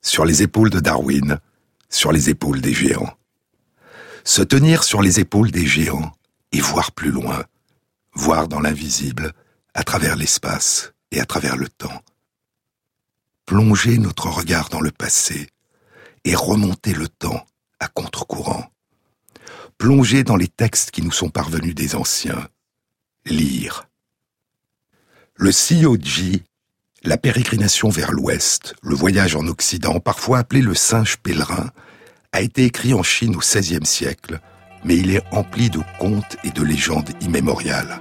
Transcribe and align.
Sur 0.00 0.24
les 0.24 0.42
épaules 0.42 0.70
de 0.70 0.80
Darwin, 0.80 1.38
sur 1.88 2.12
les 2.12 2.30
épaules 2.30 2.60
des 2.60 2.74
géants. 2.74 3.16
Se 4.24 4.42
tenir 4.42 4.84
sur 4.84 5.02
les 5.02 5.20
épaules 5.20 5.50
des 5.50 5.66
géants 5.66 6.12
et 6.52 6.60
voir 6.60 6.92
plus 6.92 7.10
loin, 7.10 7.44
voir 8.14 8.48
dans 8.48 8.60
l'invisible, 8.60 9.32
à 9.74 9.84
travers 9.84 10.16
l'espace 10.16 10.92
et 11.10 11.20
à 11.20 11.26
travers 11.26 11.56
le 11.56 11.68
temps. 11.68 12.02
Plonger 13.46 13.98
notre 13.98 14.28
regard 14.28 14.68
dans 14.68 14.80
le 14.80 14.90
passé 14.90 15.48
et 16.24 16.34
remonter 16.34 16.94
le 16.94 17.08
temps 17.08 17.44
à 17.80 17.88
contre-courant. 17.88 18.70
Plonger 19.78 20.22
dans 20.22 20.36
les 20.36 20.48
textes 20.48 20.90
qui 20.92 21.02
nous 21.02 21.12
sont 21.12 21.30
parvenus 21.30 21.74
des 21.74 21.96
anciens. 21.96 22.48
Lire. 23.26 23.88
Le 25.34 25.50
Siyoji, 25.50 26.44
la 27.04 27.16
pérégrination 27.16 27.88
vers 27.88 28.12
l'ouest, 28.12 28.74
le 28.82 28.94
voyage 28.94 29.34
en 29.34 29.46
Occident, 29.48 29.98
parfois 29.98 30.38
appelé 30.38 30.60
le 30.62 30.74
singe 30.74 31.16
pèlerin, 31.16 31.70
a 32.32 32.40
été 32.40 32.64
écrit 32.64 32.94
en 32.94 33.02
Chine 33.02 33.34
au 33.34 33.40
XVIe 33.40 33.84
siècle, 33.84 34.40
mais 34.84 34.96
il 34.96 35.10
est 35.10 35.22
empli 35.32 35.68
de 35.68 35.80
contes 35.98 36.36
et 36.44 36.50
de 36.50 36.62
légendes 36.62 37.10
immémoriales. 37.20 38.00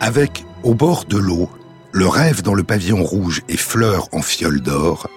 Avec, 0.00 0.44
au 0.62 0.74
bord 0.74 1.04
de 1.04 1.18
l'eau, 1.18 1.50
le 1.92 2.06
rêve 2.06 2.42
dans 2.42 2.54
le 2.54 2.62
pavillon 2.62 3.02
rouge 3.02 3.42
et 3.48 3.56
fleurs 3.56 4.08
en 4.12 4.22
fiole 4.22 4.60
d'or, 4.60 5.08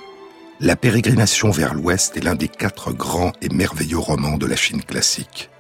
la 0.60 0.76
pérégrination 0.76 1.52
vers 1.52 1.74
l'ouest 1.74 2.18
est 2.18 2.24
l'un 2.24 2.36
des 2.36 2.48
quatre 2.48 2.92
grands 2.92 3.32
et 3.42 3.50
merveilleux 3.50 4.00
romans 4.00 4.38
de 4.38 4.48
la 4.48 4.56
Chine 4.56 4.84
classique. 4.84 5.52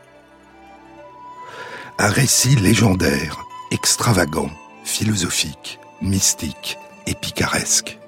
Un 1.99 2.09
récit 2.09 2.55
légendaire, 2.55 3.45
extravagant, 3.71 4.49
philosophique, 4.83 5.79
mystique 6.01 6.77
et 7.05 7.13
picaresque. 7.13 7.99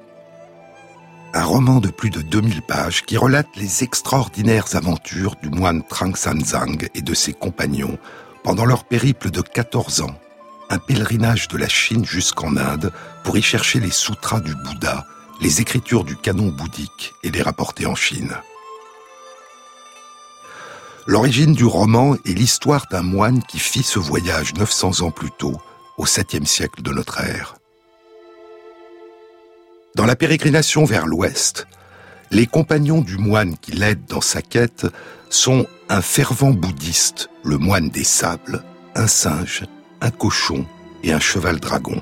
Un 1.33 1.43
roman 1.43 1.79
de 1.79 1.89
plus 1.89 2.09
de 2.09 2.21
2000 2.21 2.61
pages 2.63 3.03
qui 3.03 3.15
relate 3.17 3.47
les 3.55 3.83
extraordinaires 3.83 4.75
aventures 4.75 5.35
du 5.41 5.49
moine 5.49 5.83
Trang 5.87 6.15
Zhang 6.15 6.89
et 6.95 7.01
de 7.01 7.13
ses 7.13 7.33
compagnons 7.33 7.97
pendant 8.43 8.65
leur 8.65 8.85
périple 8.85 9.29
de 9.29 9.41
14 9.41 10.01
ans 10.01 10.15
un 10.69 10.79
pèlerinage 10.79 11.47
de 11.47 11.57
la 11.57 11.69
Chine 11.69 12.05
jusqu'en 12.05 12.57
Inde 12.57 12.91
pour 13.23 13.37
y 13.37 13.41
chercher 13.41 13.79
les 13.79 13.91
sutras 13.91 14.39
du 14.39 14.55
Bouddha, 14.55 15.05
les 15.41 15.61
écritures 15.61 16.03
du 16.03 16.15
canon 16.15 16.47
bouddhique 16.47 17.13
et 17.23 17.29
les 17.29 17.41
rapporter 17.41 17.85
en 17.85 17.95
Chine. 17.95 18.33
L'origine 21.07 21.53
du 21.53 21.65
roman 21.65 22.15
est 22.25 22.33
l'histoire 22.33 22.87
d'un 22.89 23.03
moine 23.03 23.43
qui 23.43 23.59
fit 23.59 23.83
ce 23.83 23.99
voyage 23.99 24.53
900 24.55 25.01
ans 25.01 25.11
plus 25.11 25.31
tôt, 25.31 25.61
au 25.97 26.05
7e 26.05 26.45
siècle 26.45 26.81
de 26.81 26.91
notre 26.91 27.21
ère. 27.21 27.55
Dans 29.95 30.05
la 30.05 30.15
pérégrination 30.15 30.83
vers 30.83 31.05
l'ouest, 31.05 31.67
les 32.31 32.47
compagnons 32.47 33.01
du 33.01 33.17
moine 33.17 33.57
qui 33.57 33.71
l'aident 33.71 34.05
dans 34.09 34.21
sa 34.21 34.41
quête 34.41 34.87
sont 35.29 35.67
un 35.89 36.01
fervent 36.01 36.51
bouddhiste, 36.51 37.29
le 37.43 37.57
moine 37.57 37.89
des 37.89 38.03
sables, 38.03 38.63
un 38.95 39.07
singe 39.07 39.63
un 40.01 40.11
cochon 40.11 40.65
et 41.03 41.13
un 41.13 41.19
cheval 41.19 41.59
dragon. 41.59 42.01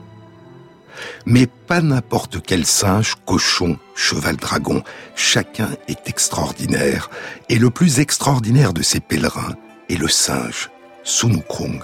Mais 1.25 1.47
pas 1.47 1.81
n'importe 1.81 2.41
quel 2.41 2.65
singe, 2.65 3.15
cochon, 3.25 3.77
cheval 3.95 4.37
dragon. 4.37 4.83
Chacun 5.15 5.69
est 5.87 6.07
extraordinaire. 6.07 7.09
Et 7.49 7.57
le 7.57 7.69
plus 7.69 7.99
extraordinaire 7.99 8.73
de 8.73 8.81
ces 8.81 8.99
pèlerins 8.99 9.55
est 9.89 9.95
le 9.95 10.07
singe, 10.07 10.69
Sunukrung. 11.03 11.81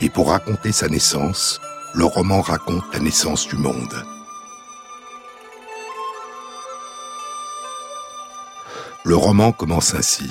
Et 0.00 0.08
pour 0.08 0.30
raconter 0.30 0.72
sa 0.72 0.88
naissance, 0.88 1.60
le 1.94 2.04
roman 2.04 2.40
raconte 2.40 2.84
la 2.92 3.00
naissance 3.00 3.46
du 3.46 3.56
monde. 3.56 4.04
Le 9.04 9.16
roman 9.16 9.52
commence 9.52 9.94
ainsi 9.94 10.30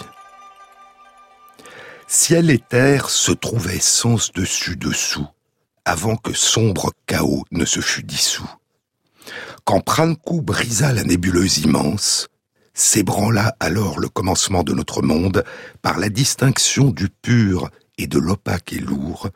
ciel 2.11 2.49
et 2.49 2.59
terre 2.59 3.09
se 3.09 3.31
trouvaient 3.31 3.79
sens 3.79 4.33
dessus 4.33 4.75
dessous, 4.75 5.27
avant 5.85 6.15
que 6.15 6.33
sombre 6.33 6.91
chaos 7.05 7.43
ne 7.51 7.65
se 7.65 7.79
fût 7.79 8.03
dissous. 8.03 8.49
Quand 9.65 9.81
Pranku 9.81 10.41
brisa 10.41 10.93
la 10.93 11.03
nébuleuse 11.03 11.59
immense, 11.59 12.27
s'ébranla 12.73 13.55
alors 13.59 13.99
le 13.99 14.09
commencement 14.09 14.63
de 14.63 14.73
notre 14.73 15.01
monde 15.01 15.43
par 15.81 15.99
la 15.99 16.09
distinction 16.09 16.89
du 16.89 17.09
pur 17.09 17.69
et 17.97 18.07
de 18.07 18.17
l'opaque 18.17 18.73
et 18.73 18.79
lourd, 18.79 19.29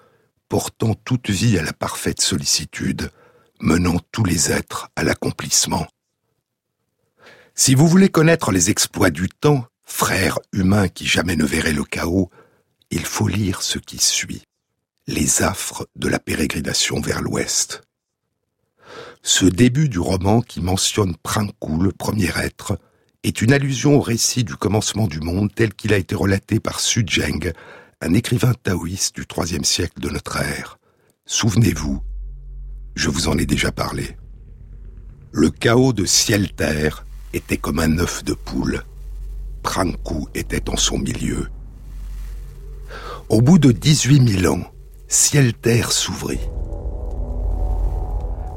portant 0.50 0.94
toute 0.94 1.30
vie 1.30 1.58
à 1.58 1.64
la 1.64 1.74
parfaite 1.74 2.22
sollicitude, 2.22 3.12
menant 3.60 4.00
tous 4.12 4.24
les 4.24 4.52
êtres 4.52 4.90
à 4.96 5.04
l'accomplissement. 5.04 5.88
Si 7.54 7.74
vous 7.74 7.88
voulez 7.88 8.10
connaître 8.10 8.52
les 8.52 8.70
exploits 8.70 9.12
du 9.12 9.30
temps, 9.30 9.66
frère 9.84 10.40
humain 10.52 10.88
qui 10.88 11.06
jamais 11.06 11.36
ne 11.36 11.46
verrait 11.46 11.74
le 11.74 11.84
chaos, 11.84 12.30
il 12.92 13.06
faut 13.06 13.28
lire 13.28 13.62
ce 13.62 13.80
qui 13.80 13.98
suit, 13.98 14.44
les 15.08 15.44
affres 15.44 15.86
de 15.96 16.08
la 16.08 16.20
pérégrination 16.20 17.00
vers 17.00 17.22
l'ouest. 17.22 17.84
Ce 19.22 19.46
début 19.46 19.88
du 19.88 20.00
roman 20.00 20.42
qui 20.42 20.62
mentionne 20.62 21.16
Pranku, 21.22 21.80
le 21.80 21.92
premier 21.92 22.32
être, 22.38 22.80
est 23.24 23.42
une 23.42 23.54
allusion 23.54 23.96
au 23.96 24.02
récit 24.02 24.44
du 24.44 24.56
commencement 24.56 25.08
du 25.08 25.20
monde 25.20 25.54
tel 25.54 25.74
qu'il 25.74 25.94
a 25.94 25.98
été 25.98 26.16
relaté 26.16 26.60
par 26.60 26.80
Su 26.80 27.06
Zheng, 27.08 27.54
un 28.02 28.14
écrivain 28.14 28.54
taoïste 28.64 29.16
du 29.16 29.26
IIIe 29.36 29.66
siècle 29.66 30.00
de 30.00 30.10
notre 30.10 30.38
ère. 30.38 30.80
Souvenez-vous, 31.26 32.02
je 32.96 33.10
vous 33.10 33.28
en 33.28 33.38
ai 33.38 33.46
déjà 33.46 33.72
parlé. 33.72 34.18
Le 35.32 35.50
chaos 35.50 35.94
de 35.94 36.06
ciel-terre 36.06 37.06
était 37.34 37.58
comme 37.58 37.80
un 37.80 38.00
œuf 38.00 38.24
de 38.24 38.34
poule. 38.34 38.84
Pranku 39.62 40.28
était 40.34 40.70
en 40.70 40.78
son 40.78 40.98
milieu. 40.98 41.48
Au 43.30 43.42
bout 43.42 43.58
de 43.58 43.72
18 43.72 44.42
000 44.42 44.54
ans, 44.54 44.72
ciel-terre 45.08 45.92
s'ouvrit. 45.92 46.50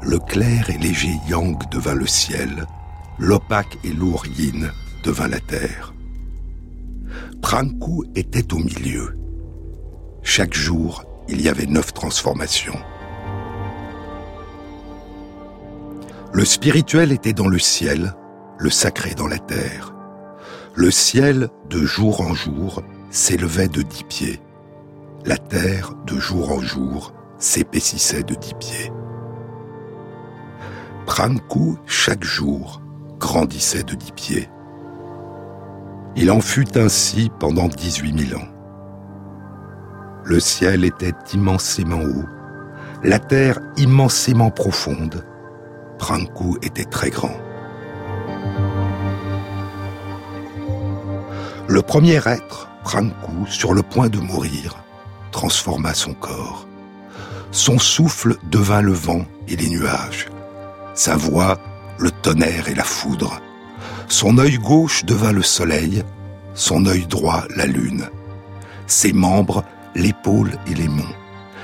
Le 0.01 0.17
clair 0.17 0.69
et 0.69 0.77
léger 0.77 1.13
yang 1.27 1.57
devint 1.69 1.93
le 1.93 2.07
ciel, 2.07 2.65
l'opaque 3.19 3.77
et 3.83 3.93
lourd 3.93 4.25
yin 4.25 4.71
devint 5.03 5.27
la 5.27 5.39
terre. 5.39 5.93
Pranku 7.41 8.05
était 8.15 8.53
au 8.53 8.57
milieu. 8.57 9.17
Chaque 10.23 10.53
jour, 10.53 11.03
il 11.27 11.41
y 11.41 11.49
avait 11.49 11.65
neuf 11.65 11.93
transformations. 11.93 12.79
Le 16.33 16.45
spirituel 16.45 17.11
était 17.11 17.33
dans 17.33 17.47
le 17.47 17.59
ciel, 17.59 18.15
le 18.57 18.69
sacré 18.69 19.13
dans 19.15 19.27
la 19.27 19.39
terre. 19.39 19.93
Le 20.75 20.91
ciel, 20.91 21.49
de 21.69 21.83
jour 21.83 22.21
en 22.21 22.33
jour, 22.33 22.81
s'élevait 23.09 23.67
de 23.67 23.81
dix 23.81 24.03
pieds 24.03 24.39
la 25.25 25.37
terre, 25.37 25.93
de 26.05 26.17
jour 26.17 26.51
en 26.51 26.59
jour, 26.59 27.13
s'épaississait 27.37 28.23
de 28.23 28.35
dix 28.35 28.53
pieds. 28.55 28.91
Pranku, 31.05 31.77
chaque 31.85 32.23
jour, 32.23 32.81
grandissait 33.19 33.83
de 33.83 33.95
dix 33.95 34.11
pieds. 34.11 34.49
Il 36.15 36.31
en 36.31 36.39
fut 36.39 36.77
ainsi 36.77 37.31
pendant 37.39 37.67
dix-huit 37.67 38.13
mille 38.13 38.35
ans. 38.35 38.47
Le 40.23 40.39
ciel 40.39 40.83
était 40.85 41.13
immensément 41.33 42.01
haut, 42.01 42.25
la 43.03 43.19
terre 43.19 43.59
immensément 43.77 44.51
profonde. 44.51 45.25
Pranku 45.97 46.57
était 46.61 46.85
très 46.85 47.09
grand. 47.09 47.35
Le 51.67 51.81
premier 51.81 52.19
être, 52.27 52.69
Pranku, 52.83 53.45
sur 53.45 53.73
le 53.73 53.83
point 53.83 54.09
de 54.09 54.19
mourir, 54.19 54.83
transforma 55.31 55.93
son 55.93 56.13
corps. 56.13 56.67
Son 57.51 57.79
souffle 57.79 58.37
devint 58.51 58.81
le 58.81 58.93
vent 58.93 59.25
et 59.47 59.55
les 59.55 59.69
nuages. 59.69 60.27
Sa 60.93 61.15
voix, 61.15 61.59
le 61.97 62.11
tonnerre 62.11 62.69
et 62.69 62.75
la 62.75 62.83
foudre. 62.83 63.41
Son 64.07 64.37
œil 64.37 64.57
gauche 64.57 65.05
devint 65.05 65.31
le 65.31 65.43
soleil, 65.43 66.03
son 66.53 66.85
œil 66.85 67.05
droit 67.07 67.45
la 67.55 67.65
lune. 67.65 68.07
Ses 68.87 69.13
membres, 69.13 69.63
l'épaule 69.95 70.51
et 70.67 70.73
les 70.73 70.87
monts. 70.87 71.15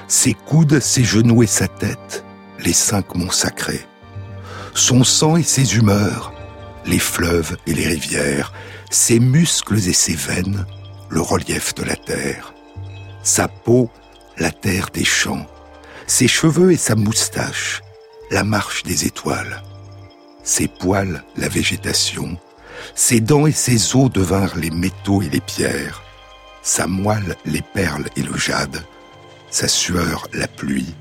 Ses 0.08 0.34
coudes, 0.34 0.80
ses 0.80 1.04
genoux 1.04 1.44
et 1.44 1.48
sa 1.48 1.68
tête, 1.68 2.24
les 2.60 2.74
cinq 2.74 3.16
monts 3.16 3.32
sacrés. 3.32 3.86
Son 4.74 5.04
sang 5.04 5.38
et 5.38 5.44
ses 5.44 5.76
humeurs, 5.78 6.34
les 6.86 7.00
fleuves 7.00 7.58
et 7.66 7.74
les 7.74 7.88
rivières, 7.88 8.54
ses 8.90 9.20
muscles 9.20 9.78
et 9.78 9.94
ses 9.94 10.16
veines, 10.16 10.66
le 11.10 11.22
relief 11.22 11.74
de 11.76 11.84
la 11.84 11.96
terre 11.96 12.55
sa 13.26 13.48
peau, 13.48 13.90
la 14.38 14.52
terre 14.52 14.90
des 14.94 15.04
champs, 15.04 15.46
ses 16.08 16.28
cheveux 16.28 16.72
et 16.72 16.78
sa 16.78 16.96
moustache, 16.96 17.82
la 18.30 18.44
marche 18.44 18.84
des 18.84 19.06
étoiles, 19.06 19.64
ses 20.44 20.68
poils, 20.68 21.24
la 21.36 21.50
végétation, 21.50 22.38
ses 22.94 23.20
dents 23.20 23.48
et 23.48 23.52
ses 23.52 23.96
os 23.96 24.12
devinrent 24.12 24.58
les 24.58 24.70
métaux 24.70 25.24
et 25.24 25.30
les 25.30 25.42
pierres, 25.42 26.04
sa 26.62 26.86
moelle 26.86 27.36
les 27.46 27.64
perles 27.64 28.08
et 28.16 28.22
le 28.22 28.38
jade, 28.38 28.84
sa 29.50 29.68
sueur 29.68 30.28
la 30.32 30.48
pluie, 30.48 30.94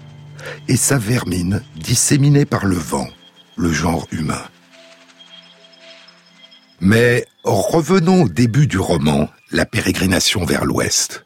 et 0.67 0.77
sa 0.77 0.97
vermine 0.97 1.63
disséminée 1.77 2.47
par 2.47 2.65
le 2.65 2.77
vent, 2.77 3.09
le 3.57 3.71
genre 3.71 4.07
humain. 4.13 4.45
Mais 6.81 7.27
revenons 7.45 8.23
au 8.23 8.29
début 8.29 8.67
du 8.67 8.79
roman, 8.79 9.29
la 9.51 9.67
pérégrination 9.67 10.45
vers 10.45 10.65
l'ouest. 10.65 11.24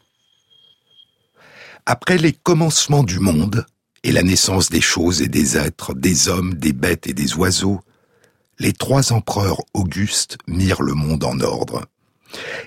Après 1.91 2.19
les 2.19 2.33
commencements 2.33 3.01
du 3.01 3.19
monde 3.19 3.65
et 4.03 4.11
la 4.11 4.21
naissance 4.21 4.69
des 4.69 4.79
choses 4.79 5.23
et 5.23 5.27
des 5.27 5.57
êtres, 5.57 5.95
des 5.95 6.29
hommes, 6.29 6.53
des 6.53 6.71
bêtes 6.71 7.07
et 7.07 7.13
des 7.13 7.33
oiseaux, 7.33 7.79
les 8.59 8.73
trois 8.73 9.11
empereurs 9.11 9.63
augustes 9.73 10.37
mirent 10.45 10.83
le 10.83 10.93
monde 10.93 11.23
en 11.23 11.39
ordre. 11.39 11.87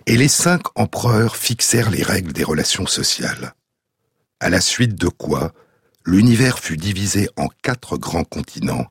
Et 0.07 0.17
les 0.17 0.27
cinq 0.27 0.63
empereurs 0.75 1.37
fixèrent 1.37 1.91
les 1.91 2.03
règles 2.03 2.33
des 2.33 2.43
relations 2.43 2.89
sociales. 2.89 3.55
À 4.41 4.51
la 4.51 4.61
suite 4.61 4.97
de 4.97 5.07
quoi, 5.07 5.53
l'univers 6.05 6.59
fut 6.59 6.77
divisé 6.77 7.29
en 7.37 7.47
quatre 7.63 7.97
grands 7.97 8.25
continents, 8.25 8.89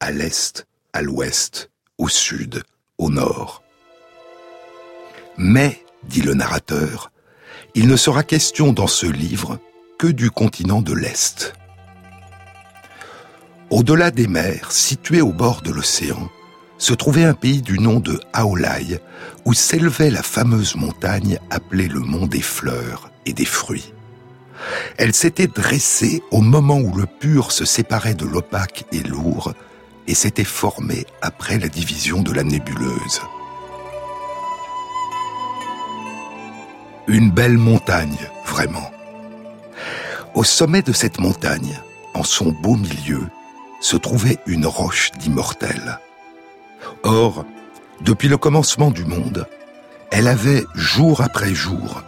à 0.00 0.10
l'est, 0.10 0.66
à 0.92 1.02
l'ouest, 1.02 1.70
au 1.98 2.08
sud, 2.08 2.64
au 2.98 3.10
nord. 3.10 3.62
Mais, 5.36 5.84
dit 6.02 6.22
le 6.22 6.34
narrateur, 6.34 7.12
il 7.76 7.86
ne 7.86 7.96
sera 7.96 8.24
question 8.24 8.72
dans 8.72 8.88
ce 8.88 9.06
livre 9.06 9.60
que 9.98 10.06
du 10.06 10.30
continent 10.30 10.80
de 10.80 10.94
l'Est. 10.94 11.54
Au-delà 13.68 14.12
des 14.12 14.28
mers, 14.28 14.70
situé 14.70 15.20
au 15.20 15.32
bord 15.32 15.60
de 15.60 15.72
l'océan, 15.72 16.30
se 16.78 16.94
trouvait 16.94 17.24
un 17.24 17.34
pays 17.34 17.62
du 17.62 17.80
nom 17.80 17.98
de 17.98 18.20
Aolai, 18.32 19.00
où 19.44 19.52
s'élevait 19.54 20.12
la 20.12 20.22
fameuse 20.22 20.76
montagne 20.76 21.40
appelée 21.50 21.88
le 21.88 21.98
mont 21.98 22.26
des 22.26 22.40
fleurs 22.40 23.10
et 23.26 23.32
des 23.32 23.44
fruits. 23.44 23.92
Elle 24.96 25.14
s'était 25.14 25.48
dressée 25.48 26.22
au 26.30 26.42
moment 26.42 26.78
où 26.78 26.94
le 26.96 27.06
pur 27.06 27.50
se 27.50 27.64
séparait 27.64 28.14
de 28.14 28.24
l'opaque 28.24 28.84
et 28.92 29.00
lourd, 29.00 29.52
et 30.06 30.14
s'était 30.14 30.44
formée 30.44 31.06
après 31.22 31.58
la 31.58 31.68
division 31.68 32.22
de 32.22 32.32
la 32.32 32.44
nébuleuse. 32.44 33.20
Une 37.08 37.32
belle 37.32 37.58
montagne, 37.58 38.16
vraiment. 38.46 38.92
Au 40.34 40.44
sommet 40.44 40.82
de 40.82 40.92
cette 40.92 41.18
montagne, 41.18 41.80
en 42.14 42.22
son 42.22 42.52
beau 42.52 42.76
milieu, 42.76 43.22
se 43.80 43.96
trouvait 43.96 44.38
une 44.46 44.66
roche 44.66 45.10
d'immortel. 45.18 45.98
Or, 47.02 47.44
depuis 48.00 48.28
le 48.28 48.36
commencement 48.36 48.90
du 48.90 49.04
monde, 49.04 49.46
elle 50.10 50.28
avait, 50.28 50.64
jour 50.74 51.20
après 51.20 51.54
jour, 51.54 52.02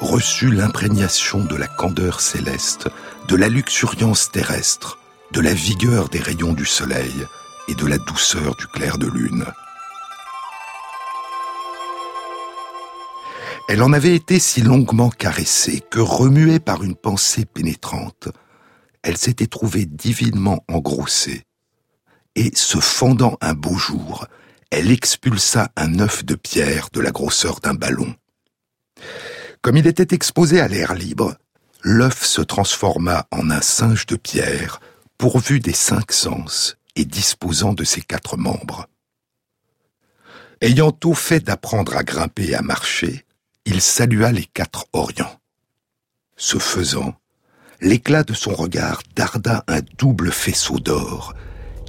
reçu 0.00 0.50
l'imprégnation 0.50 1.44
de 1.44 1.56
la 1.56 1.66
candeur 1.66 2.20
céleste, 2.20 2.88
de 3.28 3.36
la 3.36 3.48
luxuriance 3.48 4.30
terrestre, 4.30 4.98
de 5.32 5.40
la 5.40 5.54
vigueur 5.54 6.08
des 6.08 6.20
rayons 6.20 6.52
du 6.52 6.66
soleil 6.66 7.26
et 7.68 7.74
de 7.74 7.86
la 7.86 7.98
douceur 7.98 8.54
du 8.56 8.66
clair 8.66 8.98
de 8.98 9.06
lune. 9.06 9.44
Elle 13.66 13.82
en 13.82 13.94
avait 13.94 14.14
été 14.14 14.38
si 14.38 14.60
longuement 14.60 15.08
caressée 15.08 15.82
que, 15.90 15.98
remuée 15.98 16.60
par 16.60 16.82
une 16.84 16.94
pensée 16.94 17.46
pénétrante, 17.46 18.28
elle 19.02 19.16
s'était 19.16 19.46
trouvée 19.46 19.86
divinement 19.86 20.62
engrossée, 20.68 21.44
et, 22.34 22.54
se 22.54 22.78
fondant 22.78 23.38
un 23.40 23.54
beau 23.54 23.76
jour, 23.76 24.26
elle 24.70 24.90
expulsa 24.90 25.70
un 25.76 25.98
œuf 26.00 26.24
de 26.24 26.34
pierre 26.34 26.88
de 26.92 27.00
la 27.00 27.10
grosseur 27.10 27.60
d'un 27.60 27.74
ballon. 27.74 28.14
Comme 29.62 29.78
il 29.78 29.86
était 29.86 30.14
exposé 30.14 30.60
à 30.60 30.68
l'air 30.68 30.94
libre, 30.94 31.36
l'œuf 31.82 32.24
se 32.24 32.42
transforma 32.42 33.26
en 33.30 33.50
un 33.50 33.62
singe 33.62 34.04
de 34.04 34.16
pierre, 34.16 34.80
pourvu 35.16 35.60
des 35.60 35.72
cinq 35.72 36.12
sens 36.12 36.76
et 36.96 37.06
disposant 37.06 37.72
de 37.72 37.84
ses 37.84 38.02
quatre 38.02 38.36
membres. 38.36 38.88
Ayant 40.60 40.92
tout 40.92 41.14
fait 41.14 41.40
d'apprendre 41.40 41.96
à 41.96 42.04
grimper 42.04 42.50
et 42.50 42.54
à 42.54 42.62
marcher, 42.62 43.24
il 43.66 43.80
salua 43.80 44.30
les 44.30 44.44
quatre 44.44 44.86
orients. 44.92 45.40
Ce 46.36 46.58
faisant, 46.58 47.14
l'éclat 47.80 48.22
de 48.22 48.34
son 48.34 48.54
regard 48.54 49.02
darda 49.16 49.64
un 49.68 49.80
double 49.98 50.32
faisceau 50.32 50.78
d'or 50.78 51.34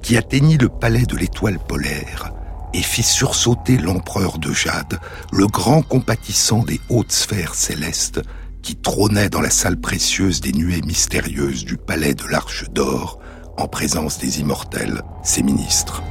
qui 0.02 0.18
atteignit 0.18 0.62
le 0.62 0.70
palais 0.70 1.06
de 1.06 1.18
l'étoile 1.18 1.60
polaire 1.60 2.32
et 2.74 2.82
fit 2.82 3.04
sursauter 3.04 3.78
l'empereur 3.78 4.38
de 4.38 4.54
Jade, 4.54 5.00
le 5.32 5.48
grand 5.48 5.82
compatissant 5.82 6.64
des 6.64 6.80
hautes 6.90 7.12
sphères 7.12 7.56
célestes 7.56 8.22
qui 8.62 8.76
trônait 8.76 9.30
dans 9.30 9.42
la 9.42 9.50
salle 9.50 9.80
précieuse 9.80 10.42
des 10.42 10.52
nuées 10.52 10.82
mystérieuses 10.82 11.66
du 11.66 11.78
palais 11.78 12.14
de 12.14 12.26
l'Arche 12.26 12.70
d'Or, 12.70 13.20
en 13.58 13.68
présence 13.68 14.18
des 14.18 14.40
immortels, 14.40 15.02
ses 15.24 15.44
ministres. 15.44 16.02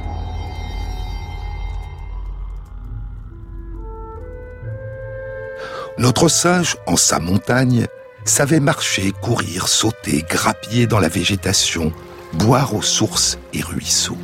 Notre 5.97 6.27
singe, 6.27 6.75
en 6.87 6.97
sa 6.97 7.19
montagne, 7.19 7.87
savait 8.25 8.59
marcher, 8.59 9.13
courir, 9.21 9.69
sauter, 9.69 10.25
grappiller 10.27 10.87
dans 10.87 10.99
la 10.99 11.07
végétation, 11.07 11.93
boire 12.33 12.75
aux 12.75 12.81
sources 12.81 13.37
et 13.53 13.61
ruisseaux. 13.61 14.17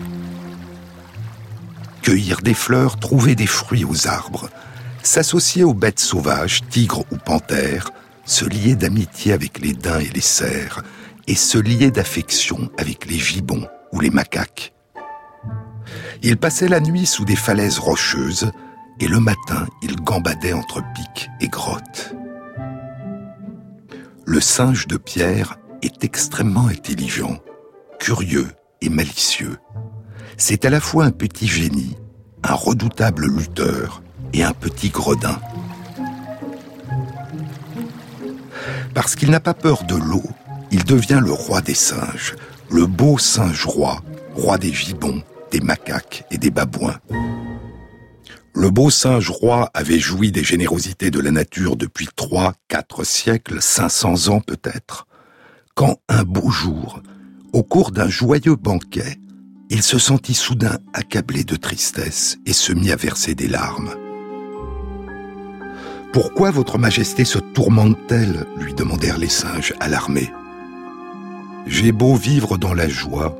Cueillir 2.02 2.42
des 2.42 2.54
fleurs, 2.54 3.00
trouver 3.00 3.36
des 3.36 3.48
fruits 3.48 3.86
aux 3.86 4.08
arbres, 4.08 4.50
s'associer 5.02 5.64
aux 5.64 5.74
bêtes 5.74 6.00
sauvages, 6.00 6.62
tigres 6.70 7.06
ou 7.12 7.18
panthères, 7.18 7.92
se 8.26 8.44
lier 8.44 8.76
d'amitié 8.76 9.32
avec 9.32 9.60
les 9.60 9.74
daims 9.74 10.00
et 10.00 10.12
les 10.14 10.22
cerfs, 10.22 10.84
et 11.28 11.36
se 11.36 11.58
lier 11.58 11.92
d'affection 11.92 12.70
avec 12.78 13.06
les 13.06 13.18
gibbons 13.18 13.68
ou 13.94 14.00
les 14.02 14.10
macaques. 14.10 14.74
Il 16.22 16.38
passait 16.38 16.68
la 16.68 16.82
nuit 16.82 17.06
sous 17.06 17.24
des 17.24 17.36
falaises 17.36 17.80
rocheuses, 17.80 18.52
et 19.02 19.08
le 19.08 19.20
matin, 19.20 19.68
il 19.82 19.96
gambadait 19.96 20.54
entre 20.54 20.84
pics 20.94 21.30
et 21.40 21.48
grottes. 21.48 22.14
Le 24.26 24.40
singe 24.40 24.86
de 24.86 24.98
pierre 24.98 25.58
est 25.82 26.04
extrêmement 26.04 26.68
intelligent, 26.68 27.40
curieux 28.00 28.50
et 28.82 28.90
malicieux. 28.90 29.58
C'est 30.38 30.66
à 30.66 30.70
la 30.70 30.80
fois 30.80 31.06
un 31.06 31.12
petit 31.12 31.48
génie, 31.48 31.98
un 32.44 32.54
redoutable 32.54 33.26
lutteur 33.26 34.04
et 34.34 34.44
un 34.44 34.54
petit 34.54 34.90
gredin. 34.90 35.40
Parce 38.94 39.16
qu'il 39.16 39.32
n'a 39.32 39.40
pas 39.40 39.56
peur 39.56 39.84
de 39.84 39.96
l'eau, 39.96 40.24
il 40.70 40.84
devient 40.84 41.22
le 41.24 41.32
roi 41.32 41.62
des 41.62 41.74
singes, 41.74 42.36
le 42.70 42.86
beau 42.86 43.18
singe 43.18 43.66
roi, 43.66 44.04
roi 44.36 44.60
des 44.60 44.72
gibbons, 44.72 45.24
des 45.52 45.60
macaques 45.60 46.24
et 46.30 46.38
des 46.38 46.52
babouins. 46.52 47.00
Le 48.54 48.70
beau 48.70 48.90
singe 48.90 49.30
roi 49.30 49.70
avait 49.74 50.00
joui 50.00 50.32
des 50.32 50.44
générosités 50.44 51.10
de 51.10 51.20
la 51.20 51.32
nature 51.32 51.78
depuis 51.78 52.10
trois, 52.16 52.54
quatre 52.68 53.06
siècles, 53.06 53.62
cinq 53.62 53.90
cents 53.90 54.28
ans 54.28 54.42
peut-être, 54.42 55.08
quand 55.74 55.98
un 56.10 56.24
beau 56.24 56.50
jour, 56.50 57.02
au 57.54 57.64
cours 57.64 57.92
d'un 57.92 58.10
joyeux 58.10 58.58
banquet, 58.58 59.18
il 59.70 59.82
se 59.82 59.98
sentit 59.98 60.34
soudain 60.34 60.78
accablé 60.94 61.46
de 61.46 61.56
tristesse 61.56 62.38
et 62.46 62.52
se 62.52 62.74
mit 62.74 62.92
à 62.92 62.98
verser 62.98 63.36
des 63.36 63.48
larmes. 63.48 63.96
Pourquoi 66.12 66.52
votre 66.52 66.78
majesté 66.78 67.24
se 67.24 67.40
tourmente-t-elle? 67.40 68.46
lui 68.58 68.74
demandèrent 68.74 69.18
les 69.18 69.30
singes 69.30 69.74
alarmés. 69.80 70.30
J'ai 71.68 71.94
beau 71.94 72.16
vivre 72.16 72.58
dans 72.58 72.74
la 72.74 72.90
joie, 72.90 73.38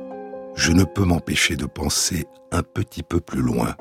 je 0.56 0.72
ne 0.72 0.84
peux 0.84 1.04
m'empêcher 1.04 1.54
de 1.54 1.66
penser 1.66 2.26
un 2.50 2.62
petit 2.62 3.02
peu 3.02 3.20
plus 3.20 3.42
loin. 3.42 3.76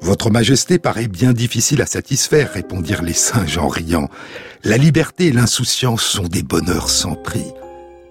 Votre 0.00 0.30
Majesté 0.30 0.78
paraît 0.78 1.08
bien 1.08 1.32
difficile 1.32 1.82
à 1.82 1.86
satisfaire, 1.86 2.52
répondirent 2.52 3.02
les 3.02 3.12
singes 3.12 3.58
en 3.58 3.68
riant. 3.68 4.08
La 4.64 4.76
liberté 4.76 5.26
et 5.26 5.32
l'insouciance 5.32 6.02
sont 6.02 6.28
des 6.28 6.42
bonheurs 6.42 6.88
sans 6.88 7.14
prix. 7.14 7.52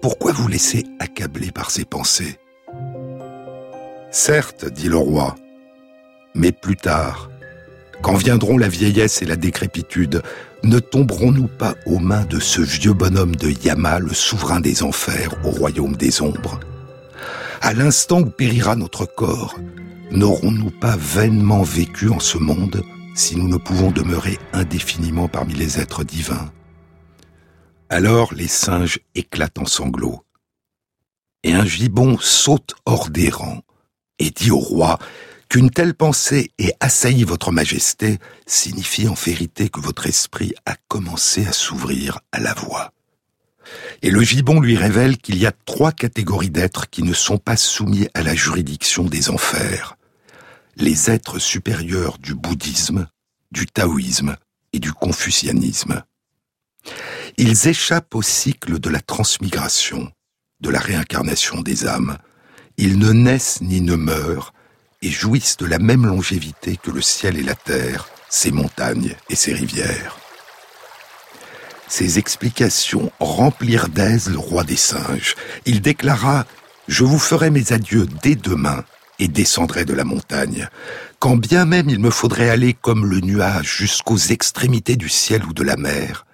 Pourquoi 0.02 0.32
vous 0.32 0.48
laisser 0.48 0.84
accabler 1.00 1.50
par 1.50 1.70
ces 1.70 1.84
pensées? 1.84 2.38
Certes, 4.10 4.66
dit 4.66 4.88
le 4.88 4.96
roi, 4.96 5.34
mais 6.34 6.52
plus 6.52 6.76
tard, 6.76 7.30
quand 8.00 8.14
viendront 8.14 8.58
la 8.58 8.68
vieillesse 8.68 9.22
et 9.22 9.26
la 9.26 9.36
décrépitude, 9.36 10.22
ne 10.62 10.78
tomberons-nous 10.78 11.48
pas 11.48 11.74
aux 11.86 11.98
mains 11.98 12.24
de 12.24 12.38
ce 12.38 12.60
vieux 12.60 12.92
bonhomme 12.92 13.34
de 13.34 13.50
Yama, 13.50 13.98
le 13.98 14.14
souverain 14.14 14.60
des 14.60 14.82
enfers, 14.82 15.34
au 15.44 15.50
royaume 15.50 15.96
des 15.96 16.22
ombres? 16.22 16.60
À 17.60 17.74
l'instant 17.74 18.20
où 18.20 18.26
périra 18.26 18.76
notre 18.76 19.04
corps, 19.04 19.58
N'aurons-nous 20.10 20.70
pas 20.70 20.96
vainement 20.96 21.62
vécu 21.62 22.08
en 22.08 22.18
ce 22.18 22.38
monde 22.38 22.82
si 23.14 23.36
nous 23.36 23.46
ne 23.46 23.58
pouvons 23.58 23.90
demeurer 23.90 24.38
indéfiniment 24.54 25.28
parmi 25.28 25.52
les 25.52 25.78
êtres 25.80 26.02
divins? 26.02 26.50
Alors 27.90 28.32
les 28.32 28.48
singes 28.48 29.00
éclatent 29.14 29.58
en 29.58 29.66
sanglots. 29.66 30.24
Et 31.42 31.52
un 31.52 31.66
gibbon 31.66 32.16
saute 32.18 32.74
hors 32.86 33.10
des 33.10 33.28
rangs 33.28 33.62
et 34.18 34.30
dit 34.30 34.50
au 34.50 34.58
roi 34.58 34.98
Qu'une 35.50 35.70
telle 35.70 35.94
pensée 35.94 36.50
ait 36.58 36.74
assailli 36.80 37.24
votre 37.24 37.52
majesté 37.52 38.18
signifie 38.46 39.08
en 39.08 39.14
vérité 39.14 39.68
que 39.68 39.80
votre 39.80 40.06
esprit 40.06 40.54
a 40.64 40.74
commencé 40.88 41.46
à 41.46 41.52
s'ouvrir 41.52 42.20
à 42.32 42.40
la 42.40 42.54
voix. 42.54 42.92
Et 44.00 44.10
le 44.10 44.22
gibon 44.22 44.60
lui 44.60 44.76
révèle 44.76 45.18
qu'il 45.18 45.36
y 45.36 45.46
a 45.46 45.52
trois 45.66 45.92
catégories 45.92 46.50
d'êtres 46.50 46.88
qui 46.88 47.02
ne 47.02 47.12
sont 47.12 47.38
pas 47.38 47.56
soumis 47.56 48.08
à 48.14 48.22
la 48.22 48.34
juridiction 48.34 49.04
des 49.04 49.30
enfers. 49.30 49.97
Les 50.80 51.10
êtres 51.10 51.40
supérieurs 51.40 52.18
du 52.18 52.36
bouddhisme, 52.36 53.08
du 53.50 53.66
taoïsme 53.66 54.36
et 54.72 54.78
du 54.78 54.92
confucianisme. 54.92 56.04
Ils 57.36 57.66
échappent 57.66 58.14
au 58.14 58.22
cycle 58.22 58.78
de 58.78 58.88
la 58.88 59.00
transmigration, 59.00 60.12
de 60.60 60.70
la 60.70 60.78
réincarnation 60.78 61.62
des 61.62 61.88
âmes. 61.88 62.16
Ils 62.76 62.96
ne 62.96 63.10
naissent 63.10 63.60
ni 63.60 63.80
ne 63.80 63.96
meurent 63.96 64.54
et 65.02 65.10
jouissent 65.10 65.56
de 65.56 65.66
la 65.66 65.80
même 65.80 66.06
longévité 66.06 66.76
que 66.76 66.92
le 66.92 67.02
ciel 67.02 67.36
et 67.38 67.42
la 67.42 67.56
terre, 67.56 68.08
ses 68.30 68.52
montagnes 68.52 69.16
et 69.28 69.34
ses 69.34 69.54
rivières. 69.54 70.16
Ces 71.88 72.20
explications 72.20 73.10
remplirent 73.18 73.88
d'aise 73.88 74.28
le 74.28 74.38
roi 74.38 74.62
des 74.62 74.76
singes. 74.76 75.34
Il 75.66 75.80
déclara 75.80 76.46
Je 76.86 77.02
vous 77.02 77.18
ferai 77.18 77.50
mes 77.50 77.72
adieux 77.72 78.06
dès 78.22 78.36
demain 78.36 78.84
et 79.18 79.28
descendrai 79.28 79.84
de 79.84 79.94
la 79.94 80.04
montagne. 80.04 80.68
Quand 81.18 81.36
bien 81.36 81.64
même 81.64 81.88
il 81.88 81.98
me 81.98 82.10
faudrait 82.10 82.50
aller 82.50 82.74
comme 82.74 83.06
le 83.06 83.20
nuage 83.20 83.76
jusqu'aux 83.78 84.18
extrémités 84.18 84.96
du 84.96 85.08
ciel 85.08 85.44
ou 85.44 85.52
de 85.52 85.62
la 85.62 85.76
mer, 85.76 86.26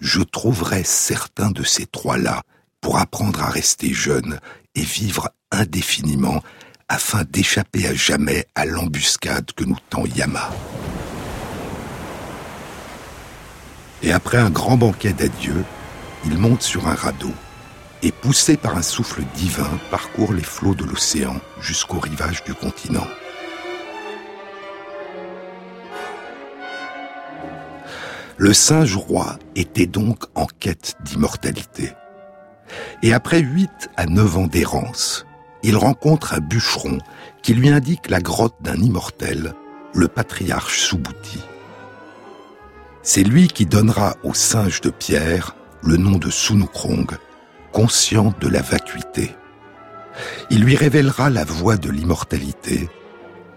je 0.00 0.20
trouverai 0.20 0.84
certains 0.84 1.50
de 1.50 1.64
ces 1.64 1.86
trois-là 1.86 2.42
pour 2.80 2.98
apprendre 2.98 3.42
à 3.42 3.50
rester 3.50 3.92
jeune 3.92 4.38
et 4.74 4.82
vivre 4.82 5.30
indéfiniment 5.50 6.42
afin 6.88 7.24
d'échapper 7.24 7.86
à 7.86 7.94
jamais 7.94 8.46
à 8.54 8.64
l'embuscade 8.64 9.52
que 9.52 9.64
nous 9.64 9.78
tend 9.90 10.04
Yama. 10.06 10.50
Et 14.02 14.12
après 14.12 14.38
un 14.38 14.50
grand 14.50 14.76
banquet 14.76 15.12
d'adieu, 15.12 15.64
il 16.24 16.38
monte 16.38 16.62
sur 16.62 16.86
un 16.86 16.94
radeau 16.94 17.32
et, 18.02 18.12
poussé 18.12 18.56
par 18.56 18.76
un 18.76 18.82
souffle 18.82 19.22
divin, 19.34 19.70
parcourt 19.90 20.32
les 20.32 20.42
flots 20.42 20.74
de 20.74 20.84
l'océan 20.84 21.40
jusqu'au 21.60 21.98
rivage 21.98 22.44
du 22.44 22.54
continent. 22.54 23.06
Le 28.36 28.52
singe 28.52 28.96
roi 28.96 29.36
était 29.56 29.86
donc 29.86 30.24
en 30.36 30.46
quête 30.46 30.94
d'immortalité. 31.02 31.92
Et 33.02 33.12
après 33.12 33.40
huit 33.40 33.90
à 33.96 34.06
neuf 34.06 34.36
ans 34.36 34.46
d'errance, 34.46 35.26
il 35.64 35.76
rencontre 35.76 36.34
un 36.34 36.38
bûcheron 36.38 36.98
qui 37.42 37.54
lui 37.54 37.68
indique 37.68 38.08
la 38.10 38.20
grotte 38.20 38.54
d'un 38.60 38.76
immortel, 38.76 39.54
le 39.92 40.06
patriarche 40.06 40.78
Subhuti. 40.78 41.42
C'est 43.02 43.24
lui 43.24 43.48
qui 43.48 43.66
donnera 43.66 44.14
au 44.22 44.34
singe 44.34 44.80
de 44.82 44.90
pierre 44.90 45.56
le 45.82 45.96
nom 45.96 46.18
de 46.18 46.30
Sunukrong, 46.30 47.16
conscient 47.72 48.34
de 48.40 48.48
la 48.48 48.62
vacuité. 48.62 49.34
Il 50.50 50.62
lui 50.62 50.76
révélera 50.76 51.30
la 51.30 51.44
voie 51.44 51.76
de 51.76 51.90
l'immortalité 51.90 52.88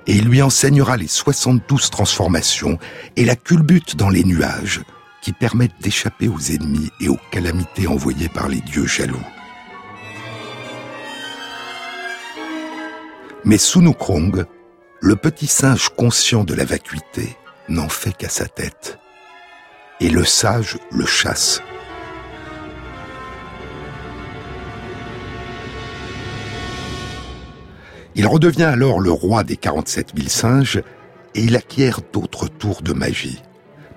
et 0.08 0.16
il 0.16 0.26
lui 0.26 0.42
enseignera 0.42 0.98
les 0.98 1.08
72 1.08 1.90
transformations 1.90 2.78
et 3.16 3.26
la 3.26 3.36
culbute 3.36 3.96
dans 3.96 4.10
les 4.10 4.24
nuages 4.24 4.82
qui 5.22 5.34
permettent 5.34 5.80
d'échapper 5.82 6.28
aux 6.28 6.40
ennemis 6.40 6.90
et 7.00 7.08
aux 7.08 7.20
calamités 7.32 7.88
envoyées 7.88 8.30
par 8.30 8.48
les 8.48 8.62
dieux 8.62 8.88
jaloux. 8.88 9.24
Mais 13.44 13.58
Sunukrong, 13.58 14.46
le 15.00 15.16
petit 15.16 15.48
singe 15.48 15.90
conscient 15.90 16.44
de 16.44 16.54
la 16.54 16.66
vacuité, 16.66 17.38
n'en 17.70 17.90
fait 17.90 18.16
qu'à 18.16 18.30
sa 18.30 18.48
tête. 18.48 19.00
Et 20.00 20.10
le 20.10 20.26
sage 20.26 20.78
le 20.92 21.06
chasse. 21.06 21.62
Il 28.22 28.28
redevient 28.28 28.66
alors 28.66 29.00
le 29.00 29.12
roi 29.12 29.44
des 29.44 29.58
47 29.58 30.10
000 30.16 30.30
singes 30.30 30.84
et 31.34 31.42
il 31.42 31.56
acquiert 31.56 32.02
d'autres 32.14 32.48
tours 32.48 32.84
de 32.84 32.94
magie. 32.94 33.42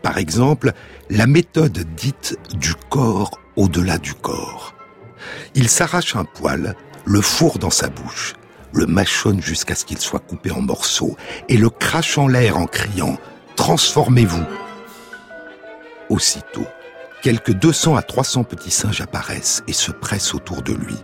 Par 0.00 0.16
exemple, 0.16 0.72
la 1.10 1.26
méthode 1.26 1.84
dite 1.94 2.38
du 2.58 2.72
corps 2.88 3.38
au-delà 3.54 3.98
du 3.98 4.14
corps. 4.14 4.74
Il 5.54 5.68
s'arrache 5.68 6.16
un 6.16 6.24
poil, 6.24 6.74
le 7.04 7.20
fourre 7.20 7.58
dans 7.58 7.68
sa 7.68 7.90
bouche, 7.90 8.32
le 8.72 8.86
mâchonne 8.86 9.42
jusqu'à 9.42 9.74
ce 9.74 9.84
qu'il 9.84 9.98
soit 9.98 10.20
coupé 10.20 10.50
en 10.50 10.62
morceaux 10.62 11.18
et 11.50 11.58
le 11.58 11.68
crache 11.68 12.16
en 12.16 12.26
l'air 12.26 12.56
en 12.56 12.64
criant⁇ 12.64 13.12
Transformez-vous!⁇ 13.56 14.40
Aussitôt, 16.08 16.66
quelques 17.22 17.52
200 17.52 17.94
à 17.94 18.00
300 18.00 18.44
petits 18.44 18.70
singes 18.70 19.02
apparaissent 19.02 19.62
et 19.68 19.74
se 19.74 19.92
pressent 19.92 20.34
autour 20.34 20.62
de 20.62 20.72
lui. 20.72 20.96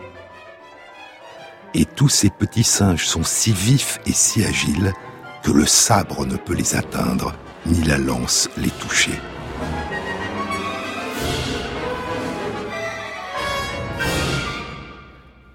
Et 1.74 1.84
tous 1.84 2.08
ces 2.08 2.30
petits 2.30 2.64
singes 2.64 3.06
sont 3.06 3.22
si 3.22 3.52
vifs 3.52 4.00
et 4.06 4.12
si 4.12 4.44
agiles 4.44 4.92
que 5.42 5.52
le 5.52 5.66
sabre 5.66 6.26
ne 6.26 6.36
peut 6.36 6.54
les 6.54 6.74
atteindre, 6.74 7.34
ni 7.66 7.82
la 7.84 7.98
lance 7.98 8.50
les 8.56 8.70
toucher. 8.70 9.12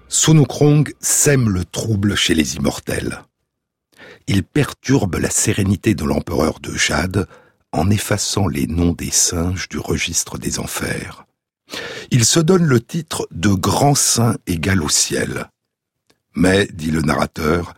Sunukrong 0.08 0.92
sème 1.00 1.50
le 1.50 1.64
trouble 1.64 2.16
chez 2.16 2.34
les 2.34 2.56
immortels. 2.56 3.22
Il 4.26 4.42
perturbe 4.42 5.16
la 5.16 5.30
sérénité 5.30 5.94
de 5.94 6.04
l'empereur 6.04 6.58
de 6.60 6.72
Jade 6.72 7.28
en 7.72 7.90
effaçant 7.90 8.48
les 8.48 8.66
noms 8.66 8.92
des 8.92 9.10
singes 9.10 9.68
du 9.68 9.78
registre 9.78 10.38
des 10.38 10.58
enfers. 10.58 11.26
Il 12.10 12.24
se 12.24 12.40
donne 12.40 12.64
le 12.64 12.80
titre 12.80 13.28
de 13.30 13.50
grand 13.50 13.94
saint 13.94 14.36
égal 14.46 14.82
au 14.82 14.88
ciel. 14.88 15.50
Mais, 16.36 16.68
dit 16.72 16.90
le 16.90 17.00
narrateur, 17.00 17.74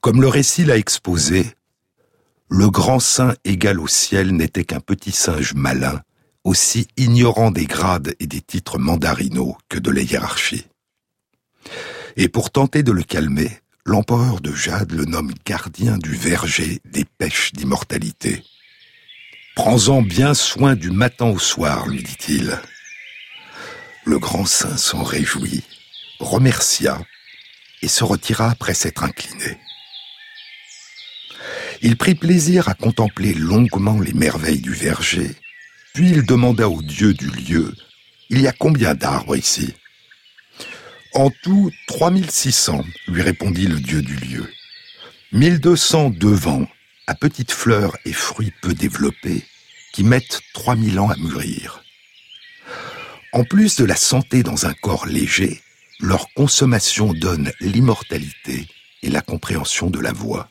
comme 0.00 0.20
le 0.22 0.28
récit 0.28 0.64
l'a 0.64 0.78
exposé, 0.78 1.44
le 2.48 2.70
grand 2.70 3.00
saint 3.00 3.34
égal 3.44 3.80
au 3.80 3.88
ciel 3.88 4.30
n'était 4.30 4.64
qu'un 4.64 4.80
petit 4.80 5.12
singe 5.12 5.54
malin, 5.54 6.00
aussi 6.44 6.86
ignorant 6.96 7.50
des 7.50 7.66
grades 7.66 8.14
et 8.20 8.26
des 8.26 8.40
titres 8.40 8.78
mandarinaux 8.78 9.58
que 9.68 9.78
de 9.78 9.90
la 9.90 10.02
hiérarchie. 10.02 10.66
Et 12.16 12.28
pour 12.28 12.50
tenter 12.50 12.82
de 12.82 12.92
le 12.92 13.02
calmer, 13.02 13.50
l'empereur 13.84 14.40
de 14.40 14.52
Jade 14.52 14.92
le 14.92 15.04
nomme 15.04 15.32
gardien 15.44 15.98
du 15.98 16.14
verger 16.14 16.80
des 16.84 17.04
pêches 17.04 17.52
d'immortalité. 17.52 18.42
Prends-en 19.56 20.00
bien 20.00 20.32
soin 20.32 20.76
du 20.76 20.90
matin 20.90 21.26
au 21.26 21.38
soir, 21.38 21.88
lui 21.88 22.02
dit-il. 22.02 22.56
Le 24.04 24.18
grand 24.18 24.46
saint 24.46 24.76
s'en 24.76 25.02
réjouit, 25.02 25.64
remercia 26.20 27.00
et 27.82 27.88
se 27.88 28.04
retira 28.04 28.50
après 28.50 28.74
s'être 28.74 29.04
incliné. 29.04 29.58
Il 31.82 31.96
prit 31.96 32.14
plaisir 32.14 32.68
à 32.68 32.74
contempler 32.74 33.32
longuement 33.32 33.98
les 34.00 34.12
merveilles 34.12 34.60
du 34.60 34.74
verger, 34.74 35.30
puis 35.94 36.10
il 36.10 36.24
demanda 36.24 36.68
au 36.68 36.82
dieu 36.82 37.14
du 37.14 37.28
lieu, 37.28 37.74
Il 38.28 38.40
y 38.40 38.46
a 38.46 38.52
combien 38.52 38.94
d'arbres 38.94 39.36
ici? 39.36 39.74
En 41.14 41.30
tout, 41.42 41.72
3600, 41.88 42.84
lui 43.08 43.22
répondit 43.22 43.66
le 43.66 43.80
dieu 43.80 44.02
du 44.02 44.14
lieu. 44.14 44.48
1200 45.32 46.10
devant, 46.10 46.68
à 47.08 47.14
petites 47.16 47.50
fleurs 47.50 47.96
et 48.04 48.12
fruits 48.12 48.52
peu 48.62 48.72
développés, 48.72 49.44
qui 49.92 50.04
mettent 50.04 50.40
3000 50.54 51.00
ans 51.00 51.10
à 51.10 51.16
mûrir. 51.16 51.82
En 53.32 53.42
plus 53.44 53.76
de 53.76 53.84
la 53.84 53.96
santé 53.96 54.44
dans 54.44 54.66
un 54.66 54.74
corps 54.74 55.06
léger, 55.06 55.60
leur 56.00 56.32
consommation 56.34 57.12
donne 57.12 57.52
l'immortalité 57.60 58.66
et 59.02 59.10
la 59.10 59.20
compréhension 59.20 59.90
de 59.90 59.98
la 59.98 60.12
voix. 60.12 60.48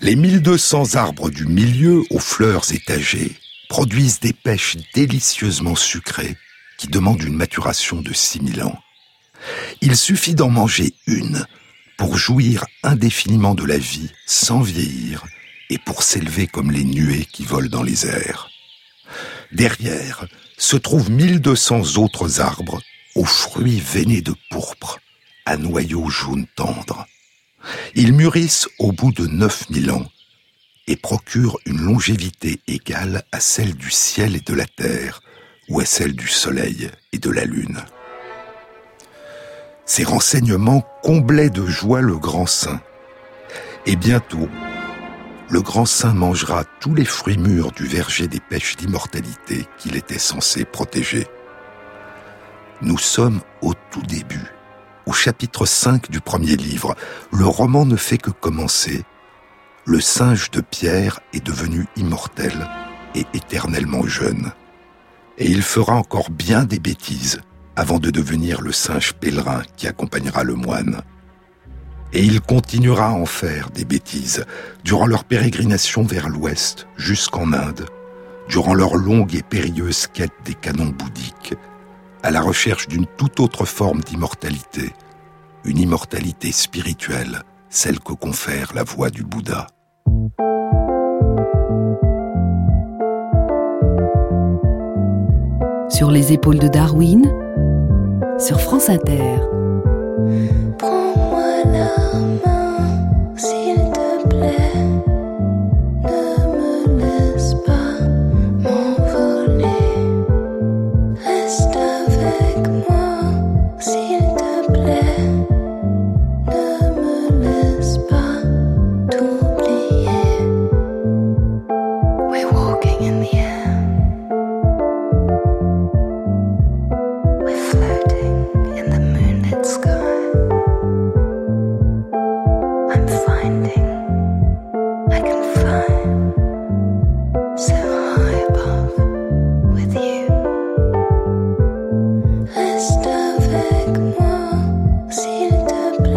Les 0.00 0.14
1200 0.14 0.94
arbres 0.94 1.30
du 1.30 1.46
milieu 1.46 2.02
aux 2.10 2.20
fleurs 2.20 2.72
étagées 2.72 3.32
produisent 3.68 4.20
des 4.20 4.32
pêches 4.32 4.76
délicieusement 4.94 5.74
sucrées 5.74 6.36
qui 6.78 6.86
demandent 6.86 7.22
une 7.22 7.36
maturation 7.36 8.00
de 8.00 8.12
6000 8.12 8.62
ans. 8.62 8.78
Il 9.80 9.96
suffit 9.96 10.34
d'en 10.34 10.50
manger 10.50 10.94
une 11.06 11.44
pour 11.96 12.16
jouir 12.16 12.64
indéfiniment 12.84 13.54
de 13.54 13.64
la 13.64 13.78
vie 13.78 14.10
sans 14.26 14.60
vieillir 14.60 15.24
et 15.68 15.78
pour 15.78 16.02
s'élever 16.02 16.46
comme 16.46 16.70
les 16.70 16.84
nuées 16.84 17.26
qui 17.30 17.44
volent 17.44 17.68
dans 17.68 17.82
les 17.82 18.06
airs. 18.06 18.48
Derrière 19.52 20.26
se 20.56 20.76
trouvent 20.76 21.10
1200 21.10 21.98
autres 21.98 22.40
arbres 22.40 22.80
aux 23.18 23.24
fruits 23.24 23.80
veinés 23.80 24.22
de 24.22 24.32
pourpre, 24.48 25.00
à 25.44 25.56
noyaux 25.56 26.08
jaunes 26.08 26.46
tendres. 26.54 27.04
Ils 27.96 28.12
mûrissent 28.12 28.68
au 28.78 28.92
bout 28.92 29.10
de 29.10 29.26
9000 29.26 29.90
ans 29.90 30.06
et 30.86 30.94
procurent 30.94 31.58
une 31.66 31.80
longévité 31.80 32.60
égale 32.68 33.24
à 33.32 33.40
celle 33.40 33.74
du 33.74 33.90
ciel 33.90 34.36
et 34.36 34.40
de 34.40 34.54
la 34.54 34.66
terre, 34.66 35.20
ou 35.68 35.80
à 35.80 35.84
celle 35.84 36.14
du 36.14 36.28
soleil 36.28 36.90
et 37.12 37.18
de 37.18 37.30
la 37.30 37.44
lune. 37.44 37.82
Ces 39.84 40.04
renseignements 40.04 40.86
comblaient 41.02 41.50
de 41.50 41.66
joie 41.66 42.00
le 42.00 42.16
grand 42.16 42.46
saint, 42.46 42.80
Et 43.84 43.96
bientôt, 43.96 44.48
le 45.50 45.60
grand 45.60 45.86
saint 45.86 46.14
mangera 46.14 46.64
tous 46.78 46.94
les 46.94 47.04
fruits 47.04 47.38
mûrs 47.38 47.72
du 47.72 47.84
verger 47.84 48.28
des 48.28 48.40
pêches 48.40 48.76
d'immortalité 48.76 49.66
qu'il 49.78 49.96
était 49.96 50.20
censé 50.20 50.64
protéger. 50.64 51.26
Nous 52.80 52.98
sommes 52.98 53.40
au 53.60 53.74
tout 53.90 54.02
début, 54.02 54.52
au 55.04 55.12
chapitre 55.12 55.66
5 55.66 56.12
du 56.12 56.20
premier 56.20 56.54
livre. 56.54 56.94
Le 57.32 57.44
roman 57.44 57.84
ne 57.84 57.96
fait 57.96 58.18
que 58.18 58.30
commencer. 58.30 59.04
Le 59.84 60.00
singe 60.00 60.52
de 60.52 60.60
pierre 60.60 61.18
est 61.32 61.44
devenu 61.44 61.86
immortel 61.96 62.68
et 63.16 63.26
éternellement 63.34 64.06
jeune. 64.06 64.52
Et 65.38 65.50
il 65.50 65.62
fera 65.62 65.96
encore 65.96 66.30
bien 66.30 66.62
des 66.62 66.78
bêtises 66.78 67.40
avant 67.74 67.98
de 67.98 68.10
devenir 68.10 68.60
le 68.60 68.70
singe 68.70 69.12
pèlerin 69.14 69.62
qui 69.76 69.88
accompagnera 69.88 70.44
le 70.44 70.54
moine. 70.54 71.00
Et 72.12 72.22
il 72.22 72.40
continuera 72.40 73.08
à 73.08 73.12
en 73.12 73.26
faire 73.26 73.70
des 73.70 73.84
bêtises 73.84 74.46
durant 74.84 75.06
leur 75.06 75.24
pérégrination 75.24 76.04
vers 76.04 76.28
l'ouest 76.28 76.86
jusqu'en 76.96 77.52
Inde, 77.52 77.86
durant 78.48 78.74
leur 78.74 78.94
longue 78.94 79.34
et 79.34 79.42
périlleuse 79.42 80.06
quête 80.06 80.32
des 80.44 80.54
canons 80.54 80.94
bouddhiques, 80.96 81.54
à 82.22 82.30
la 82.30 82.40
recherche 82.40 82.88
d'une 82.88 83.06
toute 83.06 83.40
autre 83.40 83.64
forme 83.64 84.00
d'immortalité, 84.00 84.92
une 85.64 85.78
immortalité 85.78 86.52
spirituelle, 86.52 87.42
celle 87.68 88.00
que 88.00 88.12
confère 88.12 88.72
la 88.74 88.84
voix 88.84 89.10
du 89.10 89.22
Bouddha. 89.22 89.66
Sur 95.90 96.10
les 96.10 96.32
épaules 96.32 96.58
de 96.58 96.68
Darwin, 96.68 97.32
sur 98.38 98.60
France 98.60 98.88
Inter. 98.88 99.38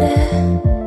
Pouvoir 0.02 0.81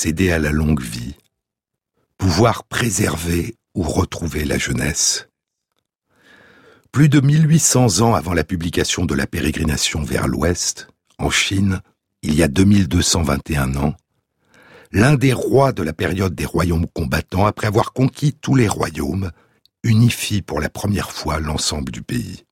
accéder 0.00 0.32
à 0.32 0.38
la 0.38 0.50
longue 0.50 0.80
vie, 0.80 1.14
pouvoir 2.16 2.64
préserver 2.64 3.56
ou 3.74 3.82
retrouver 3.82 4.46
la 4.46 4.56
jeunesse. 4.56 5.28
Plus 6.90 7.10
de 7.10 7.20
1800 7.20 8.00
ans 8.00 8.14
avant 8.14 8.32
la 8.32 8.42
publication 8.42 9.04
de 9.04 9.14
la 9.14 9.26
pérégrination 9.26 10.02
vers 10.02 10.26
l'Ouest, 10.26 10.88
en 11.18 11.28
Chine, 11.28 11.82
il 12.22 12.34
y 12.34 12.42
a 12.42 12.48
2221 12.48 13.76
ans, 13.76 13.94
l'un 14.90 15.16
des 15.16 15.34
rois 15.34 15.74
de 15.74 15.82
la 15.82 15.92
période 15.92 16.34
des 16.34 16.46
royaumes 16.46 16.86
combattants, 16.86 17.44
après 17.44 17.66
avoir 17.66 17.92
conquis 17.92 18.32
tous 18.32 18.54
les 18.54 18.68
royaumes, 18.68 19.30
unifie 19.82 20.40
pour 20.40 20.60
la 20.60 20.70
première 20.70 21.12
fois 21.12 21.40
l'ensemble 21.40 21.92
du 21.92 22.00
pays. 22.00 22.46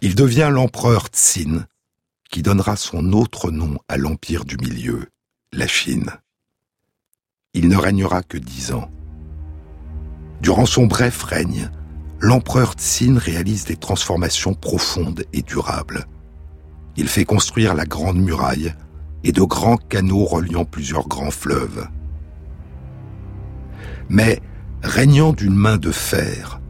Il 0.00 0.14
devient 0.14 0.48
l'empereur 0.50 1.08
Tsin, 1.08 1.66
qui 2.30 2.40
donnera 2.40 2.76
son 2.76 3.12
autre 3.12 3.50
nom 3.50 3.76
à 3.88 3.98
l'empire 3.98 4.46
du 4.46 4.56
milieu, 4.56 5.06
la 5.52 5.66
Chine. 5.66 6.10
Il 7.52 7.66
ne 7.66 7.76
régnera 7.76 8.22
que 8.22 8.38
dix 8.38 8.72
ans. 8.72 8.88
Durant 10.40 10.66
son 10.66 10.86
bref 10.86 11.24
règne, 11.24 11.68
l'empereur 12.20 12.74
Tsin 12.74 13.18
réalise 13.18 13.64
des 13.64 13.76
transformations 13.76 14.54
profondes 14.54 15.24
et 15.32 15.42
durables. 15.42 16.06
Il 16.96 17.08
fait 17.08 17.24
construire 17.24 17.74
la 17.74 17.86
Grande 17.86 18.18
Muraille 18.18 18.72
et 19.24 19.32
de 19.32 19.42
grands 19.42 19.76
canaux 19.76 20.24
reliant 20.24 20.64
plusieurs 20.64 21.08
grands 21.08 21.32
fleuves. 21.32 21.88
Mais, 24.08 24.40
régnant 24.84 25.32
d'une 25.32 25.54
main 25.54 25.76
de 25.76 25.90
fer, 25.90 26.60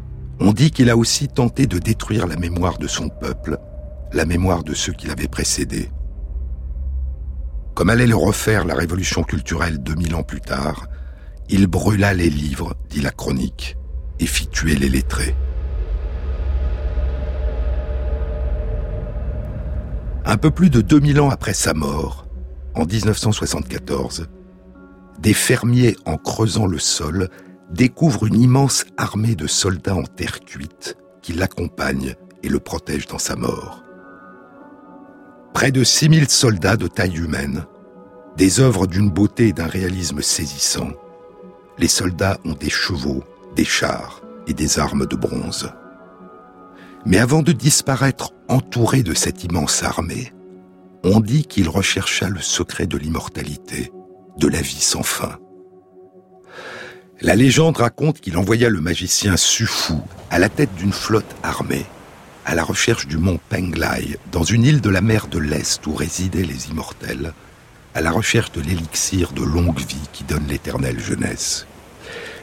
on 0.41 0.53
dit 0.53 0.71
qu'il 0.71 0.89
a 0.89 0.97
aussi 0.97 1.29
tenté 1.29 1.67
de 1.67 1.79
détruire 1.79 2.27
la 2.27 2.37
mémoire 2.37 2.79
de 2.79 2.87
son 2.87 3.11
peuple, 3.11 3.59
la 4.15 4.25
mémoire 4.25 4.65
de 4.65 4.73
ceux 4.73 4.95
qui 4.95 5.09
l'avaient 5.09 5.29
précédé. 5.29 5.91
Comme 7.75 7.91
allait 7.91 8.07
le 8.07 8.17
refaire 8.17 8.65
la 8.65 8.75
révolution 8.75 9.23
culturelle 9.23 9.79
2000 9.79 10.15
ans 10.15 10.23
plus 10.23 10.41
tard, 10.41 10.87
il 11.49 11.67
brûla 11.67 12.15
les 12.15 12.31
livres, 12.31 12.75
dit 12.89 13.01
la 13.01 13.11
chronique, 13.11 13.77
et 14.19 14.27
fit 14.27 14.49
tuer 14.49 14.77
les 14.77 14.89
lettrés. 14.89 15.35
Un 20.25 20.37
peu 20.37 20.51
plus 20.51 20.71
de 20.71 20.81
2000 20.81 21.21
ans 21.21 21.31
après 21.31 21.55
sa 21.55 21.75
mort, 21.75 22.27
en 22.75 22.85
1974, 22.85 24.29
des 25.19 25.35
fermiers, 25.35 25.97
en 26.05 26.17
creusant 26.17 26.67
le 26.67 26.79
sol, 26.79 27.29
découvrent 27.71 28.27
une 28.27 28.41
immense 28.41 28.85
armée 28.97 29.35
de 29.35 29.47
soldats 29.47 29.95
en 29.95 30.05
terre 30.05 30.41
cuite 30.41 30.97
qui 31.23 31.33
l'accompagnent 31.33 32.15
et 32.43 32.49
le 32.49 32.61
protègent 32.61 33.07
dans 33.07 33.19
sa 33.19 33.37
mort. 33.37 33.83
Près 35.53 35.73
de 35.73 35.85
6000 35.85 36.29
soldats 36.29 36.77
de 36.77 36.87
taille 36.87 37.17
humaine, 37.17 37.65
des 38.37 38.61
œuvres 38.61 38.87
d'une 38.87 39.11
beauté 39.11 39.49
et 39.49 39.53
d'un 39.53 39.67
réalisme 39.67 40.23
saisissant. 40.23 40.91
Les 41.77 41.89
soldats 41.89 42.39
ont 42.45 42.55
des 42.55 42.71
chevaux, 42.71 43.25
des 43.57 43.65
chars 43.65 44.23
et 44.47 44.55
des 44.55 44.79
armes 44.79 45.07
de 45.07 45.17
bronze. 45.17 45.71
Mais 47.05 47.19
avant 47.19 47.43
de 47.43 47.53
disparaître 47.53 48.33
entouré 48.49 49.03
de 49.03 49.13
cette 49.13 49.45
immense 49.45 49.83
armée, 49.83 50.33
on 51.03 51.21
dit 51.21 51.45
qu'il 51.45 51.69
rechercha 51.69 52.29
le 52.29 52.41
secret 52.41 52.87
de 52.87 52.97
l'immortalité, 52.97 53.91
de 54.39 54.49
la 54.49 54.61
vie 54.61 54.81
sans 54.81 55.03
fin. 55.03 55.39
La 57.21 57.35
légende 57.35 57.77
raconte 57.77 58.21
qu'il 58.21 58.39
envoya 58.39 58.71
le 58.71 58.81
magicien 58.81 59.37
Sufu 59.37 59.95
à 60.31 60.39
la 60.39 60.49
tête 60.49 60.75
d'une 60.77 60.93
flotte 60.93 61.37
armée 61.43 61.85
à 62.45 62.55
la 62.55 62.65
recherche 62.65 63.07
du 63.07 63.19
mont 63.19 63.39
Penglai, 63.49 64.19
dans 64.33 64.43
une 64.43 64.65
île 64.65 64.81
de 64.81 64.91
la 64.91 65.01
mer 65.01 65.29
de 65.29 65.39
l'Est 65.39 65.87
où 65.87 65.95
résidaient 65.95 66.45
les 66.45 66.69
immortels, 66.69 67.33
à 67.95 68.01
la 68.01 68.11
recherche 68.11 68.53
de 68.53 68.61
l'élixir 68.61 69.33
de 69.33 69.43
longue 69.43 69.79
vie 69.79 70.09
qui 70.13 70.25
donne 70.25 70.47
l'éternelle 70.47 71.01
jeunesse. 71.01 71.67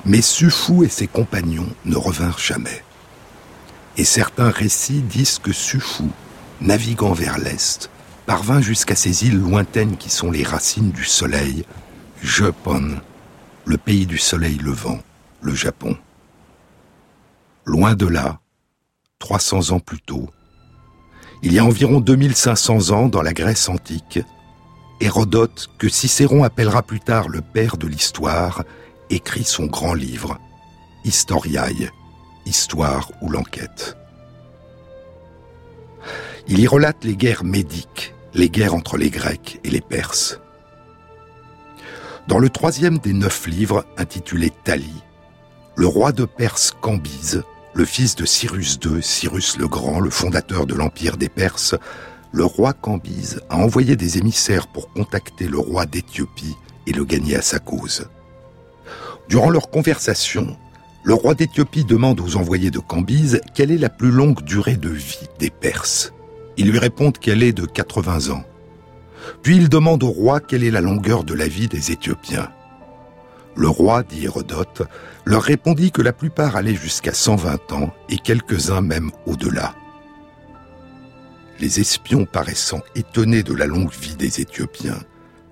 Mais 0.06 0.22
Sufu 0.22 0.86
et 0.86 0.90
ses 0.90 1.08
compagnons 1.08 1.70
ne 1.86 1.96
revinrent 1.96 2.40
jamais. 2.40 2.84
Et 3.98 4.06
certains 4.06 4.52
récits 4.52 5.02
disent 5.02 5.40
que 5.40 5.52
Sufu, 5.52 6.04
naviguant 6.62 7.14
vers 7.14 7.38
l'est, 7.38 7.90
parvint 8.26 8.62
jusqu'à 8.62 8.96
ces 8.96 9.26
îles 9.26 9.40
lointaines 9.40 9.98
qui 9.98 10.10
sont 10.10 10.32
les 10.32 10.44
racines 10.44 10.92
du 10.92 11.06
soleil, 11.06 11.66
Japon, 12.22 13.00
le 13.66 13.78
pays 13.78 14.06
du 14.06 14.18
soleil 14.18 14.58
levant, 14.58 15.00
le 15.42 15.56
Japon. 15.56 15.98
Loin 17.66 17.96
de 17.96 18.08
là, 18.08 18.40
300 19.20 19.72
ans 19.72 19.80
plus 19.80 20.02
tôt, 20.02 20.30
il 21.44 21.54
y 21.54 21.60
a 21.60 21.66
environ 21.66 22.00
2500 22.00 22.92
ans 22.92 23.08
dans 23.08 23.22
la 23.22 23.34
Grèce 23.34 23.70
antique, 23.70 24.20
Hérodote, 25.00 25.70
que 25.78 25.90
Cicéron 25.90 26.44
appellera 26.44 26.82
plus 26.82 27.00
tard 27.00 27.30
le 27.30 27.42
père 27.42 27.78
de 27.78 27.88
l'histoire, 27.88 28.64
écrit 29.10 29.44
son 29.44 29.68
grand 29.68 29.94
livre, 29.94 30.40
Historiae, 31.06 31.92
Histoire 32.46 33.12
ou 33.22 33.30
l'enquête. 33.30 33.98
Il 36.48 36.60
y 36.60 36.68
relate 36.68 37.04
les 37.04 37.16
guerres 37.16 37.44
médiques, 37.44 38.16
les 38.34 38.50
guerres 38.50 38.74
entre 38.74 38.98
les 38.98 39.10
Grecs 39.10 39.60
et 39.64 39.70
les 39.70 39.82
Perses. 39.82 40.40
Dans 42.28 42.40
le 42.40 42.50
troisième 42.50 42.98
des 42.98 43.14
neuf 43.14 43.48
livres, 43.48 43.86
intitulé 43.98 44.52
Thalie, 44.64 45.04
le 45.76 45.88
roi 45.88 46.14
de 46.14 46.26
Perse 46.26 46.72
Cambyse, 46.82 47.44
le 47.78 47.86
fils 47.86 48.16
de 48.16 48.26
Cyrus 48.26 48.80
II, 48.84 49.04
Cyrus 49.04 49.58
le 49.60 49.68
Grand, 49.68 50.00
le 50.00 50.10
fondateur 50.10 50.66
de 50.66 50.74
l'Empire 50.74 51.16
des 51.16 51.30
Perses, 51.30 51.76
le 52.32 52.44
roi 52.44 52.74
Cambyse 52.74 53.40
a 53.52 53.58
envoyé 53.58 53.96
des 53.96 54.18
émissaires 54.18 54.66
pour 54.66 54.92
contacter 54.92 55.48
le 55.48 55.60
roi 55.60 55.86
d'Éthiopie 55.86 56.56
et 56.88 56.92
le 56.92 57.06
gagner 57.06 57.36
à 57.36 57.44
sa 57.44 57.60
cause. 57.60 58.10
Durant 59.30 59.52
leur 59.52 59.70
conversation, 59.70 60.58
le 61.04 61.14
roi 61.14 61.36
d'Éthiopie 61.36 61.86
demande 61.86 62.20
aux 62.20 62.36
envoyés 62.36 62.72
de 62.72 62.80
Cambyse 62.80 63.42
quelle 63.54 63.70
est 63.70 63.78
la 63.78 63.90
plus 63.90 64.10
longue 64.10 64.42
durée 64.42 64.78
de 64.78 64.90
vie 64.90 65.30
des 65.38 65.52
Perses. 65.52 66.14
Ils 66.58 66.72
lui 66.72 66.80
répondent 66.80 67.20
qu'elle 67.20 67.44
est 67.44 67.54
de 67.54 67.68
80 67.68 68.34
ans. 68.34 68.44
Puis 69.44 69.56
il 69.56 69.70
demande 69.70 70.02
au 70.02 70.10
roi 70.10 70.40
quelle 70.40 70.64
est 70.64 70.72
la 70.72 70.82
longueur 70.82 71.24
de 71.24 71.36
la 71.36 71.48
vie 71.48 71.68
des 71.68 71.92
Éthiopiens. 71.92 72.50
Le 73.56 73.70
roi, 73.70 74.04
dit 74.04 74.26
Hérodote, 74.26 74.84
leur 75.28 75.44
répondit 75.44 75.92
que 75.92 76.02
la 76.02 76.14
plupart 76.14 76.56
allaient 76.56 76.76
jusqu'à 76.76 77.14
120 77.14 77.72
ans 77.74 77.94
et 78.10 78.18
quelques-uns 78.18 78.82
même 78.82 79.12
au-delà 79.26 79.76
les 81.60 81.80
espions 81.80 82.26
paraissant 82.26 82.82
étonnés 82.96 83.44
de 83.44 83.54
la 83.54 83.66
longue 83.66 83.92
vie 83.92 84.16
des 84.16 84.42
Éthiopiens, 84.42 85.00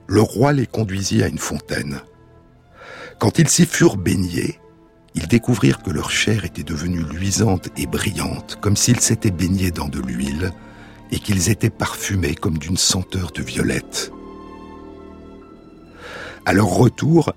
le 0.07 0.21
roi 0.21 0.53
les 0.53 0.67
conduisit 0.67 1.23
à 1.23 1.27
une 1.27 1.39
fontaine. 1.39 2.01
Quand 3.19 3.39
ils 3.39 3.49
s'y 3.49 3.65
furent 3.65 3.97
baignés, 3.97 4.59
ils 5.15 5.27
découvrirent 5.27 5.81
que 5.81 5.91
leur 5.91 6.11
chair 6.11 6.45
était 6.45 6.63
devenue 6.63 7.03
luisante 7.03 7.69
et 7.77 7.87
brillante, 7.87 8.57
comme 8.61 8.75
s'ils 8.75 8.99
s'étaient 8.99 9.31
baignés 9.31 9.71
dans 9.71 9.87
de 9.87 9.99
l'huile, 9.99 10.51
et 11.11 11.19
qu'ils 11.19 11.49
étaient 11.49 11.69
parfumés 11.69 12.35
comme 12.35 12.57
d'une 12.57 12.77
senteur 12.77 13.31
de 13.31 13.41
violette. 13.41 14.11
À 16.45 16.53
leur 16.53 16.67
retour, 16.67 17.33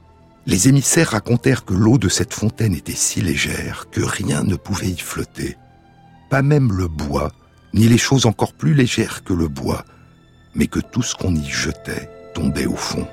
les 0.46 0.68
émissaires 0.68 1.10
racontèrent 1.10 1.64
que 1.64 1.74
l'eau 1.74 1.98
de 1.98 2.08
cette 2.08 2.32
fontaine 2.32 2.74
était 2.74 2.92
si 2.92 3.20
légère 3.20 3.86
que 3.90 4.00
rien 4.00 4.42
ne 4.44 4.56
pouvait 4.56 4.88
y 4.88 4.98
flotter, 4.98 5.56
pas 6.30 6.42
même 6.42 6.72
le 6.72 6.88
bois 6.88 7.32
ni 7.74 7.86
les 7.88 7.98
choses 7.98 8.26
encore 8.26 8.54
plus 8.54 8.74
légères 8.74 9.24
que 9.24 9.34
le 9.34 9.48
bois, 9.48 9.84
mais 10.54 10.66
que 10.66 10.80
tout 10.80 11.02
ce 11.02 11.14
qu'on 11.14 11.34
y 11.34 11.44
jetait 11.44 12.08
tombait 12.34 12.66
au 12.66 12.76
fond. 12.76 13.06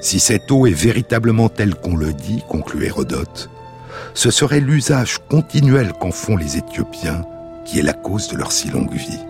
Si 0.00 0.20
cette 0.20 0.50
eau 0.50 0.66
est 0.66 0.72
véritablement 0.72 1.48
telle 1.48 1.74
qu'on 1.74 1.96
le 1.96 2.12
dit, 2.12 2.42
conclut 2.48 2.84
Hérodote, 2.84 3.50
ce 4.14 4.30
serait 4.30 4.60
l'usage 4.60 5.18
continuel 5.28 5.92
qu'en 5.92 6.12
font 6.12 6.36
les 6.36 6.56
Éthiopiens 6.56 7.24
qui 7.64 7.80
est 7.80 7.82
la 7.82 7.92
cause 7.92 8.28
de 8.28 8.36
leur 8.36 8.52
si 8.52 8.70
longue 8.70 8.94
vie. 8.94 9.20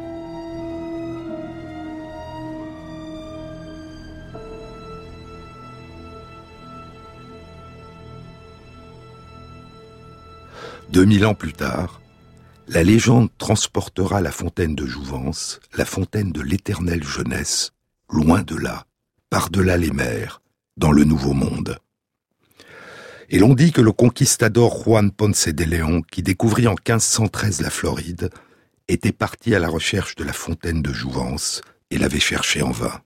Deux 10.99 11.05
mille 11.05 11.27
ans 11.27 11.35
plus 11.35 11.53
tard, 11.53 12.01
la 12.67 12.83
légende 12.83 13.29
transportera 13.39 14.21
la 14.21 14.33
fontaine 14.33 14.75
de 14.75 14.85
Jouvence, 14.85 15.61
la 15.77 15.85
fontaine 15.85 16.33
de 16.33 16.41
l'éternelle 16.41 17.05
jeunesse, 17.05 17.71
loin 18.11 18.43
de 18.43 18.57
là, 18.57 18.85
par-delà 19.31 19.77
les 19.77 19.93
mers, 19.93 20.43
dans 20.77 20.91
le 20.91 21.05
Nouveau 21.05 21.35
Monde. 21.35 21.79
Et 23.29 23.39
l'on 23.39 23.55
dit 23.55 23.71
que 23.71 23.81
le 23.81 23.93
conquistador 23.93 24.83
Juan 24.83 25.13
Ponce 25.13 25.47
de 25.47 25.63
León, 25.63 26.03
qui 26.03 26.25
découvrit 26.25 26.67
en 26.67 26.75
1513 26.75 27.61
la 27.61 27.71
Floride, 27.71 28.31
était 28.89 29.13
parti 29.13 29.55
à 29.55 29.61
la 29.61 29.69
recherche 29.69 30.17
de 30.17 30.25
la 30.25 30.33
fontaine 30.33 30.83
de 30.83 30.93
Jouvence 30.93 31.63
et 31.93 31.99
l'avait 31.99 32.19
cherchée 32.19 32.63
en 32.63 32.73
vain. 32.73 33.03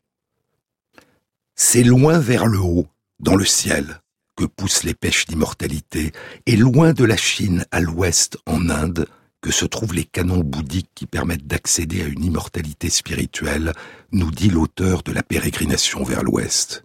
C'est 1.57 1.85
loin 1.85 2.21
vers 2.21 2.47
le 2.47 2.59
haut, 2.59 2.87
dans 3.21 3.37
le 3.37 3.45
ciel, 3.45 4.01
poussent 4.47 4.85
les 4.85 4.95
pêches 4.95 5.27
d'immortalité, 5.27 6.13
et 6.47 6.57
loin 6.57 6.93
de 6.93 7.05
la 7.05 7.17
Chine 7.17 7.65
à 7.71 7.81
l'ouest, 7.81 8.39
en 8.47 8.69
Inde, 8.69 9.07
que 9.41 9.51
se 9.51 9.65
trouvent 9.65 9.95
les 9.95 10.05
canons 10.05 10.43
bouddhiques 10.45 10.91
qui 10.95 11.07
permettent 11.07 11.47
d'accéder 11.47 12.03
à 12.03 12.07
une 12.07 12.25
immortalité 12.25 12.89
spirituelle, 12.91 13.73
nous 14.13 14.31
dit 14.31 14.51
l'auteur 14.51 15.03
de 15.03 15.13
la 15.13 15.23
pérégrination 15.23 16.05
vers 16.05 16.23
l'ouest. 16.23 16.85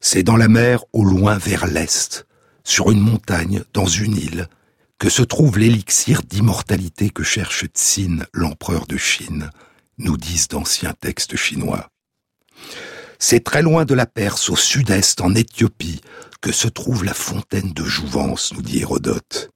C'est 0.00 0.22
dans 0.22 0.36
la 0.36 0.48
mer 0.48 0.84
au 0.92 1.04
loin 1.04 1.38
vers 1.38 1.66
l'est, 1.66 2.26
sur 2.64 2.90
une 2.90 3.00
montagne, 3.00 3.64
dans 3.72 3.86
une 3.86 4.16
île, 4.16 4.48
que 4.98 5.08
se 5.08 5.22
trouve 5.22 5.58
l'élixir 5.58 6.22
d'immortalité 6.22 7.10
que 7.10 7.22
cherche 7.22 7.64
Tsin, 7.66 8.18
l'empereur 8.32 8.86
de 8.86 8.96
Chine, 8.96 9.50
nous 9.96 10.16
disent 10.16 10.48
d'anciens 10.48 10.94
textes 11.00 11.36
chinois. 11.36 11.88
C'est 13.20 13.42
très 13.42 13.62
loin 13.62 13.84
de 13.84 13.94
la 13.94 14.06
Perse, 14.06 14.48
au 14.48 14.56
sud-est, 14.56 15.20
en 15.20 15.34
Éthiopie, 15.34 16.00
que 16.40 16.52
se 16.52 16.68
trouve 16.68 17.04
la 17.04 17.14
fontaine 17.14 17.72
de 17.72 17.82
Jouvence, 17.82 18.52
nous 18.54 18.62
dit 18.62 18.78
Hérodote. 18.78 19.50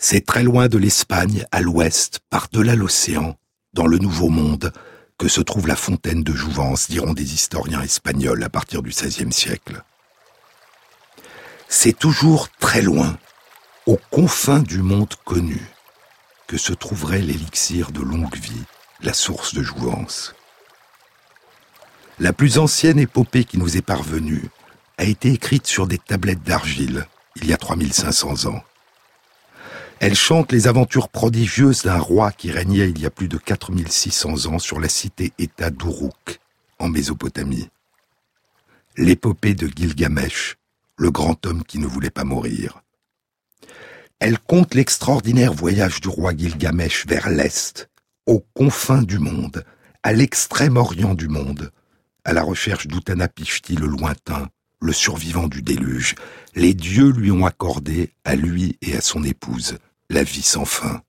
C'est 0.00 0.26
très 0.26 0.42
loin 0.42 0.66
de 0.66 0.76
l'Espagne, 0.76 1.46
à 1.52 1.60
l'ouest, 1.60 2.18
par-delà 2.30 2.74
l'océan, 2.74 3.36
dans 3.72 3.86
le 3.86 3.98
Nouveau 3.98 4.30
Monde, 4.30 4.72
que 5.16 5.28
se 5.28 5.40
trouve 5.40 5.68
la 5.68 5.76
fontaine 5.76 6.24
de 6.24 6.32
Jouvence, 6.32 6.90
diront 6.90 7.12
des 7.12 7.34
historiens 7.34 7.82
espagnols 7.82 8.42
à 8.42 8.48
partir 8.48 8.82
du 8.82 8.90
XVIe 8.90 9.32
siècle. 9.32 9.82
C'est 11.68 11.96
toujours 11.96 12.48
très 12.58 12.82
loin, 12.82 13.16
aux 13.86 13.98
confins 14.10 14.60
du 14.60 14.82
monde 14.82 15.14
connu, 15.24 15.60
que 16.48 16.56
se 16.56 16.72
trouverait 16.72 17.22
l'élixir 17.22 17.92
de 17.92 18.00
longue 18.00 18.36
vie, 18.36 18.64
la 19.02 19.12
source 19.12 19.54
de 19.54 19.62
Jouvence. 19.62 20.34
La 22.20 22.32
plus 22.32 22.58
ancienne 22.58 23.00
épopée 23.00 23.44
qui 23.44 23.58
nous 23.58 23.76
est 23.76 23.82
parvenue 23.82 24.48
a 24.98 25.04
été 25.04 25.32
écrite 25.32 25.66
sur 25.66 25.88
des 25.88 25.98
tablettes 25.98 26.44
d'argile 26.44 27.08
il 27.36 27.46
y 27.48 27.52
a 27.52 27.56
3500 27.56 28.46
ans. 28.46 28.62
Elle 29.98 30.14
chante 30.14 30.52
les 30.52 30.68
aventures 30.68 31.08
prodigieuses 31.08 31.82
d'un 31.82 31.98
roi 31.98 32.30
qui 32.30 32.52
régnait 32.52 32.88
il 32.90 33.00
y 33.00 33.06
a 33.06 33.10
plus 33.10 33.26
de 33.26 33.36
4600 33.36 34.46
ans 34.46 34.58
sur 34.60 34.78
la 34.78 34.88
cité-État 34.88 35.70
d'Uruk, 35.70 36.40
en 36.78 36.88
Mésopotamie. 36.88 37.68
L'épopée 38.96 39.54
de 39.54 39.66
Gilgamesh, 39.66 40.56
le 40.96 41.10
grand 41.10 41.44
homme 41.46 41.64
qui 41.64 41.78
ne 41.78 41.86
voulait 41.86 42.10
pas 42.10 42.22
mourir. 42.22 42.82
Elle 44.20 44.38
compte 44.38 44.74
l'extraordinaire 44.74 45.52
voyage 45.52 46.00
du 46.00 46.08
roi 46.08 46.32
Gilgamesh 46.36 47.06
vers 47.06 47.28
l'Est, 47.28 47.88
aux 48.26 48.44
confins 48.54 49.02
du 49.02 49.18
monde, 49.18 49.64
à 50.04 50.12
l'extrême 50.12 50.76
orient 50.76 51.14
du 51.14 51.28
monde, 51.28 51.72
à 52.24 52.32
la 52.32 52.42
recherche 52.42 52.86
d'Utanapishti 52.86 53.76
le 53.76 53.86
lointain, 53.86 54.48
le 54.80 54.92
survivant 54.92 55.48
du 55.48 55.62
déluge, 55.62 56.14
les 56.54 56.74
dieux 56.74 57.10
lui 57.10 57.30
ont 57.30 57.46
accordé, 57.46 58.12
à 58.24 58.36
lui 58.36 58.78
et 58.82 58.96
à 58.96 59.00
son 59.00 59.24
épouse, 59.24 59.78
la 60.10 60.22
vie 60.22 60.42
sans 60.42 60.64
fin. 60.64 61.02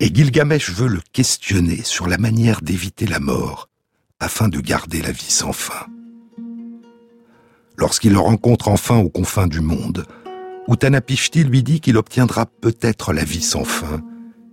Et 0.00 0.12
Gilgamesh 0.12 0.70
veut 0.70 0.88
le 0.88 1.00
questionner 1.12 1.82
sur 1.82 2.08
la 2.08 2.18
manière 2.18 2.62
d'éviter 2.62 3.06
la 3.06 3.20
mort, 3.20 3.68
afin 4.20 4.48
de 4.48 4.60
garder 4.60 5.02
la 5.02 5.12
vie 5.12 5.30
sans 5.30 5.52
fin. 5.52 5.86
Lorsqu'il 7.76 8.12
le 8.12 8.18
rencontre 8.18 8.68
enfin 8.68 8.98
aux 8.98 9.10
confins 9.10 9.46
du 9.46 9.60
monde, 9.60 10.06
Utanapishti 10.68 11.44
lui 11.44 11.62
dit 11.62 11.80
qu'il 11.80 11.96
obtiendra 11.96 12.46
peut-être 12.46 13.12
la 13.12 13.24
vie 13.24 13.42
sans 13.42 13.64
fin 13.64 14.00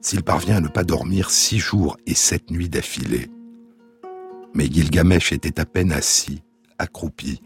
s'il 0.02 0.24
parvient 0.24 0.58
à 0.58 0.62
ne 0.62 0.68
pas 0.68 0.84
dormir 0.84 1.30
six 1.30 1.60
jours 1.60 1.98
et 2.08 2.16
sept 2.16 2.52
nuits 2.52 2.70
d'affilée. 2.70 3.30
Mais 4.54 4.66
Gilgamesh 4.66 5.32
était 5.32 5.60
à 5.60 5.66
peine 5.66 5.92
assis, 5.92 6.42
accroupi, 6.78 7.42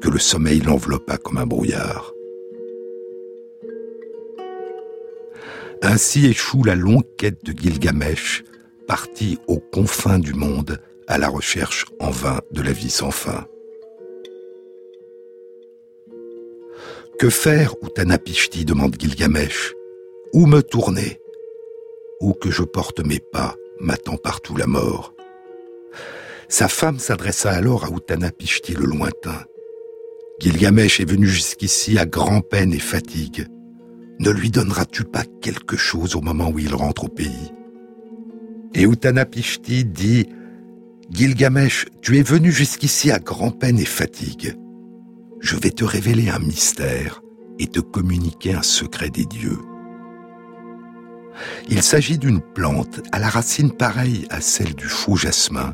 que 0.00 0.08
le 0.08 0.18
sommeil 0.18 0.60
l'enveloppa 0.60 1.16
comme 1.16 1.38
un 1.38 1.46
brouillard. 1.46 2.12
Ainsi 5.82 6.26
échoue 6.26 6.62
la 6.64 6.74
longue 6.74 7.06
quête 7.16 7.44
de 7.44 7.52
Gilgamesh, 7.52 8.44
partis 8.86 9.38
aux 9.48 9.58
confins 9.58 10.18
du 10.18 10.34
monde 10.34 10.80
à 11.08 11.18
la 11.18 11.28
recherche 11.28 11.86
en 11.98 12.10
vain 12.10 12.40
de 12.52 12.62
la 12.62 12.72
vie 12.72 12.90
sans 12.90 13.10
fin. 13.10 13.46
Que 17.18 17.30
faire, 17.30 17.74
Utanapishti 17.82 18.64
demande 18.64 18.96
Gilgamesh. 18.98 19.74
Où 20.32 20.46
me 20.46 20.62
tourner? 20.62 21.20
Où 22.20 22.32
que 22.32 22.50
je 22.50 22.62
porte 22.62 23.00
mes 23.04 23.20
pas, 23.20 23.54
m'attend 23.80 24.16
partout 24.16 24.56
la 24.56 24.66
mort. 24.66 25.14
Sa 26.52 26.68
femme 26.68 26.98
s'adressa 26.98 27.50
alors 27.50 27.86
à 27.86 27.88
Utanapishti 27.88 28.74
le 28.74 28.84
lointain. 28.84 29.42
Gilgamesh 30.38 31.00
est 31.00 31.08
venu 31.08 31.26
jusqu'ici 31.26 31.96
à 31.96 32.04
grand-peine 32.04 32.74
et 32.74 32.78
fatigue. 32.78 33.46
Ne 34.20 34.28
lui 34.28 34.50
donneras-tu 34.50 35.04
pas 35.04 35.24
quelque 35.40 35.78
chose 35.78 36.14
au 36.14 36.20
moment 36.20 36.50
où 36.50 36.58
il 36.58 36.74
rentre 36.74 37.04
au 37.04 37.08
pays? 37.08 37.54
Et 38.74 38.82
Utanapishti 38.82 39.86
dit 39.86 40.26
Gilgamesh, 41.10 41.86
tu 42.02 42.18
es 42.18 42.22
venu 42.22 42.52
jusqu'ici 42.52 43.10
à 43.10 43.18
grand-peine 43.18 43.78
et 43.78 43.86
fatigue. 43.86 44.54
Je 45.40 45.56
vais 45.56 45.70
te 45.70 45.84
révéler 45.84 46.28
un 46.28 46.38
mystère 46.38 47.22
et 47.58 47.66
te 47.66 47.80
communiquer 47.80 48.52
un 48.52 48.62
secret 48.62 49.08
des 49.08 49.24
dieux. 49.24 49.58
Il 51.70 51.82
s'agit 51.82 52.18
d'une 52.18 52.42
plante 52.42 53.00
à 53.10 53.18
la 53.18 53.30
racine 53.30 53.72
pareille 53.72 54.26
à 54.28 54.42
celle 54.42 54.74
du 54.74 54.86
faux 54.86 55.16
jasmin 55.16 55.72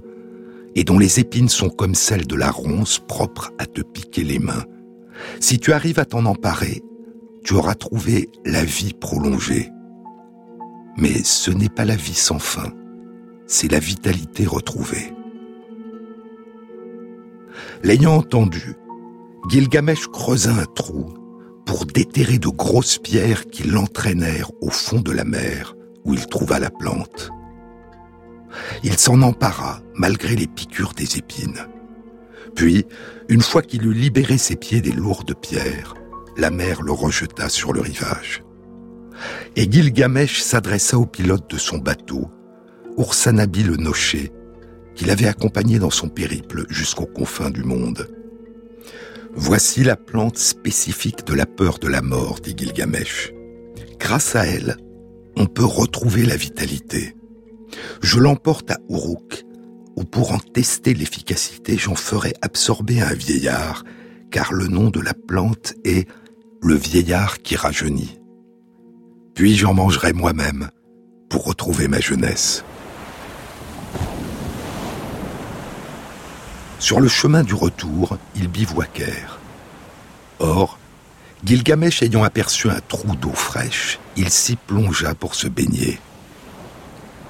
et 0.78 0.84
dont 0.84 1.00
les 1.00 1.18
épines 1.18 1.48
sont 1.48 1.70
comme 1.70 1.96
celles 1.96 2.28
de 2.28 2.36
la 2.36 2.52
ronce 2.52 3.00
propre 3.00 3.50
à 3.58 3.66
te 3.66 3.80
piquer 3.80 4.22
les 4.22 4.38
mains. 4.38 4.64
Si 5.40 5.58
tu 5.58 5.72
arrives 5.72 5.98
à 5.98 6.04
t'en 6.04 6.24
emparer, 6.24 6.82
tu 7.42 7.54
auras 7.54 7.74
trouvé 7.74 8.28
la 8.44 8.62
vie 8.64 8.94
prolongée. 8.94 9.70
Mais 10.96 11.24
ce 11.24 11.50
n'est 11.50 11.68
pas 11.68 11.84
la 11.84 11.96
vie 11.96 12.14
sans 12.14 12.38
fin, 12.38 12.72
c'est 13.48 13.72
la 13.72 13.80
vitalité 13.80 14.46
retrouvée. 14.46 15.12
L'ayant 17.82 18.14
entendu, 18.14 18.76
Gilgamesh 19.48 20.06
creusa 20.06 20.52
un 20.52 20.66
trou 20.76 21.06
pour 21.66 21.86
déterrer 21.86 22.38
de 22.38 22.50
grosses 22.50 22.98
pierres 22.98 23.46
qui 23.46 23.64
l'entraînèrent 23.64 24.52
au 24.60 24.70
fond 24.70 25.00
de 25.00 25.10
la 25.10 25.24
mer 25.24 25.74
où 26.04 26.14
il 26.14 26.24
trouva 26.28 26.60
la 26.60 26.70
plante. 26.70 27.32
Il 28.82 28.98
s'en 28.98 29.22
empara 29.22 29.80
malgré 29.94 30.36
les 30.36 30.46
piqûres 30.46 30.94
des 30.94 31.18
épines. 31.18 31.66
Puis, 32.54 32.86
une 33.28 33.42
fois 33.42 33.62
qu'il 33.62 33.84
eut 33.86 33.94
libéré 33.94 34.38
ses 34.38 34.56
pieds 34.56 34.80
des 34.80 34.92
lourdes 34.92 35.34
pierres, 35.34 35.94
la 36.36 36.50
mer 36.50 36.82
le 36.82 36.92
rejeta 36.92 37.48
sur 37.48 37.72
le 37.72 37.80
rivage. 37.80 38.42
Et 39.56 39.70
Gilgamesh 39.70 40.40
s'adressa 40.40 40.98
au 40.98 41.06
pilote 41.06 41.50
de 41.50 41.58
son 41.58 41.78
bateau, 41.78 42.30
Ursanabi 42.96 43.64
le 43.64 43.76
Noché, 43.76 44.32
qu'il 44.94 45.10
avait 45.10 45.26
accompagné 45.28 45.78
dans 45.78 45.90
son 45.90 46.08
périple 46.08 46.64
jusqu'aux 46.68 47.06
confins 47.06 47.50
du 47.50 47.64
monde. 47.64 48.08
Voici 49.34 49.84
la 49.84 49.96
plante 49.96 50.38
spécifique 50.38 51.24
de 51.26 51.34
la 51.34 51.46
peur 51.46 51.78
de 51.78 51.86
la 51.86 52.02
mort, 52.02 52.40
dit 52.40 52.54
Gilgamesh. 52.56 53.32
Grâce 53.98 54.34
à 54.34 54.46
elle, 54.46 54.76
on 55.36 55.46
peut 55.46 55.64
retrouver 55.64 56.24
la 56.24 56.36
vitalité. 56.36 57.14
Je 58.02 58.18
l'emporte 58.18 58.70
à 58.70 58.78
Uruk, 58.88 59.44
où 59.96 60.04
pour 60.04 60.32
en 60.32 60.38
tester 60.38 60.94
l'efficacité, 60.94 61.76
j'en 61.76 61.94
ferai 61.94 62.34
absorber 62.42 63.00
un 63.00 63.14
vieillard, 63.14 63.84
car 64.30 64.52
le 64.52 64.68
nom 64.68 64.90
de 64.90 65.00
la 65.00 65.14
plante 65.14 65.74
est 65.84 66.08
le 66.62 66.74
vieillard 66.74 67.42
qui 67.42 67.56
rajeunit. 67.56 68.18
Puis 69.34 69.56
j'en 69.56 69.74
mangerai 69.74 70.12
moi-même 70.12 70.70
pour 71.28 71.44
retrouver 71.44 71.88
ma 71.88 72.00
jeunesse. 72.00 72.64
Sur 76.78 77.00
le 77.00 77.08
chemin 77.08 77.42
du 77.42 77.54
retour, 77.54 78.18
ils 78.36 78.48
bivouaquèrent. 78.48 79.38
Or, 80.38 80.78
Gilgamesh 81.44 82.02
ayant 82.02 82.22
aperçu 82.22 82.70
un 82.70 82.80
trou 82.86 83.14
d'eau 83.16 83.32
fraîche, 83.32 83.98
il 84.16 84.30
s'y 84.30 84.56
plongea 84.56 85.14
pour 85.14 85.34
se 85.34 85.48
baigner. 85.48 85.98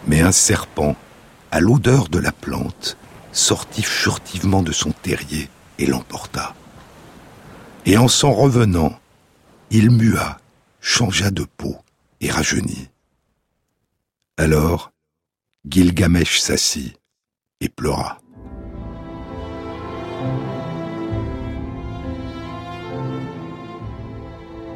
Mais 0.08 0.20
un 0.20 0.32
serpent, 0.32 0.96
à 1.50 1.60
l'odeur 1.60 2.08
de 2.08 2.18
la 2.18 2.32
plante, 2.32 2.96
sortit 3.30 3.82
furtivement 3.82 4.62
de 4.62 4.72
son 4.72 4.90
terrier 4.90 5.48
et 5.78 5.86
l'emporta. 5.86 6.54
Et 7.86 7.96
en 7.98 8.08
s'en 8.08 8.32
revenant, 8.32 8.98
il 9.70 9.90
mua, 9.90 10.38
changea 10.80 11.30
de 11.30 11.44
peau 11.44 11.76
et 12.20 12.30
rajeunit. 12.30 12.88
Alors, 14.38 14.92
Gilgamesh 15.68 16.38
s'assit 16.38 16.96
et 17.60 17.68
pleura. 17.68 18.18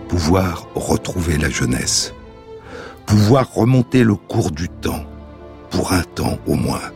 Pouvoir 0.09 0.67
retrouver 0.75 1.39
la 1.39 1.49
jeunesse. 1.49 2.13
Pouvoir 3.07 3.53
remonter 3.55 4.05
le 4.05 4.15
cours 4.15 4.51
du 4.51 4.69
temps, 4.69 5.07
pour 5.73 5.93
un 5.93 6.03
temps 6.03 6.39
au 6.47 6.55
moins. 6.55 6.93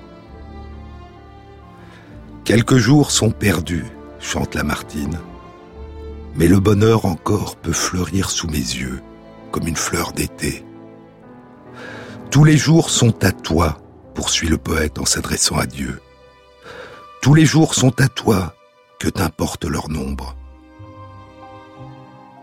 Quelques 2.44 2.76
jours 2.76 3.10
sont 3.10 3.30
perdus, 3.30 3.86
chante 4.20 4.54
Lamartine, 4.54 5.18
mais 6.36 6.46
le 6.46 6.60
bonheur 6.60 7.06
encore 7.06 7.56
peut 7.56 7.72
fleurir 7.72 8.30
sous 8.30 8.46
mes 8.46 8.58
yeux, 8.58 9.02
comme 9.50 9.66
une 9.66 9.76
fleur 9.76 10.12
d'été. 10.12 10.64
Tous 12.30 12.44
les 12.44 12.56
jours 12.56 12.90
sont 12.90 13.24
à 13.24 13.32
toi, 13.32 13.78
poursuit 14.14 14.48
le 14.48 14.58
poète 14.58 14.98
en 14.98 15.06
s'adressant 15.06 15.56
à 15.56 15.66
Dieu. 15.66 16.00
Tous 17.22 17.34
les 17.34 17.46
jours 17.46 17.74
sont 17.74 18.00
à 18.00 18.08
toi, 18.08 18.54
que 19.00 19.08
t'importe 19.08 19.64
leur 19.64 19.88
nombre. 19.88 20.36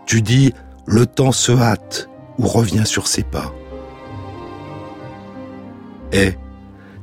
Tu 0.06 0.20
dis, 0.20 0.52
le 0.86 1.06
temps 1.06 1.32
se 1.32 1.52
hâte 1.52 2.08
ou 2.38 2.46
revient 2.46 2.86
sur 2.86 3.06
ses 3.06 3.22
pas. 3.22 3.52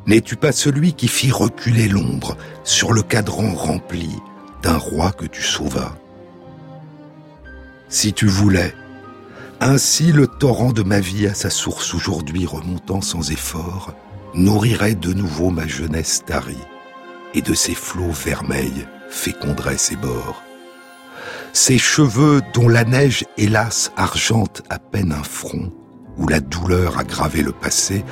N'es-tu 0.08 0.36
pas 0.36 0.52
celui 0.52 0.94
qui 0.94 1.08
fit 1.08 1.32
reculer 1.32 1.88
l'ombre 1.88 2.38
sur 2.64 2.94
le 2.94 3.04
cadran 3.04 3.54
rempli 3.54 4.10
d'un 4.64 4.78
roi 4.78 5.12
que 5.12 5.26
tu 5.26 5.42
sauvas? 5.42 5.96
Si 7.90 8.14
tu 8.14 8.26
voulais, 8.26 8.74
ainsi 9.60 10.12
le 10.12 10.28
torrent 10.28 10.72
de 10.72 10.82
ma 10.82 11.00
vie 11.00 11.28
à 11.28 11.34
sa 11.34 11.50
source 11.50 11.94
aujourd'hui 11.94 12.46
remontant 12.46 13.02
sans 13.02 13.32
effort, 13.32 13.94
nourrirait 14.34 14.96
de 14.96 15.14
nouveau 15.14 15.50
ma 15.50 15.68
jeunesse 15.68 16.24
tarie 16.26 16.58
et 17.34 17.42
de 17.42 17.54
ses 17.54 17.76
flots 17.76 18.12
vermeils 18.12 18.88
féconderait 19.10 19.78
ses 19.78 19.98
bords. 19.98 20.42
Ses 21.54 21.78
cheveux 21.78 22.42
dont 22.54 22.70
la 22.70 22.86
neige, 22.86 23.26
hélas, 23.38 23.92
argente 23.98 24.64
à 24.70 24.80
peine 24.80 25.12
un 25.12 25.24
front, 25.24 25.72
où 26.18 26.28
la 26.28 26.40
douleur 26.40 26.98
a 26.98 27.04
gravé 27.04 27.42
le 27.42 27.52
passé, 27.52 28.04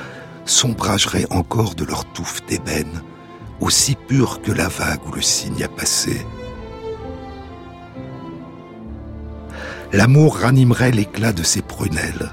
s'ombrageraient 0.49 1.27
encore 1.29 1.75
de 1.75 1.85
leur 1.85 2.05
touffe 2.05 2.45
d'ébène, 2.45 3.03
aussi 3.59 3.95
pure 3.95 4.41
que 4.41 4.51
la 4.51 4.67
vague 4.67 5.05
où 5.07 5.11
le 5.11 5.21
cygne 5.21 5.63
a 5.63 5.67
passé. 5.67 6.25
L'amour 9.91 10.37
ranimerait 10.37 10.91
l'éclat 10.91 11.33
de 11.33 11.43
ses 11.43 11.61
prunelles, 11.61 12.31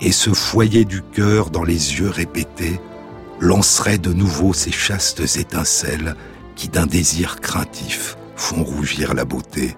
et 0.00 0.12
ce 0.12 0.30
foyer 0.30 0.84
du 0.84 1.02
cœur 1.02 1.50
dans 1.50 1.64
les 1.64 1.98
yeux 1.98 2.10
répétés 2.10 2.80
lancerait 3.40 3.98
de 3.98 4.12
nouveau 4.12 4.52
ses 4.52 4.72
chastes 4.72 5.36
étincelles 5.36 6.14
qui 6.54 6.68
d'un 6.68 6.86
désir 6.86 7.40
craintif 7.40 8.16
font 8.34 8.62
rougir 8.62 9.14
la 9.14 9.24
beauté. 9.24 9.76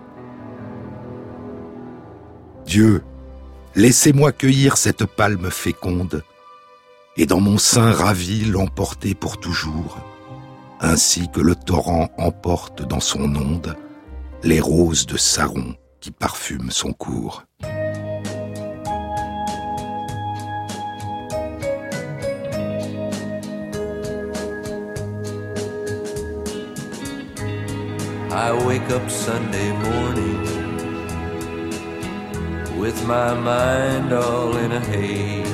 Dieu, 2.66 3.02
laissez-moi 3.74 4.32
cueillir 4.32 4.76
cette 4.76 5.06
palme 5.06 5.50
féconde 5.50 6.22
et 7.18 7.26
dans 7.26 7.40
mon 7.40 7.58
sein 7.58 7.90
ravi 7.90 8.44
l'emporter 8.44 9.14
pour 9.14 9.38
toujours, 9.38 9.98
ainsi 10.80 11.28
que 11.28 11.40
le 11.40 11.56
torrent 11.56 12.08
emporte 12.16 12.86
dans 12.86 13.00
son 13.00 13.34
onde 13.34 13.76
les 14.44 14.60
roses 14.60 15.04
de 15.04 15.16
Saron 15.16 15.74
qui 16.00 16.12
parfument 16.12 16.70
son 16.70 16.92
cours. 16.92 17.42
I 28.30 28.52
wake 28.64 28.88
up 28.92 29.10
Sunday 29.10 29.72
morning 29.72 30.44
with 32.78 33.04
my 33.08 33.34
mind 33.34 34.12
all 34.12 34.56
in 34.56 34.70
a 34.70 34.80
haze. 34.80 35.47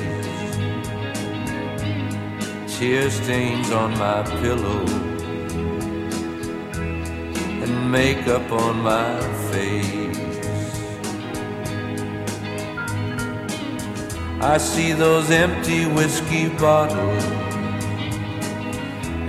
Tear 2.77 3.09
stains 3.09 3.71
on 3.71 3.97
my 3.97 4.21
pillow 4.41 4.85
and 7.63 7.89
makeup 7.89 8.51
on 8.51 8.81
my 8.81 9.17
face. 9.49 10.81
I 14.41 14.57
see 14.57 14.91
those 14.91 15.31
empty 15.31 15.85
whiskey 15.85 16.49
bottles 16.49 17.23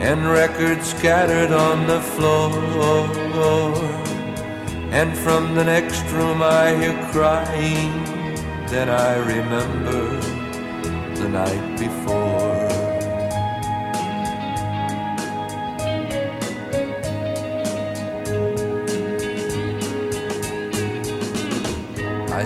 and 0.09 0.27
records 0.29 0.89
scattered 0.89 1.53
on 1.53 1.87
the 1.87 2.01
floor. 2.01 2.51
And 4.91 5.17
from 5.17 5.55
the 5.55 5.63
next 5.65 6.03
room 6.11 6.43
I 6.43 6.75
hear 6.75 6.97
crying, 7.13 7.93
then 8.67 8.89
I 8.89 9.19
remember 9.19 10.21
the 11.15 11.29
night 11.29 11.79
before. 11.79 12.26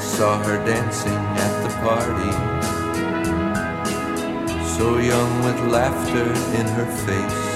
Saw 0.01 0.43
her 0.43 0.57
dancing 0.65 1.23
at 1.47 1.63
the 1.63 1.69
party, 1.85 2.33
so 4.77 4.99
young 4.99 5.45
with 5.45 5.61
laughter 5.71 6.29
in 6.59 6.67
her 6.79 6.91
face. 7.07 7.47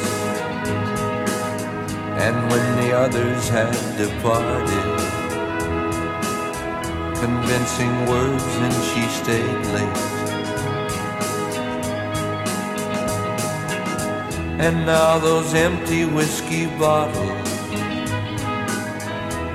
And 2.24 2.36
when 2.50 2.66
the 2.80 2.92
others 2.96 3.48
had 3.48 3.72
departed, 3.96 4.88
convincing 7.18 7.94
words, 8.06 8.44
and 8.64 8.74
she 8.90 9.02
stayed 9.20 9.66
late. 9.76 10.14
And 14.60 14.86
now 14.86 15.18
those 15.18 15.52
empty 15.54 16.04
whiskey 16.04 16.66
bottles 16.78 17.43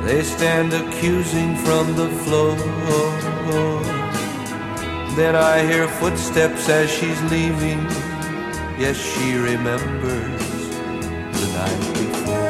they 0.10 0.24
stand 0.24 0.74
accusing 0.74 1.56
from 1.58 1.86
the 1.96 2.10
floor. 2.24 2.56
Then 5.16 5.36
I 5.36 5.62
hear 5.70 5.88
footsteps 5.88 6.68
as 6.68 6.90
she's 6.90 7.22
leaving. 7.30 7.82
Yes, 8.80 8.98
she 8.98 9.38
remembers 9.38 10.42
the 11.38 11.48
night 11.58 11.84
before. 11.94 12.50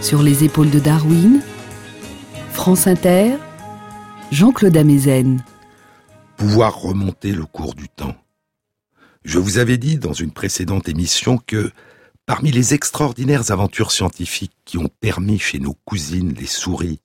Sur 0.00 0.22
les 0.22 0.44
épaules 0.44 0.70
de 0.70 0.78
Darwin, 0.78 1.40
France 2.52 2.86
Inter, 2.86 3.38
Jean-Claude 4.30 4.76
Amezen. 4.76 5.42
Pouvoir 6.36 6.76
remonter 6.76 7.32
le 7.32 7.46
cours 7.46 7.74
du 7.74 7.88
temps. 7.88 7.93
Je 9.24 9.38
vous 9.38 9.56
avais 9.56 9.78
dit 9.78 9.96
dans 9.96 10.12
une 10.12 10.32
précédente 10.32 10.86
émission 10.86 11.38
que 11.38 11.72
parmi 12.26 12.50
les 12.50 12.74
extraordinaires 12.74 13.50
aventures 13.50 13.90
scientifiques 13.90 14.56
qui 14.66 14.76
ont 14.76 14.90
permis 15.00 15.38
chez 15.38 15.58
nos 15.58 15.72
cousines 15.86 16.34
les 16.34 16.46
souris 16.46 17.00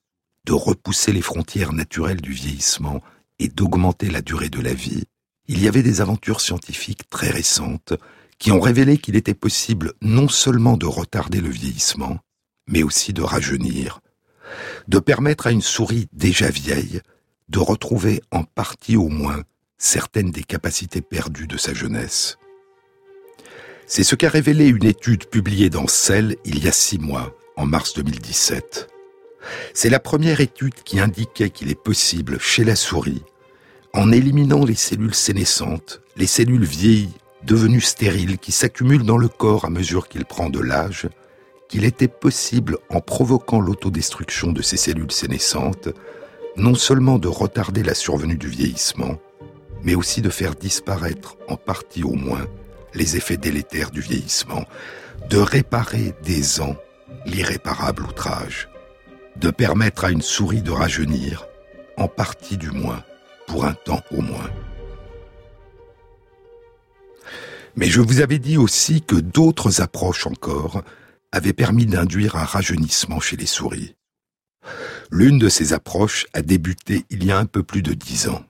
de 0.46 0.52
repousser 0.52 1.14
les 1.14 1.22
frontières 1.22 1.72
naturelles 1.72 2.20
du 2.20 2.34
vieillissement 2.34 3.02
et 3.40 3.48
d'augmenter 3.48 4.10
la 4.10 4.22
durée 4.22 4.50
de 4.50 4.60
la 4.60 4.74
vie, 4.74 5.06
il 5.48 5.62
y 5.64 5.68
avait 5.70 5.82
des 5.82 6.02
aventures 6.02 6.42
scientifiques 6.42 7.10
très 7.10 7.30
récentes 7.30 7.94
qui 8.38 8.52
ont 8.52 8.60
révélé 8.60 8.98
qu'il 8.98 9.16
était 9.16 9.34
possible 9.34 9.94
non 10.02 10.28
seulement 10.28 10.76
de 10.76 10.86
retarder 10.86 11.40
le 11.40 11.50
vieillissement, 11.50 12.20
mais 12.68 12.84
aussi 12.84 13.14
de 13.14 13.22
rajeunir, 13.22 14.02
de 14.90 15.00
permettre 15.00 15.48
à 15.48 15.52
une 15.52 15.62
souris 15.62 16.08
déjà 16.12 16.50
vieille 16.50 17.02
de 17.48 17.60
retrouver 17.60 18.22
en 18.32 18.44
partie 18.44 18.98
au 18.98 19.08
moins 19.08 19.42
certaines 19.80 20.30
des 20.30 20.44
capacités 20.44 21.02
perdues 21.02 21.48
de 21.48 21.58
sa 21.58 21.74
jeunesse. 21.74 22.38
C'est 23.88 24.04
ce 24.04 24.16
qu'a 24.16 24.30
révélé 24.30 24.68
une 24.68 24.86
étude 24.86 25.26
publiée 25.26 25.72
dans 25.72 25.88
Cell 25.88 26.36
il 26.46 26.64
y 26.64 26.68
a 26.68 26.72
six 26.72 27.00
mois, 27.00 27.34
en 27.56 27.66
mars 27.66 27.94
2017. 27.96 28.88
C'est 29.74 29.90
la 29.90 30.00
première 30.00 30.42
étude 30.42 30.76
qui 30.84 31.00
indiquait 31.00 31.50
qu'il 31.50 31.72
est 31.72 31.82
possible, 31.82 32.40
chez 32.40 32.64
la 32.64 32.76
souris, 32.76 33.24
en 33.94 34.12
éliminant 34.12 34.66
les 34.66 34.76
cellules 34.76 35.16
sénescentes, 35.16 36.02
les 36.18 36.28
cellules 36.28 36.66
vieilles, 36.66 37.10
devenues 37.44 37.82
stériles, 37.82 38.38
qui 38.38 38.52
s'accumulent 38.52 39.06
dans 39.06 39.18
le 39.18 39.30
corps 39.30 39.66
à 39.66 39.70
mesure 39.70 40.10
qu'il 40.10 40.26
prend 40.26 40.50
de 40.50 40.60
l'âge, 40.60 41.08
qu'il 41.70 41.86
était 41.86 42.10
possible, 42.10 42.78
en 42.90 43.00
provoquant 43.00 43.62
l'autodestruction 43.62 44.52
de 44.52 44.62
ces 44.62 44.78
cellules 44.78 45.12
sénescentes, 45.12 45.88
non 46.58 46.76
seulement 46.76 47.18
de 47.18 47.30
retarder 47.30 47.82
la 47.82 47.94
survenue 47.94 48.38
du 48.38 48.50
vieillissement, 48.50 49.18
mais 49.84 49.96
aussi 49.96 50.22
de 50.22 50.30
faire 50.30 50.56
disparaître, 50.56 51.38
en 51.48 51.56
partie 51.56 52.04
au 52.04 52.14
moins, 52.14 52.46
les 52.94 53.18
effets 53.18 53.38
délétères 53.38 53.92
du 53.92 54.02
vieillissement, 54.02 54.66
de 55.30 55.38
réparer 55.38 56.14
des 56.24 56.62
ans 56.62 56.76
l'irréparable 57.26 58.04
outrage, 58.04 58.70
de 59.36 59.50
permettre 59.52 60.06
à 60.06 60.12
une 60.12 60.22
souris 60.22 60.62
de 60.62 60.72
rajeunir, 60.72 61.46
en 61.98 62.08
partie 62.08 62.58
du 62.58 62.72
moins, 62.72 63.04
pour 63.48 63.66
un 63.66 63.74
temps 63.74 64.04
au 64.12 64.22
moins. 64.22 64.50
Mais 67.76 67.88
je 67.88 68.02
vous 68.02 68.22
avais 68.22 68.40
dit 68.40 68.58
aussi 68.58 69.02
que 69.02 69.16
d'autres 69.16 69.82
approches 69.82 70.28
encore 70.28 70.84
avaient 71.32 71.54
permis 71.54 71.86
d'induire 71.86 72.36
un 72.36 72.44
rajeunissement 72.44 73.20
chez 73.20 73.38
les 73.38 73.46
souris. 73.46 73.96
L'une 75.12 75.40
de 75.40 75.50
ces 75.50 75.74
approches 75.74 76.26
a 76.34 76.42
débuté 76.42 77.06
il 77.10 77.24
y 77.24 77.32
a 77.32 77.38
un 77.38 77.46
peu 77.46 77.64
plus 77.64 77.82
de 77.82 77.94
dix 77.94 78.28
ans. 78.28 78.44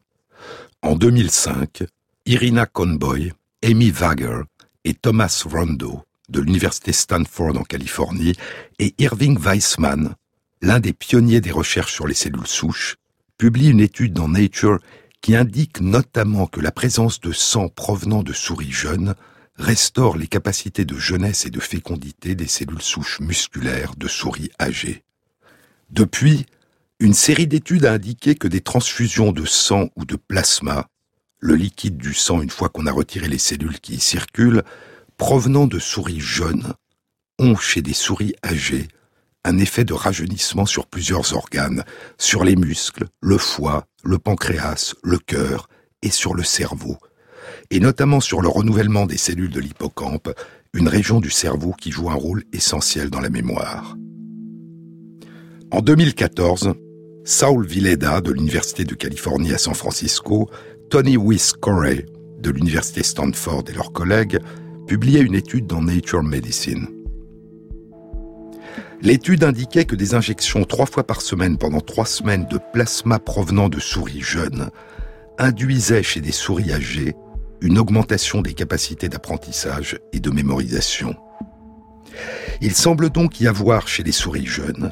En 0.81 0.95
2005, 0.95 1.83
Irina 2.25 2.65
Conboy, 2.65 3.33
Amy 3.65 3.91
Wager 3.91 4.43
et 4.85 4.93
Thomas 4.93 5.43
Rondo 5.45 6.03
de 6.29 6.39
l'Université 6.39 6.93
Stanford 6.93 7.57
en 7.57 7.63
Californie 7.63 8.33
et 8.79 8.95
Irving 8.97 9.37
Weissman, 9.37 10.15
l'un 10.61 10.79
des 10.79 10.93
pionniers 10.93 11.41
des 11.41 11.51
recherches 11.51 11.93
sur 11.93 12.07
les 12.07 12.13
cellules 12.13 12.47
souches, 12.47 12.95
publient 13.37 13.71
une 13.71 13.81
étude 13.81 14.13
dans 14.13 14.29
Nature 14.29 14.79
qui 15.19 15.35
indique 15.35 15.81
notamment 15.81 16.47
que 16.47 16.61
la 16.61 16.71
présence 16.71 17.19
de 17.19 17.33
sang 17.33 17.67
provenant 17.67 18.23
de 18.23 18.31
souris 18.31 18.71
jeunes 18.71 19.15
restaure 19.55 20.15
les 20.15 20.27
capacités 20.27 20.85
de 20.85 20.95
jeunesse 20.95 21.45
et 21.45 21.49
de 21.49 21.59
fécondité 21.59 22.35
des 22.35 22.47
cellules 22.47 22.81
souches 22.81 23.19
musculaires 23.19 23.95
de 23.97 24.07
souris 24.07 24.51
âgées. 24.61 25.03
Depuis, 25.89 26.45
une 26.99 27.13
série 27.13 27.47
d'études 27.47 27.85
a 27.85 27.93
indiqué 27.93 28.35
que 28.35 28.47
des 28.47 28.61
transfusions 28.61 29.31
de 29.31 29.45
sang 29.45 29.89
ou 29.95 30.03
de 30.03 30.17
plasma, 30.17 30.89
le 31.39 31.55
liquide 31.55 31.97
du 31.97 32.13
sang 32.13 32.41
une 32.41 32.49
fois 32.49 32.67
qu'on 32.67 32.87
a 32.87 32.91
retiré 32.91 33.29
les 33.29 33.37
cellules 33.37 33.79
qui 33.79 33.95
y 33.95 33.99
circulent, 33.99 34.63
provenant 35.17 35.65
de 35.65 35.79
souris 35.79 36.19
jeunes, 36.19 36.73
ont 37.39 37.55
chez 37.55 37.81
des 37.81 37.93
souris 37.93 38.35
âgées 38.43 38.89
un 39.45 39.57
effet 39.57 39.85
de 39.85 39.93
rajeunissement 39.93 40.65
sur 40.65 40.85
plusieurs 40.87 41.33
organes, 41.33 41.85
sur 42.17 42.43
les 42.43 42.57
muscles, 42.57 43.05
le 43.21 43.37
foie, 43.37 43.85
le 44.03 44.17
pancréas, 44.17 44.95
le 45.01 45.17
cœur 45.17 45.69
et 46.01 46.09
sur 46.09 46.33
le 46.33 46.43
cerveau, 46.43 46.97
et 47.71 47.79
notamment 47.79 48.19
sur 48.19 48.41
le 48.41 48.49
renouvellement 48.49 49.05
des 49.05 49.17
cellules 49.17 49.51
de 49.51 49.61
l'hippocampe, 49.61 50.29
une 50.73 50.89
région 50.89 51.21
du 51.21 51.29
cerveau 51.29 51.71
qui 51.71 51.91
joue 51.91 52.09
un 52.09 52.15
rôle 52.15 52.43
essentiel 52.51 53.09
dans 53.09 53.21
la 53.21 53.29
mémoire. 53.29 53.95
En 55.71 55.81
2014, 55.81 56.73
Saul 57.23 57.65
Villeda 57.65 58.21
de 58.21 58.31
l'Université 58.31 58.85
de 58.85 58.95
Californie 58.95 59.53
à 59.53 59.57
San 59.57 59.73
Francisco, 59.73 60.49
Tony 60.89 61.17
Wyss 61.17 61.53
Corey 61.53 62.05
de 62.39 62.49
l'Université 62.49 63.03
Stanford 63.03 63.65
et 63.69 63.73
leurs 63.73 63.91
collègues 63.91 64.39
publiaient 64.87 65.21
une 65.21 65.35
étude 65.35 65.67
dans 65.67 65.81
Nature 65.81 66.23
Medicine. 66.23 66.87
L'étude 69.01 69.43
indiquait 69.43 69.85
que 69.85 69.95
des 69.95 70.13
injections 70.15 70.65
trois 70.65 70.85
fois 70.85 71.05
par 71.05 71.21
semaine 71.21 71.57
pendant 71.57 71.81
trois 71.81 72.05
semaines 72.05 72.47
de 72.49 72.59
plasma 72.73 73.19
provenant 73.19 73.69
de 73.69 73.79
souris 73.79 74.21
jeunes 74.21 74.69
induisaient 75.37 76.03
chez 76.03 76.21
des 76.21 76.31
souris 76.31 76.73
âgées 76.73 77.15
une 77.61 77.77
augmentation 77.77 78.41
des 78.41 78.53
capacités 78.53 79.09
d'apprentissage 79.09 79.99
et 80.13 80.19
de 80.19 80.29
mémorisation. 80.31 81.15
Il 82.61 82.73
semble 82.73 83.09
donc 83.09 83.39
y 83.39 83.47
avoir 83.47 83.87
chez 83.87 84.03
les 84.03 84.11
souris 84.11 84.45
jeunes 84.45 84.91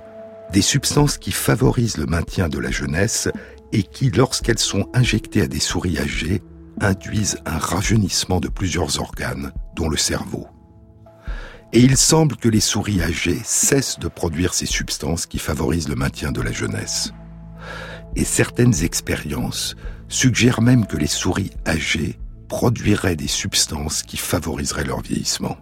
des 0.52 0.62
substances 0.62 1.18
qui 1.18 1.32
favorisent 1.32 1.98
le 1.98 2.06
maintien 2.06 2.50
de 2.50 2.60
la 2.60 2.72
jeunesse 2.72 3.30
et 3.72 3.84
qui, 3.84 4.10
lorsqu'elles 4.10 4.60
sont 4.60 4.90
injectées 4.94 5.42
à 5.42 5.48
des 5.48 5.60
souris 5.60 6.00
âgées, 6.00 6.42
induisent 6.80 7.40
un 7.46 7.58
rajeunissement 7.58 8.40
de 8.40 8.48
plusieurs 8.48 9.00
organes, 9.00 9.52
dont 9.76 9.90
le 9.90 9.98
cerveau. 9.98 10.48
Et 11.74 11.82
il 11.82 11.98
semble 11.98 12.38
que 12.38 12.48
les 12.48 12.62
souris 12.62 13.02
âgées 13.02 13.42
cessent 13.44 14.00
de 14.00 14.08
produire 14.08 14.54
ces 14.54 14.66
substances 14.66 15.26
qui 15.26 15.38
favorisent 15.38 15.90
le 15.90 15.96
maintien 15.96 16.32
de 16.32 16.42
la 16.42 16.52
jeunesse. 16.52 17.12
Et 18.16 18.24
certaines 18.24 18.84
expériences 18.84 19.76
suggèrent 20.08 20.62
même 20.62 20.88
que 20.88 20.98
les 20.98 21.08
souris 21.08 21.52
âgées 21.68 22.18
produiraient 22.48 23.18
des 23.18 23.28
substances 23.28 24.02
qui 24.02 24.16
favoriseraient 24.16 24.86
leur 24.86 25.02
vieillissement. 25.02 25.58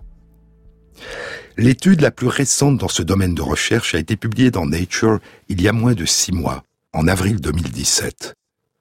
L'étude 1.58 2.02
la 2.02 2.12
plus 2.12 2.28
récente 2.28 2.78
dans 2.78 2.90
ce 2.90 3.02
domaine 3.02 3.34
de 3.34 3.42
recherche 3.42 3.96
a 3.96 4.00
été 4.00 4.18
publiée 4.18 4.52
dans 4.52 4.66
Nature 4.66 5.20
il 5.48 5.62
y 5.62 5.70
a 5.70 5.72
moins 5.72 5.94
de 5.94 6.04
six 6.04 6.34
mois, 6.34 6.64
en 6.92 7.08
avril 7.08 7.40
2017. 7.40 8.36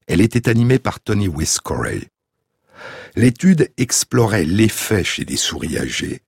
Elle 0.08 0.20
était 0.20 0.48
animée 0.48 0.80
par 0.80 0.98
Tony 0.98 1.28
Corey. 1.62 2.08
L'étude 3.14 3.70
explorait 3.76 4.44
l'effet 4.44 5.04
chez 5.04 5.24
des 5.24 5.36
souris 5.36 5.78
âgées 5.78 6.22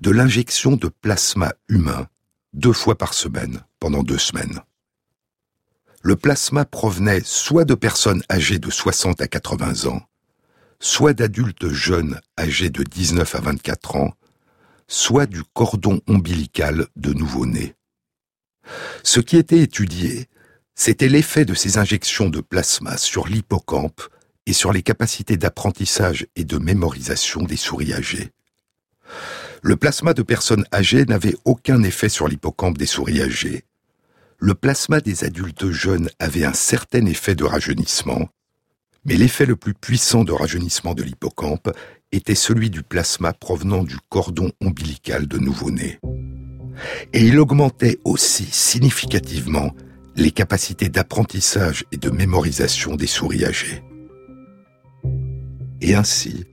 de 0.00 0.12
l'injection 0.12 0.76
de 0.76 0.86
plasma 0.86 1.52
humain 1.68 2.06
deux 2.52 2.72
fois 2.72 2.96
par 2.96 3.12
semaine 3.12 3.64
pendant 3.80 4.04
deux 4.04 4.18
semaines. 4.18 4.60
le 6.02 6.14
plasma 6.14 6.64
provenait 6.64 7.22
soit 7.24 7.64
de 7.64 7.74
personnes 7.74 8.22
âgées 8.30 8.60
de 8.60 8.70
60 8.70 9.20
à 9.20 9.26
80 9.26 9.86
ans, 9.90 10.00
soit 10.78 11.12
d'adultes 11.12 11.68
jeunes 11.70 12.20
âgés 12.38 12.70
de 12.70 12.84
19 12.84 13.34
à 13.34 13.40
24 13.40 13.96
ans, 13.96 14.14
soit 14.88 15.26
du 15.26 15.42
cordon 15.44 16.00
ombilical 16.08 16.86
de 16.96 17.12
nouveau-nés. 17.12 17.74
Ce 19.02 19.20
qui 19.20 19.36
était 19.36 19.60
étudié, 19.60 20.26
c'était 20.74 21.08
l'effet 21.08 21.44
de 21.44 21.54
ces 21.54 21.78
injections 21.78 22.28
de 22.28 22.40
plasma 22.40 22.96
sur 22.96 23.26
l'hippocampe 23.26 24.02
et 24.46 24.52
sur 24.52 24.72
les 24.72 24.82
capacités 24.82 25.36
d'apprentissage 25.36 26.26
et 26.36 26.44
de 26.44 26.58
mémorisation 26.58 27.42
des 27.42 27.56
souris 27.56 27.92
âgées. 27.92 28.32
Le 29.62 29.76
plasma 29.76 30.14
de 30.14 30.22
personnes 30.22 30.64
âgées 30.72 31.04
n'avait 31.04 31.36
aucun 31.44 31.82
effet 31.82 32.08
sur 32.08 32.28
l'hippocampe 32.28 32.78
des 32.78 32.86
souris 32.86 33.22
âgées. 33.22 33.64
Le 34.38 34.54
plasma 34.54 35.00
des 35.00 35.24
adultes 35.24 35.70
jeunes 35.70 36.08
avait 36.18 36.44
un 36.44 36.52
certain 36.52 37.04
effet 37.06 37.34
de 37.34 37.44
rajeunissement, 37.44 38.28
mais 39.04 39.16
l'effet 39.16 39.46
le 39.46 39.56
plus 39.56 39.74
puissant 39.74 40.22
de 40.22 40.32
rajeunissement 40.32 40.94
de 40.94 41.02
l'hippocampe 41.02 41.70
était 42.12 42.34
celui 42.34 42.70
du 42.70 42.82
plasma 42.82 43.32
provenant 43.32 43.82
du 43.82 43.96
cordon 44.08 44.50
ombilical 44.60 45.26
de 45.26 45.38
nouveau-né. 45.38 45.98
Et 47.12 47.26
il 47.26 47.38
augmentait 47.38 47.98
aussi 48.04 48.44
significativement 48.44 49.72
les 50.16 50.30
capacités 50.30 50.88
d'apprentissage 50.88 51.84
et 51.92 51.96
de 51.96 52.10
mémorisation 52.10 52.96
des 52.96 53.06
souris 53.06 53.44
âgées. 53.44 53.82
Et 55.80 55.94
ainsi, 55.94 56.44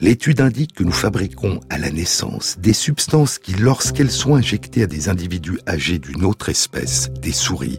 l'étude 0.00 0.40
indique 0.40 0.74
que 0.74 0.84
nous 0.84 0.92
fabriquons 0.92 1.60
à 1.70 1.78
la 1.78 1.90
naissance 1.90 2.58
des 2.58 2.72
substances 2.72 3.38
qui, 3.38 3.54
lorsqu'elles 3.54 4.10
sont 4.10 4.34
injectées 4.34 4.82
à 4.82 4.86
des 4.86 5.08
individus 5.08 5.60
âgés 5.66 5.98
d'une 5.98 6.24
autre 6.24 6.48
espèce, 6.48 7.10
des 7.22 7.32
souris, 7.32 7.78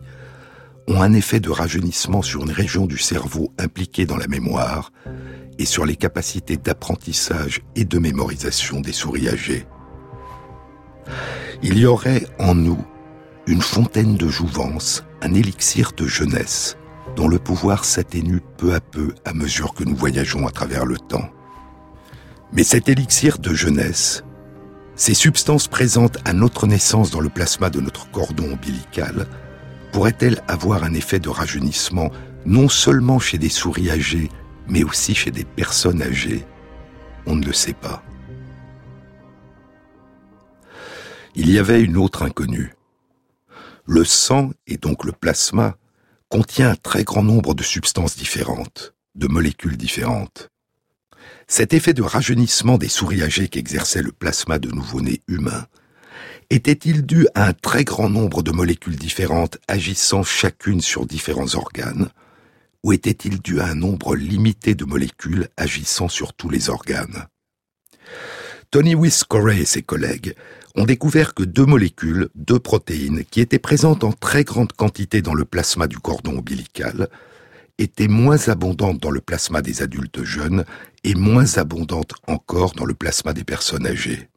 ont 0.87 1.01
un 1.01 1.13
effet 1.13 1.39
de 1.39 1.49
rajeunissement 1.49 2.21
sur 2.21 2.41
une 2.43 2.51
région 2.51 2.85
du 2.85 2.97
cerveau 2.97 3.53
impliquée 3.59 4.05
dans 4.05 4.17
la 4.17 4.27
mémoire 4.27 4.91
et 5.59 5.65
sur 5.65 5.85
les 5.85 5.95
capacités 5.95 6.57
d'apprentissage 6.57 7.61
et 7.75 7.85
de 7.85 7.99
mémorisation 7.99 8.81
des 8.81 8.91
souris 8.91 9.29
âgées. 9.29 9.65
Il 11.63 11.77
y 11.77 11.85
aurait 11.85 12.25
en 12.39 12.55
nous 12.55 12.83
une 13.47 13.61
fontaine 13.61 14.15
de 14.15 14.27
jouvence, 14.27 15.03
un 15.21 15.33
élixir 15.33 15.91
de 15.95 16.07
jeunesse, 16.07 16.77
dont 17.15 17.27
le 17.27 17.39
pouvoir 17.39 17.85
s'atténue 17.85 18.41
peu 18.57 18.73
à 18.73 18.79
peu 18.79 19.13
à 19.25 19.33
mesure 19.33 19.73
que 19.73 19.83
nous 19.83 19.95
voyageons 19.95 20.47
à 20.47 20.51
travers 20.51 20.85
le 20.85 20.97
temps. 20.97 21.29
Mais 22.53 22.63
cet 22.63 22.89
élixir 22.89 23.37
de 23.39 23.53
jeunesse, 23.53 24.23
ces 24.95 25.13
substances 25.13 25.67
présentes 25.67 26.17
à 26.25 26.33
notre 26.33 26.67
naissance 26.67 27.11
dans 27.11 27.19
le 27.19 27.29
plasma 27.29 27.69
de 27.69 27.79
notre 27.81 28.09
cordon 28.11 28.53
ombilical, 28.53 29.25
pourraient-elles 29.91 30.41
avoir 30.47 30.83
un 30.83 30.93
effet 30.93 31.19
de 31.19 31.29
rajeunissement 31.29 32.11
non 32.45 32.69
seulement 32.69 33.19
chez 33.19 33.37
des 33.37 33.49
souris 33.49 33.89
âgées, 33.91 34.29
mais 34.71 34.83
aussi 34.83 35.13
chez 35.13 35.29
des 35.29 35.43
personnes 35.43 36.01
âgées 36.01 36.43
On 37.27 37.35
ne 37.35 37.45
le 37.45 37.53
sait 37.53 37.73
pas. 37.73 38.01
Il 41.35 41.51
y 41.51 41.59
avait 41.59 41.81
une 41.81 41.97
autre 41.97 42.23
inconnue. 42.23 42.73
Le 43.85 44.03
sang, 44.03 44.51
et 44.65 44.77
donc 44.77 45.03
le 45.05 45.11
plasma, 45.11 45.77
contient 46.29 46.71
un 46.71 46.75
très 46.75 47.03
grand 47.03 47.23
nombre 47.23 47.53
de 47.53 47.63
substances 47.63 48.15
différentes, 48.15 48.95
de 49.15 49.27
molécules 49.27 49.77
différentes. 49.77 50.49
Cet 51.47 51.73
effet 51.73 51.93
de 51.93 52.01
rajeunissement 52.01 52.77
des 52.77 52.87
souris 52.87 53.21
âgées 53.21 53.49
qu'exerçait 53.49 54.01
le 54.01 54.11
plasma 54.11 54.57
de 54.57 54.69
nouveau-nés 54.69 55.21
humains 55.27 55.67
était-il 56.49 57.05
dû 57.05 57.27
à 57.33 57.47
un 57.47 57.53
très 57.53 57.83
grand 57.83 58.09
nombre 58.09 58.43
de 58.43 58.51
molécules 58.51 58.97
différentes 58.97 59.57
agissant 59.67 60.23
chacune 60.23 60.81
sur 60.81 61.05
différents 61.05 61.55
organes, 61.55 62.09
ou 62.83 62.93
était-il 62.93 63.41
dû 63.41 63.59
à 63.59 63.67
un 63.67 63.75
nombre 63.75 64.15
limité 64.15 64.75
de 64.75 64.85
molécules 64.85 65.47
agissant 65.57 66.09
sur 66.09 66.33
tous 66.33 66.49
les 66.49 66.69
organes? 66.69 67.27
Tony 68.71 68.95
Wiscorey 68.95 69.61
et 69.61 69.65
ses 69.65 69.81
collègues 69.81 70.33
ont 70.75 70.85
découvert 70.85 71.33
que 71.33 71.43
deux 71.43 71.65
molécules, 71.65 72.29
deux 72.35 72.59
protéines, 72.59 73.25
qui 73.25 73.41
étaient 73.41 73.59
présentes 73.59 74.03
en 74.03 74.13
très 74.13 74.45
grande 74.45 74.71
quantité 74.71 75.21
dans 75.21 75.33
le 75.33 75.43
plasma 75.43 75.87
du 75.87 75.99
cordon 75.99 76.37
ombilical, 76.37 77.09
étaient 77.77 78.07
moins 78.07 78.47
abondantes 78.47 78.99
dans 79.01 79.11
le 79.11 79.21
plasma 79.21 79.61
des 79.61 79.81
adultes 79.81 80.23
jeunes 80.23 80.63
et 81.03 81.15
moins 81.15 81.57
abondantes 81.57 82.13
encore 82.27 82.73
dans 82.73 82.85
le 82.85 82.93
plasma 82.93 83.33
des 83.33 83.43
personnes 83.43 83.85
âgées. 83.85 84.29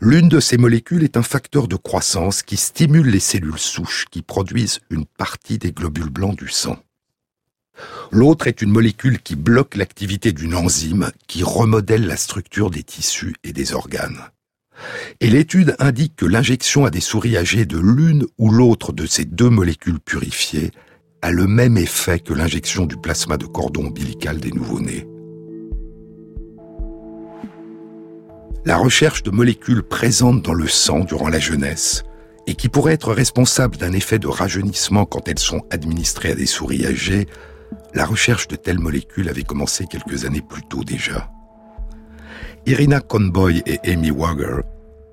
L'une 0.00 0.28
de 0.28 0.38
ces 0.38 0.56
molécules 0.56 1.02
est 1.02 1.16
un 1.16 1.22
facteur 1.22 1.66
de 1.66 1.74
croissance 1.74 2.42
qui 2.42 2.56
stimule 2.56 3.08
les 3.08 3.20
cellules 3.20 3.58
souches 3.58 4.06
qui 4.10 4.22
produisent 4.22 4.80
une 4.90 5.04
partie 5.04 5.58
des 5.58 5.72
globules 5.72 6.08
blancs 6.08 6.38
du 6.38 6.48
sang. 6.48 6.78
L'autre 8.10 8.46
est 8.46 8.62
une 8.62 8.70
molécule 8.70 9.20
qui 9.20 9.36
bloque 9.36 9.76
l'activité 9.76 10.32
d'une 10.32 10.54
enzyme 10.54 11.10
qui 11.26 11.42
remodèle 11.42 12.06
la 12.06 12.16
structure 12.16 12.70
des 12.70 12.82
tissus 12.82 13.34
et 13.44 13.52
des 13.52 13.74
organes. 13.74 14.20
Et 15.20 15.28
l'étude 15.28 15.74
indique 15.78 16.16
que 16.16 16.26
l'injection 16.26 16.84
à 16.84 16.90
des 16.90 17.00
souris 17.00 17.36
âgées 17.36 17.66
de 17.66 17.78
l'une 17.78 18.26
ou 18.38 18.50
l'autre 18.50 18.92
de 18.92 19.06
ces 19.06 19.24
deux 19.24 19.50
molécules 19.50 20.00
purifiées 20.00 20.70
a 21.20 21.32
le 21.32 21.46
même 21.46 21.76
effet 21.76 22.20
que 22.20 22.32
l'injection 22.32 22.86
du 22.86 22.96
plasma 22.96 23.36
de 23.36 23.46
cordon 23.46 23.86
ombilical 23.86 24.38
des 24.38 24.52
nouveau-nés. 24.52 25.06
La 28.64 28.76
recherche 28.76 29.22
de 29.22 29.30
molécules 29.30 29.82
présentes 29.82 30.42
dans 30.42 30.54
le 30.54 30.68
sang 30.68 31.00
durant 31.00 31.28
la 31.28 31.40
jeunesse 31.40 32.04
et 32.46 32.54
qui 32.54 32.68
pourraient 32.68 32.94
être 32.94 33.12
responsables 33.12 33.76
d'un 33.76 33.92
effet 33.92 34.18
de 34.18 34.26
rajeunissement 34.26 35.06
quand 35.06 35.28
elles 35.28 35.38
sont 35.38 35.62
administrées 35.70 36.32
à 36.32 36.34
des 36.34 36.46
souris 36.46 36.86
âgées, 36.86 37.26
la 37.94 38.04
recherche 38.04 38.48
de 38.48 38.56
telles 38.56 38.78
molécules 38.78 39.28
avait 39.28 39.42
commencé 39.42 39.86
quelques 39.86 40.24
années 40.24 40.42
plus 40.42 40.62
tôt 40.62 40.84
déjà. 40.84 41.30
Irina 42.66 43.00
Conboy 43.00 43.62
et 43.66 43.80
Amy 43.90 44.10
Wager, 44.10 44.60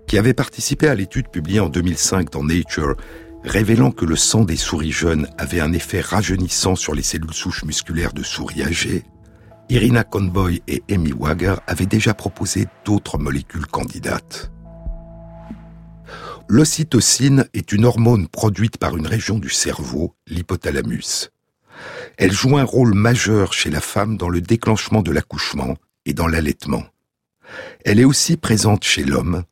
qui 0.08 0.18
avaient 0.18 0.34
participé 0.34 0.88
à 0.88 0.96
l'étude 0.96 1.30
publiée 1.30 1.60
en 1.60 1.70
2005 1.70 2.32
dans 2.32 2.44
Nature, 2.44 2.96
révélant 3.44 3.92
que 3.92 4.06
le 4.06 4.16
sang 4.16 4.44
des 4.44 4.58
souris 4.58 4.92
jeunes 4.92 5.28
avait 5.38 5.62
un 5.62 5.74
effet 5.74 6.02
rajeunissant 6.02 6.76
sur 6.76 6.94
les 6.94 7.04
cellules 7.04 7.34
souches 7.34 7.64
musculaires 7.64 8.14
de 8.14 8.24
souris 8.24 8.64
âgées, 8.64 9.04
Irina 9.70 10.04
Conboy 10.04 10.62
et 10.68 10.84
Amy 10.92 11.12
Wager 11.12 11.56
avaient 11.66 11.88
déjà 11.88 12.14
proposé 12.14 12.68
d'autres 12.86 13.18
molécules 13.18 13.66
candidates. 13.66 14.52
L'ocytocine 16.48 17.48
est 17.56 17.72
une 17.72 17.86
hormone 17.86 18.28
produite 18.28 18.78
par 18.78 18.96
une 18.96 19.08
région 19.08 19.40
du 19.40 19.50
cerveau, 19.50 20.14
l'hypothalamus. 20.28 21.32
Elle 22.18 22.32
joue 22.32 22.58
un 22.58 22.64
rôle 22.64 22.94
majeur 22.94 23.54
chez 23.54 23.70
la 23.70 23.82
femme 23.82 24.18
dans 24.18 24.30
le 24.30 24.42
déclenchement 24.42 25.02
de 25.02 25.12
l'accouchement 25.12 25.76
et 26.06 26.14
dans 26.14 26.28
l'allaitement. 26.28 26.84
Elle 27.84 28.00
est 28.00 28.06
aussi 28.06 28.38
présente 28.38 28.84
chez 28.84 29.04
l'homme, 29.04 29.44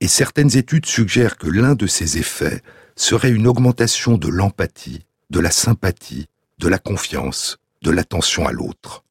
et 0.00 0.08
certaines 0.08 0.56
études 0.56 0.86
suggèrent 0.86 1.36
que 1.36 1.48
l'un 1.48 1.74
de 1.74 1.86
ses 1.86 2.18
effets 2.18 2.62
serait 2.96 3.30
une 3.30 3.46
augmentation 3.46 4.16
de 4.18 4.28
l'empathie, 4.28 5.04
de 5.30 5.40
la 5.40 5.50
sympathie, 5.50 6.26
de 6.58 6.68
la 6.68 6.78
confiance, 6.78 7.58
de 7.82 7.90
l'attention 7.90 8.46
à 8.46 8.52
l'autre. 8.52 9.04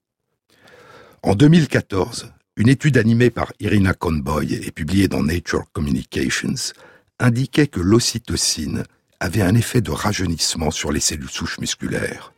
En 1.23 1.35
2014, 1.35 2.31
une 2.55 2.69
étude 2.69 2.97
animée 2.97 3.29
par 3.29 3.51
Irina 3.59 3.93
Conboy 3.93 4.53
et 4.53 4.71
publiée 4.71 5.07
dans 5.07 5.23
Nature 5.23 5.65
Communications 5.73 6.73
indiquait 7.19 7.67
que 7.67 7.79
l'ocytocine 7.79 8.83
avait 9.19 9.41
un 9.41 9.55
effet 9.55 9.81
de 9.81 9.91
rajeunissement 9.91 10.71
sur 10.71 10.91
les 10.91 10.99
cellules 10.99 11.29
souches 11.29 11.59
musculaires. 11.59 12.33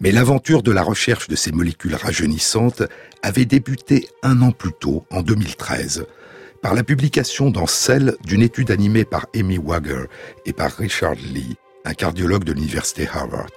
Mais 0.00 0.12
l'aventure 0.12 0.62
de 0.62 0.72
la 0.72 0.82
recherche 0.82 1.28
de 1.28 1.36
ces 1.36 1.52
molécules 1.52 1.94
rajeunissantes 1.94 2.82
avait 3.22 3.44
débuté 3.44 4.08
un 4.22 4.40
an 4.40 4.50
plus 4.50 4.72
tôt, 4.72 5.04
en 5.10 5.20
2013, 5.20 6.06
par 6.62 6.74
la 6.74 6.82
publication 6.82 7.50
dans 7.50 7.66
Cell 7.66 8.16
d'une 8.24 8.40
étude 8.40 8.70
animée 8.70 9.04
par 9.04 9.26
Amy 9.34 9.58
Wager 9.58 10.04
et 10.46 10.54
par 10.54 10.72
Richard 10.72 11.16
Lee, 11.16 11.56
un 11.84 11.92
cardiologue 11.92 12.44
de 12.44 12.54
l'université 12.54 13.06
Harvard. 13.12 13.50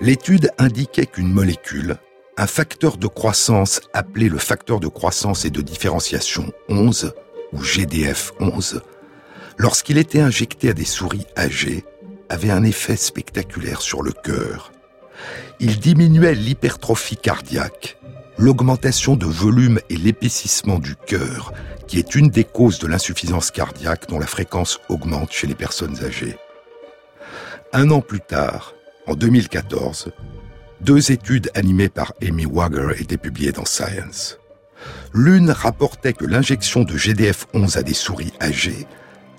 L'étude 0.00 0.50
indiquait 0.58 1.06
qu'une 1.06 1.32
molécule, 1.32 1.96
un 2.36 2.48
facteur 2.48 2.96
de 2.96 3.06
croissance 3.06 3.80
appelé 3.92 4.28
le 4.28 4.38
facteur 4.38 4.80
de 4.80 4.88
croissance 4.88 5.44
et 5.44 5.50
de 5.50 5.62
différenciation 5.62 6.52
11, 6.68 7.12
ou 7.52 7.62
GDF11, 7.62 8.80
lorsqu'il 9.58 9.98
était 9.98 10.20
injecté 10.20 10.70
à 10.70 10.72
des 10.72 10.84
souris 10.84 11.26
âgées, 11.36 11.84
avait 12.28 12.50
un 12.50 12.64
effet 12.64 12.96
spectaculaire 12.96 13.80
sur 13.80 14.02
le 14.02 14.12
cœur. 14.12 14.72
Il 15.60 15.78
diminuait 15.78 16.34
l'hypertrophie 16.34 17.16
cardiaque, 17.16 17.98
l'augmentation 18.38 19.16
de 19.16 19.26
volume 19.26 19.80
et 19.90 19.96
l'épaississement 19.96 20.78
du 20.78 20.96
cœur, 20.96 21.52
qui 21.86 21.98
est 21.98 22.14
une 22.14 22.28
des 22.28 22.44
causes 22.44 22.78
de 22.78 22.86
l'insuffisance 22.86 23.50
cardiaque 23.50 24.08
dont 24.08 24.18
la 24.18 24.26
fréquence 24.26 24.80
augmente 24.88 25.32
chez 25.32 25.46
les 25.46 25.54
personnes 25.54 26.02
âgées. 26.04 26.36
Un 27.72 27.90
an 27.90 28.00
plus 28.00 28.20
tard, 28.20 28.74
en 29.06 29.14
2014, 29.14 30.12
deux 30.80 31.12
études 31.12 31.50
animées 31.54 31.88
par 31.88 32.12
Amy 32.22 32.46
Wager 32.46 33.00
étaient 33.00 33.16
publiées 33.16 33.52
dans 33.52 33.64
Science. 33.64 34.38
L'une 35.12 35.50
rapportait 35.50 36.12
que 36.12 36.24
l'injection 36.24 36.82
de 36.82 36.94
GDF-11 36.94 37.78
à 37.78 37.82
des 37.82 37.94
souris 37.94 38.32
âgées 38.40 38.86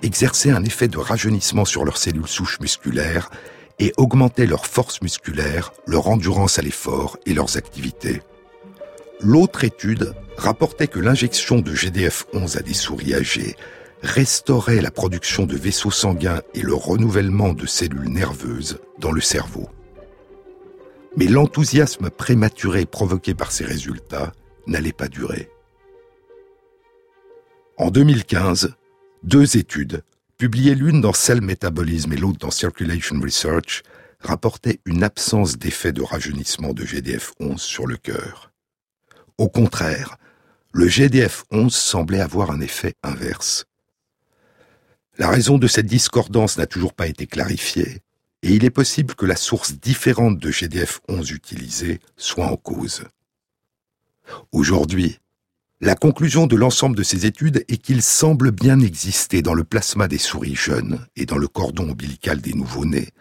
exerçait 0.02 0.50
un 0.50 0.64
effet 0.64 0.88
de 0.88 0.98
rajeunissement 0.98 1.64
sur 1.64 1.84
leurs 1.84 1.98
cellules 1.98 2.28
souches 2.28 2.60
musculaires 2.60 3.30
et 3.78 3.92
augmentait 3.96 4.46
leur 4.46 4.66
force 4.66 5.02
musculaire, 5.02 5.72
leur 5.86 6.08
endurance 6.08 6.58
à 6.58 6.62
l'effort 6.62 7.18
et 7.26 7.34
leurs 7.34 7.56
activités. 7.56 8.22
L'autre 9.20 9.64
étude 9.64 10.14
rapportait 10.36 10.88
que 10.88 11.00
l'injection 11.00 11.60
de 11.60 11.72
GDF-11 11.72 12.58
à 12.58 12.62
des 12.62 12.74
souris 12.74 13.14
âgées 13.14 13.56
restaurait 14.02 14.80
la 14.80 14.90
production 14.90 15.46
de 15.46 15.56
vaisseaux 15.56 15.90
sanguins 15.90 16.42
et 16.54 16.62
le 16.62 16.74
renouvellement 16.74 17.52
de 17.52 17.66
cellules 17.66 18.08
nerveuses 18.08 18.78
dans 18.98 19.12
le 19.12 19.20
cerveau. 19.20 19.68
Mais 21.16 21.26
l'enthousiasme 21.26 22.10
prématuré 22.10 22.84
provoqué 22.84 23.34
par 23.34 23.52
ces 23.52 23.64
résultats 23.64 24.32
n'allait 24.66 24.92
pas 24.92 25.08
durer. 25.08 25.48
En 27.78 27.90
2015, 27.90 28.74
deux 29.22 29.56
études, 29.56 30.02
publiées 30.38 30.74
l'une 30.74 31.00
dans 31.00 31.12
Cell 31.12 31.40
Metabolism 31.40 32.12
et 32.12 32.16
l'autre 32.16 32.38
dans 32.38 32.50
Circulation 32.50 33.20
Research, 33.20 33.82
rapportaient 34.20 34.80
une 34.84 35.02
absence 35.02 35.58
d'effet 35.58 35.92
de 35.92 36.02
rajeunissement 36.02 36.72
de 36.72 36.84
GDF-11 36.84 37.58
sur 37.58 37.86
le 37.86 37.96
cœur. 37.96 38.52
Au 39.38 39.48
contraire, 39.48 40.16
le 40.72 40.86
GDF-11 40.86 41.70
semblait 41.70 42.20
avoir 42.20 42.50
un 42.50 42.60
effet 42.60 42.94
inverse. 43.02 43.66
La 45.18 45.28
raison 45.28 45.58
de 45.58 45.66
cette 45.66 45.86
discordance 45.86 46.58
n'a 46.58 46.66
toujours 46.66 46.92
pas 46.92 47.06
été 47.06 47.26
clarifiée, 47.26 48.02
et 48.42 48.52
il 48.52 48.64
est 48.64 48.70
possible 48.70 49.14
que 49.14 49.26
la 49.26 49.36
source 49.36 49.72
différente 49.72 50.38
de 50.38 50.50
GDF-11 50.50 51.32
utilisée 51.32 52.00
soit 52.16 52.46
en 52.46 52.56
cause. 52.56 53.04
Aujourd'hui, 54.52 55.18
la 55.80 55.94
conclusion 55.94 56.46
de 56.46 56.56
l'ensemble 56.56 56.96
de 56.96 57.02
ces 57.02 57.26
études 57.26 57.64
est 57.68 57.76
qu'il 57.76 58.02
semble 58.02 58.50
bien 58.50 58.80
exister 58.80 59.42
dans 59.42 59.54
le 59.54 59.64
plasma 59.64 60.08
des 60.08 60.18
souris 60.18 60.54
jeunes 60.54 61.06
et 61.16 61.26
dans 61.26 61.38
le 61.38 61.48
cordon 61.48 61.90
ombilical 61.90 62.40
des 62.40 62.54
nouveau-nés 62.54 63.12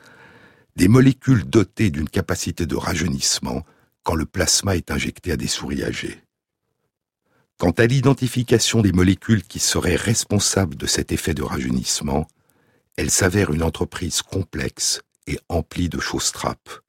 des 0.75 0.87
molécules 0.87 1.45
dotées 1.45 1.89
d'une 1.89 2.09
capacité 2.09 2.65
de 2.65 2.75
rajeunissement 2.75 3.63
quand 4.03 4.15
le 4.15 4.25
plasma 4.25 4.75
est 4.75 4.91
injecté 4.91 5.31
à 5.31 5.37
des 5.37 5.47
souris 5.47 5.83
âgées. 5.83 6.21
Quant 7.57 7.71
à 7.71 7.85
l'identification 7.85 8.81
des 8.81 8.91
molécules 8.91 9.43
qui 9.43 9.59
seraient 9.59 9.95
responsables 9.95 10.75
de 10.75 10.85
cet 10.85 11.13
effet 11.13 11.33
de 11.33 11.43
rajeunissement, 11.43 12.27
elle 12.97 13.09
s'avère 13.09 13.51
une 13.51 13.63
entreprise 13.63 14.21
complexe 14.21 15.01
et 15.27 15.39
emplie 15.47 15.89
de 15.89 15.99
choses 15.99 16.31
trappes. 16.33 16.81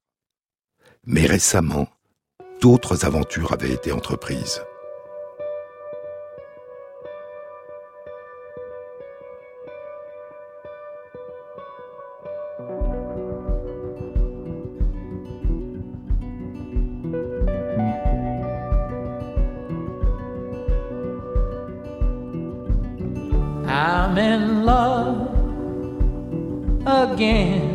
Mais 1.05 1.27
récemment, 1.27 1.89
d'autres 2.61 3.05
aventures 3.05 3.53
avaient 3.53 3.73
été 3.73 3.93
entreprises. 3.93 4.61
I'm 24.07 24.19
in 24.19 24.65
love 24.65 25.35
again 26.87 27.67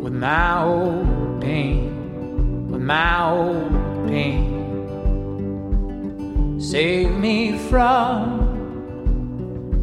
with 0.00 0.14
my 0.14 0.62
old 0.64 1.38
pain, 1.38 2.70
with 2.70 2.80
my 2.80 3.30
old 3.30 4.08
pain. 4.08 4.48
Save 6.58 7.10
me 7.10 7.58
from 7.68 8.40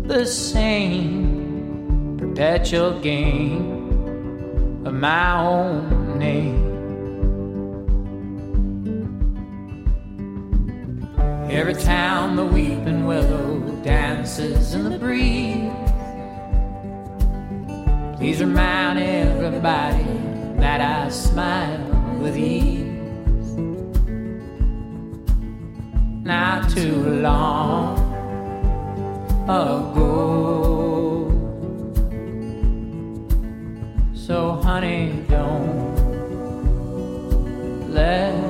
the 0.07 0.25
same 0.25 2.17
perpetual 2.17 2.99
game 2.99 3.91
of 4.83 4.95
my 4.95 5.39
own 5.41 6.17
name. 6.17 6.57
Every 11.51 11.75
town 11.75 12.35
the 12.35 12.45
weeping 12.45 13.05
willow 13.05 13.58
dances 13.83 14.73
in 14.73 14.89
the 14.89 14.97
breeze. 14.97 15.71
Please 18.17 18.41
remind 18.41 18.99
everybody 18.99 20.03
that 20.59 20.81
I 20.81 21.09
smile 21.09 21.79
with 22.19 22.37
ease. 22.37 22.85
Not 26.25 26.69
too 26.69 27.21
long 27.21 27.97
ago. 29.45 30.09
So, 34.13 34.51
honey, 34.61 35.25
don't 35.29 35.89
let 37.89 38.48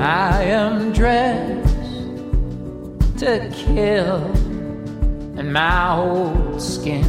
I 0.00 0.44
am 0.44 0.92
dressed 0.92 1.66
to 3.18 3.50
kill 3.52 4.37
and 5.48 5.54
my 5.54 5.96
old 5.96 6.60
skin, 6.60 7.04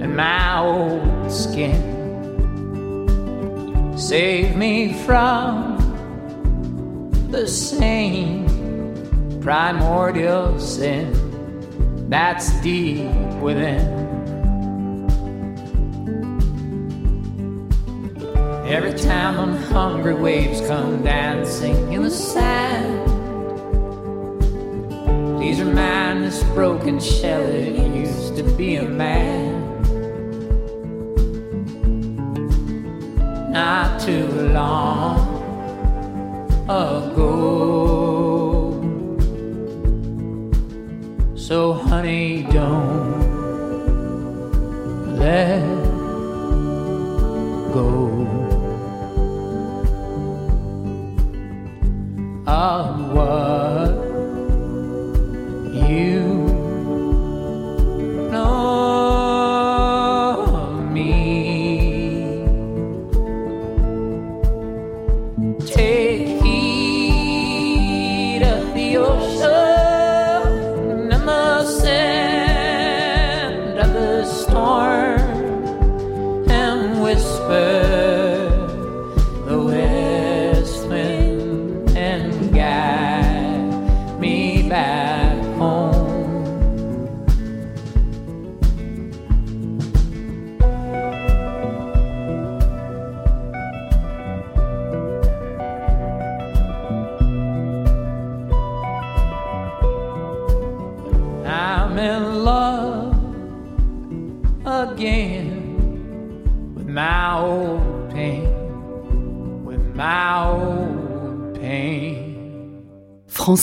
and 0.00 0.16
my 0.16 0.60
old 0.60 1.32
skin. 1.32 1.82
Save 3.98 4.54
me 4.54 4.92
from 5.02 5.76
the 7.32 7.48
same 7.48 8.46
primordial 9.40 10.60
sin 10.60 11.12
that's 12.08 12.52
deep 12.60 13.10
within. 13.42 13.98
Every 18.68 18.94
time 18.94 19.40
I'm 19.40 19.56
hungry 19.72 20.14
waves 20.14 20.60
come 20.68 21.02
dancing 21.02 21.92
in 21.92 22.04
the 22.04 22.10
sand. 22.10 23.09
Please 25.60 25.68
remind 25.68 26.24
this 26.24 26.42
broken 26.54 26.98
shell 26.98 27.42
it 27.42 27.94
used 27.94 28.34
to 28.34 28.42
be 28.42 28.76
a 28.76 28.82
man. 28.82 29.60
Not 33.52 34.00
too 34.00 34.26
long 34.54 35.18
ago. 36.64 37.20
So, 41.34 41.74
honey, 41.74 42.44
don't 42.50 43.18
let 45.18 45.59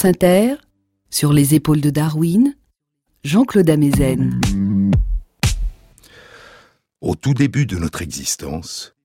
Inter, 0.06 0.56
sur 1.10 1.34
les 1.34 1.56
épaules 1.56 1.82
de 1.82 1.90
Darwin, 1.90 2.56
Jean-Claude 3.24 3.70
Amezen. 3.70 4.40
Au 7.02 7.16
tout 7.16 7.34
début 7.34 7.66
de 7.66 7.78
notre 7.78 8.02
existence, 8.02 8.96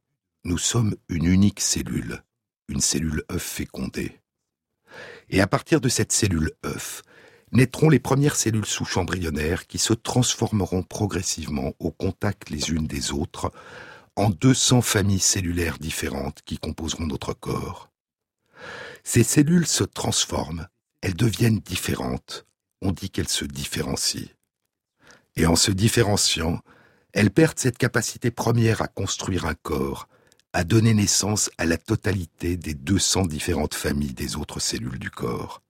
nous 0.45 0.59
sommes 0.59 0.95
une 1.09 1.25
unique 1.25 1.61
cellule, 1.61 2.23
une 2.69 2.81
cellule 2.81 3.23
œuf 3.31 3.43
fécondée. 3.43 4.21
Et 5.31 5.41
à 5.41 5.47
partir 5.47 5.81
de 5.81 5.89
cette 5.89 6.13
cellule 6.13 6.51
œuf, 6.67 7.03
naîtront 7.53 7.89
les 7.89 8.01
premières 8.01 8.37
cellules 8.37 8.67
souches 8.67 8.97
embryonnaires 8.97 9.67
qui 9.67 9.79
se 9.79 9.95
transformeront 9.95 10.83
progressivement 10.83 11.73
au 11.79 11.91
contact 11.91 12.51
les 12.51 12.71
unes 12.71 12.87
des 12.87 13.13
autres 13.13 13.53
en 14.17 14.31
200 14.31 14.83
familles 14.83 15.21
cellulaires 15.21 15.79
différentes 15.79 16.43
qui 16.45 16.59
composeront 16.59 17.07
notre 17.07 17.33
corps. 17.33 17.89
Ces 19.05 19.25
cellules 19.25 19.67
se 19.67 19.85
transforment, 19.85 20.69
elles 21.03 21.15
deviennent 21.15 21.59
différentes, 21.59 22.47
on 22.81 22.93
dit 22.93 23.11
qu'elles 23.11 23.29
se 23.29 23.45
différencient. 23.45 24.31
Et 25.37 25.47
en 25.47 25.57
se 25.57 25.71
différenciant, 25.71 26.61
elles 27.13 27.31
perdent 27.31 27.59
cette 27.59 27.79
capacité 27.79 28.31
première 28.31 28.81
à 28.83 28.89
construire 28.89 29.47
un 29.47 29.55
corps, 29.55 30.09
à 30.53 30.65
donner 30.65 30.95
naissance 30.95 31.51
à 31.59 31.67
la 31.67 31.77
totalité 31.77 32.57
des 32.57 32.75
200 32.75 33.27
différentes 33.27 33.75
familles 33.75 34.15
des 34.15 34.37
autres 34.37 34.61
cellules 34.61 34.99
du 34.99 35.11
corps. 35.11 35.63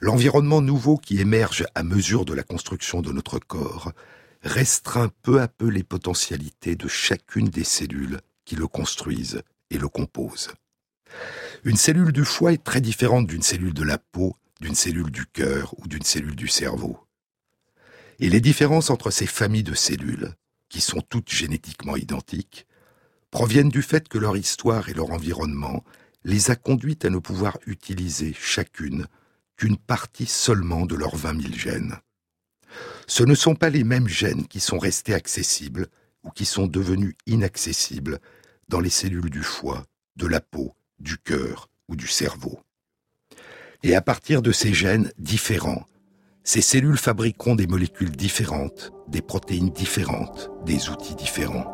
L'environnement 0.00 0.60
nouveau 0.60 0.96
qui 0.96 1.20
émerge 1.20 1.66
à 1.74 1.82
mesure 1.82 2.24
de 2.24 2.34
la 2.34 2.42
construction 2.42 3.02
de 3.02 3.12
notre 3.12 3.38
corps 3.38 3.92
restreint 4.42 5.10
peu 5.22 5.40
à 5.40 5.48
peu 5.48 5.68
les 5.68 5.82
potentialités 5.82 6.76
de 6.76 6.88
chacune 6.88 7.48
des 7.48 7.64
cellules 7.64 8.20
qui 8.44 8.56
le 8.56 8.66
construisent 8.66 9.42
et 9.70 9.78
le 9.78 9.88
composent. 9.88 10.52
Une 11.64 11.76
cellule 11.76 12.12
du 12.12 12.24
foie 12.24 12.52
est 12.52 12.62
très 12.62 12.80
différente 12.80 13.26
d'une 13.26 13.42
cellule 13.42 13.74
de 13.74 13.82
la 13.82 13.98
peau, 13.98 14.36
d'une 14.60 14.74
cellule 14.74 15.10
du 15.10 15.26
cœur 15.26 15.74
ou 15.78 15.88
d'une 15.88 16.02
cellule 16.02 16.36
du 16.36 16.48
cerveau. 16.48 16.98
Et 18.18 18.28
les 18.28 18.40
différences 18.40 18.90
entre 18.90 19.10
ces 19.10 19.26
familles 19.26 19.62
de 19.62 19.74
cellules, 19.74 20.34
qui 20.68 20.80
sont 20.80 21.00
toutes 21.00 21.30
génétiquement 21.30 21.96
identiques, 21.96 22.66
proviennent 23.30 23.68
du 23.68 23.82
fait 23.82 24.08
que 24.08 24.18
leur 24.18 24.36
histoire 24.36 24.88
et 24.88 24.94
leur 24.94 25.10
environnement 25.10 25.84
les 26.24 26.50
a 26.50 26.56
conduites 26.56 27.04
à 27.04 27.10
ne 27.10 27.18
pouvoir 27.18 27.58
utiliser 27.66 28.34
chacune 28.38 29.06
qu'une 29.56 29.76
partie 29.76 30.26
seulement 30.26 30.86
de 30.86 30.94
leurs 30.94 31.16
20 31.16 31.40
000 31.40 31.54
gènes. 31.54 31.96
Ce 33.06 33.22
ne 33.22 33.34
sont 33.34 33.54
pas 33.54 33.70
les 33.70 33.84
mêmes 33.84 34.08
gènes 34.08 34.46
qui 34.46 34.60
sont 34.60 34.78
restés 34.78 35.14
accessibles 35.14 35.88
ou 36.24 36.30
qui 36.30 36.44
sont 36.44 36.66
devenus 36.66 37.14
inaccessibles 37.26 38.20
dans 38.68 38.80
les 38.80 38.90
cellules 38.90 39.30
du 39.30 39.42
foie, 39.42 39.84
de 40.16 40.26
la 40.26 40.40
peau, 40.40 40.74
du 40.98 41.18
cœur 41.18 41.68
ou 41.88 41.96
du 41.96 42.06
cerveau. 42.06 42.58
Et 43.82 43.94
à 43.94 44.00
partir 44.00 44.42
de 44.42 44.52
ces 44.52 44.72
gènes 44.72 45.12
différents, 45.18 45.84
ces 46.44 46.60
cellules 46.60 46.96
fabriqueront 46.96 47.56
des 47.56 47.66
molécules 47.66 48.14
différentes, 48.14 48.92
des 49.08 49.22
protéines 49.22 49.70
différentes, 49.70 50.50
des 50.64 50.88
outils 50.90 51.16
différents. 51.16 51.72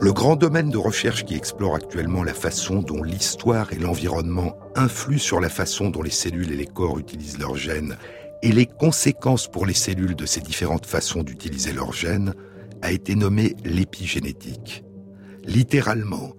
Le 0.00 0.12
grand 0.12 0.36
domaine 0.36 0.68
de 0.68 0.76
recherche 0.76 1.24
qui 1.24 1.34
explore 1.34 1.74
actuellement 1.76 2.22
la 2.22 2.34
façon 2.34 2.82
dont 2.82 3.02
l'histoire 3.02 3.72
et 3.72 3.78
l'environnement 3.78 4.58
influent 4.74 5.18
sur 5.18 5.40
la 5.40 5.48
façon 5.48 5.88
dont 5.88 6.02
les 6.02 6.10
cellules 6.10 6.52
et 6.52 6.56
les 6.56 6.66
corps 6.66 6.98
utilisent 6.98 7.38
leurs 7.38 7.56
gènes 7.56 7.96
et 8.44 8.52
les 8.52 8.66
conséquences 8.66 9.48
pour 9.48 9.64
les 9.64 9.72
cellules 9.72 10.14
de 10.14 10.26
ces 10.26 10.42
différentes 10.42 10.84
façons 10.84 11.22
d'utiliser 11.22 11.72
leurs 11.72 11.94
gènes 11.94 12.34
a 12.82 12.92
été 12.92 13.14
nommé 13.14 13.56
l'épigénétique. 13.64 14.84
Littéralement, 15.46 16.34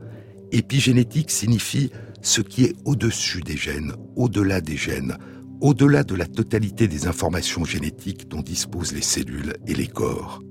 épigénétique 0.51 1.31
signifie 1.31 1.89
ce 2.21 2.41
qui 2.41 2.65
est 2.65 2.75
au-dessus 2.85 3.41
des 3.41 3.57
gènes, 3.57 3.93
au-delà 4.15 4.61
des 4.61 4.77
gènes, 4.77 5.17
au-delà 5.61 6.03
de 6.03 6.13
la 6.13 6.27
totalité 6.27 6.87
des 6.87 7.07
informations 7.07 7.65
génétiques 7.65 8.29
dont 8.29 8.41
disposent 8.41 8.93
les 8.93 9.01
cellules 9.01 9.55
et 9.65 9.73
les 9.73 9.87
corps. 9.87 10.43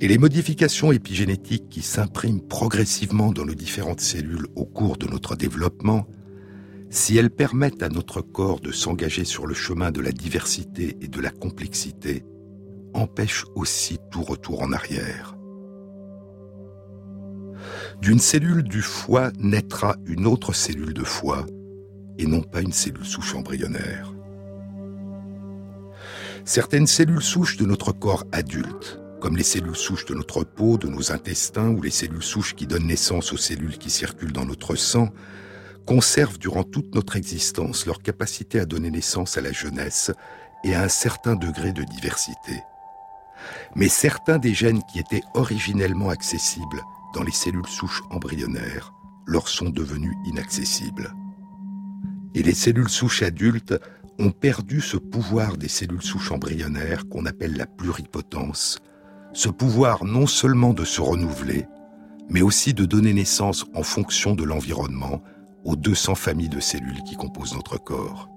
Et 0.00 0.08
les 0.08 0.18
modifications 0.18 0.92
épigénétiques 0.92 1.70
qui 1.70 1.80
s'impriment 1.80 2.42
progressivement 2.42 3.32
dans 3.32 3.46
nos 3.46 3.54
différentes 3.54 4.02
cellules 4.02 4.46
au 4.54 4.66
cours 4.66 4.98
de 4.98 5.06
notre 5.06 5.34
développement, 5.34 6.06
si 6.90 7.16
elles 7.16 7.30
permettent 7.30 7.82
à 7.82 7.88
notre 7.88 8.20
corps 8.20 8.60
de 8.60 8.72
s'engager 8.72 9.24
sur 9.24 9.46
le 9.46 9.54
chemin 9.54 9.90
de 9.90 10.00
la 10.00 10.12
diversité 10.12 10.96
et 11.00 11.08
de 11.08 11.20
la 11.20 11.30
complexité, 11.30 12.24
empêchent 12.94 13.44
aussi 13.54 13.98
tout 14.10 14.22
retour 14.22 14.62
en 14.62 14.72
arrière. 14.72 15.36
D'une 18.00 18.20
cellule 18.20 18.62
du 18.62 18.80
foie 18.80 19.30
naîtra 19.38 19.96
une 20.06 20.26
autre 20.26 20.52
cellule 20.52 20.94
de 20.94 21.04
foie, 21.04 21.44
et 22.18 22.26
non 22.26 22.40
pas 22.40 22.62
une 22.62 22.72
cellule 22.72 23.04
souche 23.04 23.34
embryonnaire. 23.34 24.12
Certaines 26.44 26.86
cellules 26.86 27.22
souches 27.22 27.56
de 27.56 27.66
notre 27.66 27.92
corps 27.92 28.24
adulte 28.32 29.00
comme 29.20 29.36
les 29.36 29.42
cellules 29.42 29.76
souches 29.76 30.06
de 30.06 30.14
notre 30.14 30.44
peau, 30.44 30.78
de 30.78 30.86
nos 30.86 31.12
intestins 31.12 31.70
ou 31.70 31.82
les 31.82 31.90
cellules 31.90 32.22
souches 32.22 32.54
qui 32.54 32.66
donnent 32.66 32.86
naissance 32.86 33.32
aux 33.32 33.36
cellules 33.36 33.78
qui 33.78 33.90
circulent 33.90 34.32
dans 34.32 34.44
notre 34.44 34.76
sang, 34.76 35.08
conservent 35.88 36.36
durant 36.36 36.64
toute 36.64 36.94
notre 36.94 37.16
existence 37.16 37.86
leur 37.86 38.02
capacité 38.02 38.60
à 38.60 38.66
donner 38.66 38.90
naissance 38.90 39.38
à 39.38 39.40
la 39.40 39.52
jeunesse 39.52 40.12
et 40.62 40.74
à 40.74 40.82
un 40.82 40.88
certain 40.88 41.34
degré 41.34 41.72
de 41.72 41.82
diversité. 41.82 42.62
Mais 43.74 43.88
certains 43.88 44.36
des 44.36 44.52
gènes 44.52 44.82
qui 44.92 44.98
étaient 44.98 45.22
originellement 45.32 46.10
accessibles 46.10 46.82
dans 47.14 47.22
les 47.22 47.32
cellules 47.32 47.66
souches 47.66 48.02
embryonnaires 48.10 48.92
leur 49.26 49.48
sont 49.48 49.70
devenus 49.70 50.14
inaccessibles. 50.26 51.14
Et 52.34 52.42
les 52.42 52.54
cellules 52.54 52.90
souches 52.90 53.22
adultes 53.22 53.74
ont 54.18 54.30
perdu 54.30 54.82
ce 54.82 54.98
pouvoir 54.98 55.56
des 55.56 55.68
cellules 55.68 56.02
souches 56.02 56.32
embryonnaires 56.32 57.08
qu'on 57.08 57.24
appelle 57.24 57.56
la 57.56 57.66
pluripotence, 57.66 58.78
ce 59.32 59.48
pouvoir 59.48 60.04
non 60.04 60.26
seulement 60.26 60.74
de 60.74 60.84
se 60.84 61.00
renouveler, 61.00 61.64
mais 62.28 62.42
aussi 62.42 62.74
de 62.74 62.84
donner 62.84 63.14
naissance 63.14 63.64
en 63.74 63.82
fonction 63.82 64.34
de 64.34 64.44
l'environnement 64.44 65.22
aux 65.68 65.76
200 65.76 66.14
familles 66.14 66.48
de 66.48 66.60
cellules 66.60 67.02
qui 67.02 67.14
composent 67.14 67.54
notre 67.54 67.76
corps. 67.76 68.30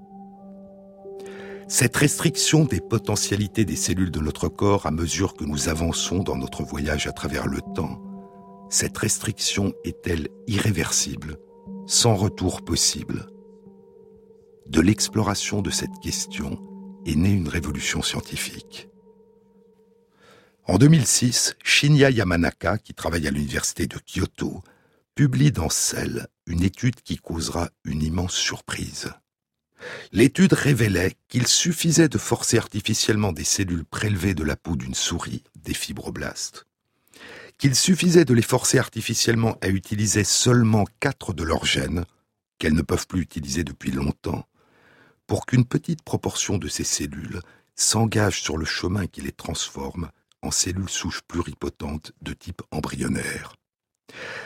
Cette 1.69 1.95
restriction 1.95 2.65
des 2.65 2.81
potentialités 2.81 3.63
des 3.63 3.77
cellules 3.77 4.11
de 4.11 4.19
notre 4.19 4.49
corps 4.49 4.85
à 4.85 4.91
mesure 4.91 5.35
que 5.35 5.45
nous 5.45 5.69
avançons 5.69 6.23
dans 6.23 6.35
notre 6.35 6.63
voyage 6.63 7.07
à 7.07 7.13
travers 7.13 7.47
le 7.47 7.61
temps, 7.73 8.01
cette 8.69 8.97
restriction 8.97 9.73
est-elle 9.85 10.27
irréversible, 10.47 11.37
sans 11.87 12.15
retour 12.15 12.63
possible? 12.63 13.27
De 14.67 14.81
l'exploration 14.81 15.61
de 15.61 15.69
cette 15.69 15.99
question 16.03 16.59
est 17.05 17.15
née 17.15 17.31
une 17.31 17.47
révolution 17.47 18.01
scientifique. 18.01 18.89
En 20.67 20.77
2006, 20.77 21.55
Shinya 21.63 22.09
Yamanaka, 22.09 22.77
qui 22.77 22.93
travaille 22.93 23.27
à 23.27 23.31
l'université 23.31 23.87
de 23.87 23.97
Kyoto, 24.05 24.61
publie 25.15 25.51
dans 25.51 25.69
Cell 25.69 26.27
une 26.45 26.63
étude 26.63 27.01
qui 27.01 27.17
causera 27.17 27.69
une 27.83 28.01
immense 28.01 28.35
surprise. 28.35 29.11
L'étude 30.11 30.53
révélait 30.53 31.15
qu'il 31.27 31.47
suffisait 31.47 32.09
de 32.09 32.17
forcer 32.17 32.57
artificiellement 32.57 33.31
des 33.31 33.43
cellules 33.43 33.85
prélevées 33.85 34.35
de 34.35 34.43
la 34.43 34.55
peau 34.55 34.75
d'une 34.75 34.93
souris, 34.93 35.43
des 35.55 35.73
fibroblastes, 35.73 36.65
qu'il 37.57 37.75
suffisait 37.75 38.25
de 38.25 38.33
les 38.33 38.41
forcer 38.41 38.77
artificiellement 38.77 39.57
à 39.61 39.69
utiliser 39.69 40.23
seulement 40.23 40.85
quatre 40.99 41.33
de 41.33 41.43
leurs 41.43 41.65
gènes, 41.65 42.05
qu'elles 42.59 42.75
ne 42.75 42.81
peuvent 42.81 43.07
plus 43.07 43.21
utiliser 43.21 43.63
depuis 43.63 43.91
longtemps, 43.91 44.45
pour 45.27 45.45
qu'une 45.45 45.65
petite 45.65 46.03
proportion 46.03 46.57
de 46.57 46.67
ces 46.67 46.83
cellules 46.83 47.41
s'engage 47.75 48.41
sur 48.41 48.57
le 48.57 48.65
chemin 48.65 49.07
qui 49.07 49.21
les 49.21 49.31
transforme 49.31 50.09
en 50.41 50.51
cellules 50.51 50.89
souches 50.89 51.21
pluripotentes 51.27 52.11
de 52.21 52.33
type 52.33 52.61
embryonnaire. 52.71 53.55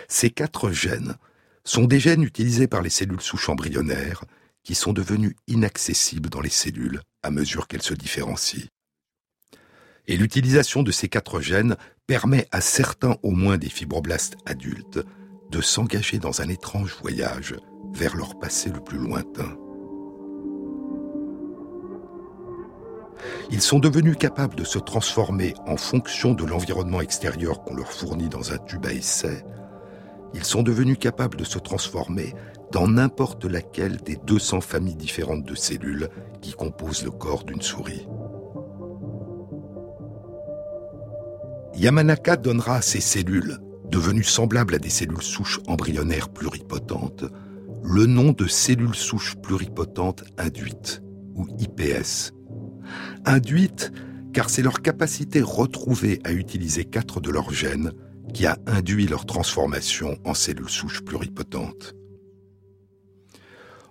Ces 0.08 0.30
quatre 0.30 0.72
gènes 0.72 1.16
sont 1.64 1.86
des 1.86 2.00
gènes 2.00 2.24
utilisés 2.24 2.68
par 2.68 2.82
les 2.82 2.90
cellules 2.90 3.22
souches 3.22 3.50
embryonnaires 3.50 4.24
qui 4.64 4.76
sont 4.76 4.94
devenus 4.94 5.36
inaccessibles 5.48 6.30
dans 6.30 6.42
les 6.42 6.50
cellules 6.50 7.02
à 7.24 7.32
mesure 7.32 7.68
qu'elles 7.68 7.82
se 7.82 7.94
différencient. 7.94 8.68
Et 10.08 10.18
l'utilisation 10.18 10.84
de 10.84 10.92
ces 10.92 11.10
quatre 11.10 11.42
gènes 11.42 11.78
permet 12.08 12.48
à 12.52 12.62
certains 12.62 13.18
au 13.24 13.32
moins 13.32 13.58
des 13.58 13.70
fibroblastes 13.70 14.38
adultes 14.46 15.00
de 15.50 15.62
s'engager 15.62 16.20
dans 16.20 16.42
un 16.42 16.50
étrange 16.50 16.96
voyage 17.02 17.56
vers 17.94 18.16
leur 18.16 18.38
passé 18.38 18.70
le 18.70 18.84
plus 18.84 18.98
lointain. 18.98 19.58
Ils 23.52 23.62
sont 23.62 23.80
devenus 23.80 24.18
capables 24.18 24.56
de 24.56 24.64
se 24.64 24.80
transformer 24.80 25.54
en 25.66 25.78
fonction 25.78 26.34
de 26.34 26.46
l'environnement 26.46 27.02
extérieur 27.02 27.64
qu'on 27.64 27.76
leur 27.76 27.92
fournit 27.92 28.30
dans 28.30 28.52
un 28.52 28.58
tube 28.58 28.86
à 28.86 28.94
essai. 28.94 29.46
Ils 30.34 30.44
sont 30.44 30.64
devenus 30.64 30.98
capables 31.00 31.38
de 31.38 31.44
se 31.46 31.60
transformer 31.60 32.34
dans 32.72 32.88
n'importe 32.88 33.46
laquelle 33.46 33.98
des 33.98 34.18
200 34.18 34.62
familles 34.62 34.96
différentes 34.96 35.46
de 35.46 35.56
cellules 35.56 36.10
qui 36.42 36.54
composent 36.54 37.06
le 37.06 37.12
corps 37.12 37.44
d'une 37.44 37.62
souris. 37.62 38.08
Yamanaka 41.76 42.38
donnera 42.38 42.78
à 42.78 42.82
ces 42.82 43.02
cellules, 43.02 43.60
devenues 43.90 44.24
semblables 44.24 44.76
à 44.76 44.80
des 44.80 44.90
cellules 44.90 45.22
souches 45.22 45.60
embryonnaires 45.68 46.30
pluripotentes, 46.30 47.26
le 47.84 48.06
nom 48.06 48.32
de 48.32 48.48
cellules 48.48 48.96
souches 48.96 49.36
pluripotentes 49.36 50.24
induites, 50.38 51.02
ou 51.36 51.48
IPS. 51.60 52.34
Induites 53.26 53.92
car 54.34 54.50
c'est 54.50 54.62
leur 54.62 54.82
capacité 54.82 55.42
retrouvée 55.42 56.20
à 56.26 56.34
utiliser 56.34 56.84
quatre 56.84 57.22
de 57.22 57.32
leurs 57.32 57.54
gènes 57.54 57.94
qui 58.34 58.46
a 58.46 58.58
induit 58.68 59.08
leur 59.08 59.26
transformation 59.26 60.20
en 60.26 60.34
cellules 60.34 60.70
souches 60.70 61.02
pluripotentes. 61.02 61.96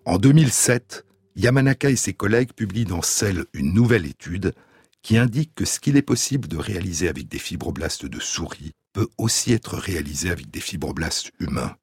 En 0.04 0.18
2007, 0.18 1.06
Yamanaka 1.36 1.88
et 1.88 1.96
ses 1.96 2.12
collègues 2.12 2.52
publient 2.52 2.84
dans 2.84 3.00
Cell 3.00 3.46
une 3.54 3.72
nouvelle 3.72 4.04
étude 4.04 4.52
qui 5.00 5.16
indique 5.16 5.54
que 5.54 5.64
ce 5.64 5.80
qu'il 5.80 5.96
est 5.96 6.02
possible 6.02 6.46
de 6.46 6.58
réaliser 6.58 7.08
avec 7.08 7.26
des 7.28 7.38
fibroblastes 7.38 8.06
de 8.06 8.20
souris 8.20 8.72
peut 8.92 9.08
aussi 9.16 9.52
être 9.52 9.76
réalisé 9.76 10.30
avec 10.30 10.50
des 10.50 10.60
fibroblastes 10.60 11.30
humains. 11.40 11.74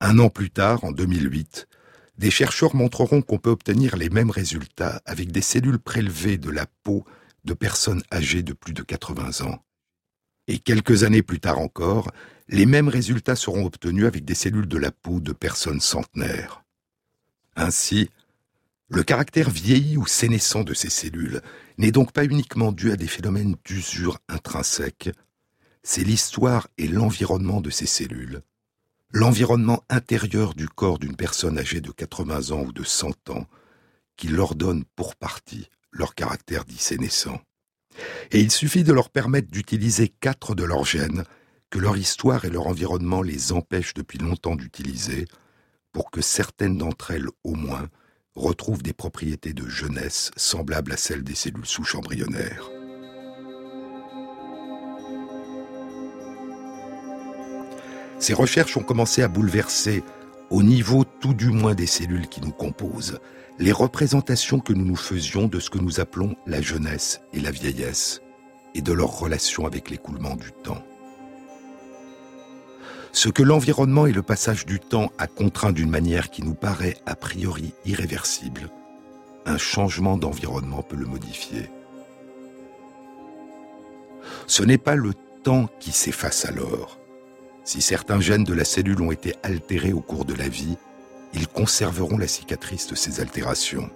Un 0.00 0.18
an 0.18 0.30
plus 0.30 0.50
tard, 0.50 0.84
en 0.84 0.92
2008, 0.92 1.68
des 2.20 2.30
chercheurs 2.30 2.76
montreront 2.76 3.22
qu'on 3.22 3.38
peut 3.38 3.48
obtenir 3.48 3.96
les 3.96 4.10
mêmes 4.10 4.30
résultats 4.30 5.00
avec 5.06 5.32
des 5.32 5.40
cellules 5.40 5.78
prélevées 5.78 6.36
de 6.36 6.50
la 6.50 6.66
peau 6.82 7.06
de 7.44 7.54
personnes 7.54 8.02
âgées 8.12 8.42
de 8.42 8.52
plus 8.52 8.74
de 8.74 8.82
80 8.82 9.46
ans. 9.46 9.64
Et 10.46 10.58
quelques 10.58 11.02
années 11.04 11.22
plus 11.22 11.40
tard 11.40 11.58
encore, 11.58 12.10
les 12.46 12.66
mêmes 12.66 12.88
résultats 12.88 13.36
seront 13.36 13.64
obtenus 13.64 14.04
avec 14.04 14.26
des 14.26 14.34
cellules 14.34 14.68
de 14.68 14.76
la 14.76 14.90
peau 14.90 15.18
de 15.18 15.32
personnes 15.32 15.80
centenaires. 15.80 16.62
Ainsi, 17.56 18.10
le 18.90 19.02
caractère 19.02 19.48
vieilli 19.48 19.96
ou 19.96 20.06
sénescent 20.06 20.62
de 20.62 20.74
ces 20.74 20.90
cellules 20.90 21.40
n'est 21.78 21.90
donc 21.90 22.12
pas 22.12 22.26
uniquement 22.26 22.70
dû 22.70 22.92
à 22.92 22.96
des 22.96 23.08
phénomènes 23.08 23.56
d'usure 23.64 24.18
intrinsèques, 24.28 25.08
c'est 25.82 26.04
l'histoire 26.04 26.68
et 26.76 26.86
l'environnement 26.86 27.62
de 27.62 27.70
ces 27.70 27.86
cellules, 27.86 28.42
l'environnement 29.12 29.82
intérieur 29.88 30.54
du 30.54 30.68
corps 30.68 30.98
d'une 30.98 31.16
personne 31.16 31.58
âgée 31.58 31.80
de 31.80 31.90
80 31.90 32.50
ans 32.52 32.62
ou 32.62 32.72
de 32.72 32.84
100 32.84 33.30
ans, 33.30 33.46
qui 34.16 34.28
leur 34.28 34.54
donne 34.54 34.84
pour 34.96 35.16
partie 35.16 35.68
leur 35.92 36.14
caractère 36.14 36.64
dit 36.64 36.78
sénescent. 36.78 37.40
Et 38.30 38.40
il 38.40 38.50
suffit 38.50 38.84
de 38.84 38.92
leur 38.92 39.10
permettre 39.10 39.50
d'utiliser 39.50 40.08
quatre 40.08 40.54
de 40.54 40.64
leurs 40.64 40.84
gènes 40.84 41.24
que 41.70 41.78
leur 41.78 41.96
histoire 41.96 42.44
et 42.44 42.50
leur 42.50 42.66
environnement 42.66 43.22
les 43.22 43.52
empêchent 43.52 43.94
depuis 43.94 44.18
longtemps 44.18 44.56
d'utiliser, 44.56 45.26
pour 45.92 46.10
que 46.10 46.20
certaines 46.20 46.78
d'entre 46.78 47.12
elles, 47.12 47.28
au 47.44 47.54
moins, 47.54 47.88
retrouvent 48.34 48.82
des 48.82 48.92
propriétés 48.92 49.52
de 49.52 49.68
jeunesse 49.68 50.30
semblables 50.36 50.92
à 50.92 50.96
celles 50.96 51.24
des 51.24 51.34
cellules 51.34 51.66
souches 51.66 51.94
embryonnaires. 51.94 52.70
Ces 58.20 58.34
recherches 58.34 58.76
ont 58.76 58.82
commencé 58.82 59.22
à 59.22 59.28
bouleverser, 59.28 60.04
au 60.50 60.62
niveau 60.62 61.04
tout 61.04 61.32
du 61.32 61.48
moins 61.48 61.74
des 61.74 61.86
cellules 61.86 62.28
qui 62.28 62.42
nous 62.42 62.52
composent, 62.52 63.18
les 63.58 63.72
représentations 63.72 64.60
que 64.60 64.74
nous 64.74 64.84
nous 64.84 64.96
faisions 64.96 65.46
de 65.46 65.58
ce 65.58 65.70
que 65.70 65.78
nous 65.78 66.00
appelons 66.00 66.36
la 66.46 66.60
jeunesse 66.60 67.22
et 67.32 67.40
la 67.40 67.50
vieillesse, 67.50 68.20
et 68.74 68.82
de 68.82 68.92
leur 68.92 69.18
relation 69.18 69.66
avec 69.66 69.88
l'écoulement 69.88 70.36
du 70.36 70.52
temps. 70.52 70.84
Ce 73.12 73.30
que 73.30 73.42
l'environnement 73.42 74.06
et 74.06 74.12
le 74.12 74.22
passage 74.22 74.66
du 74.66 74.80
temps 74.80 75.10
a 75.16 75.26
contraint 75.26 75.72
d'une 75.72 75.90
manière 75.90 76.30
qui 76.30 76.42
nous 76.42 76.54
paraît 76.54 76.98
a 77.06 77.16
priori 77.16 77.72
irréversible, 77.86 78.68
un 79.46 79.58
changement 79.58 80.18
d'environnement 80.18 80.82
peut 80.82 80.96
le 80.96 81.06
modifier. 81.06 81.70
Ce 84.46 84.62
n'est 84.62 84.78
pas 84.78 84.94
le 84.94 85.14
temps 85.42 85.70
qui 85.80 85.90
s'efface 85.90 86.44
alors, 86.44 86.99
si 87.64 87.82
certains 87.82 88.20
gènes 88.20 88.44
de 88.44 88.54
la 88.54 88.64
cellule 88.64 89.02
ont 89.02 89.12
été 89.12 89.34
altérés 89.42 89.92
au 89.92 90.00
cours 90.00 90.24
de 90.24 90.34
la 90.34 90.48
vie, 90.48 90.76
ils 91.34 91.48
conserveront 91.48 92.18
la 92.18 92.26
cicatrice 92.26 92.86
de 92.86 92.94
ces 92.94 93.20
altérations. 93.20 93.90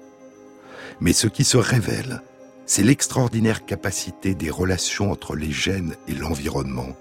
Mais 1.00 1.12
ce 1.12 1.26
qui 1.26 1.44
se 1.44 1.56
révèle, 1.56 2.22
c'est 2.66 2.82
l'extraordinaire 2.82 3.66
capacité 3.66 4.34
des 4.34 4.50
relations 4.50 5.10
entre 5.10 5.34
les 5.34 5.50
gènes 5.50 5.96
et 6.08 6.14
l'environnement, 6.14 6.96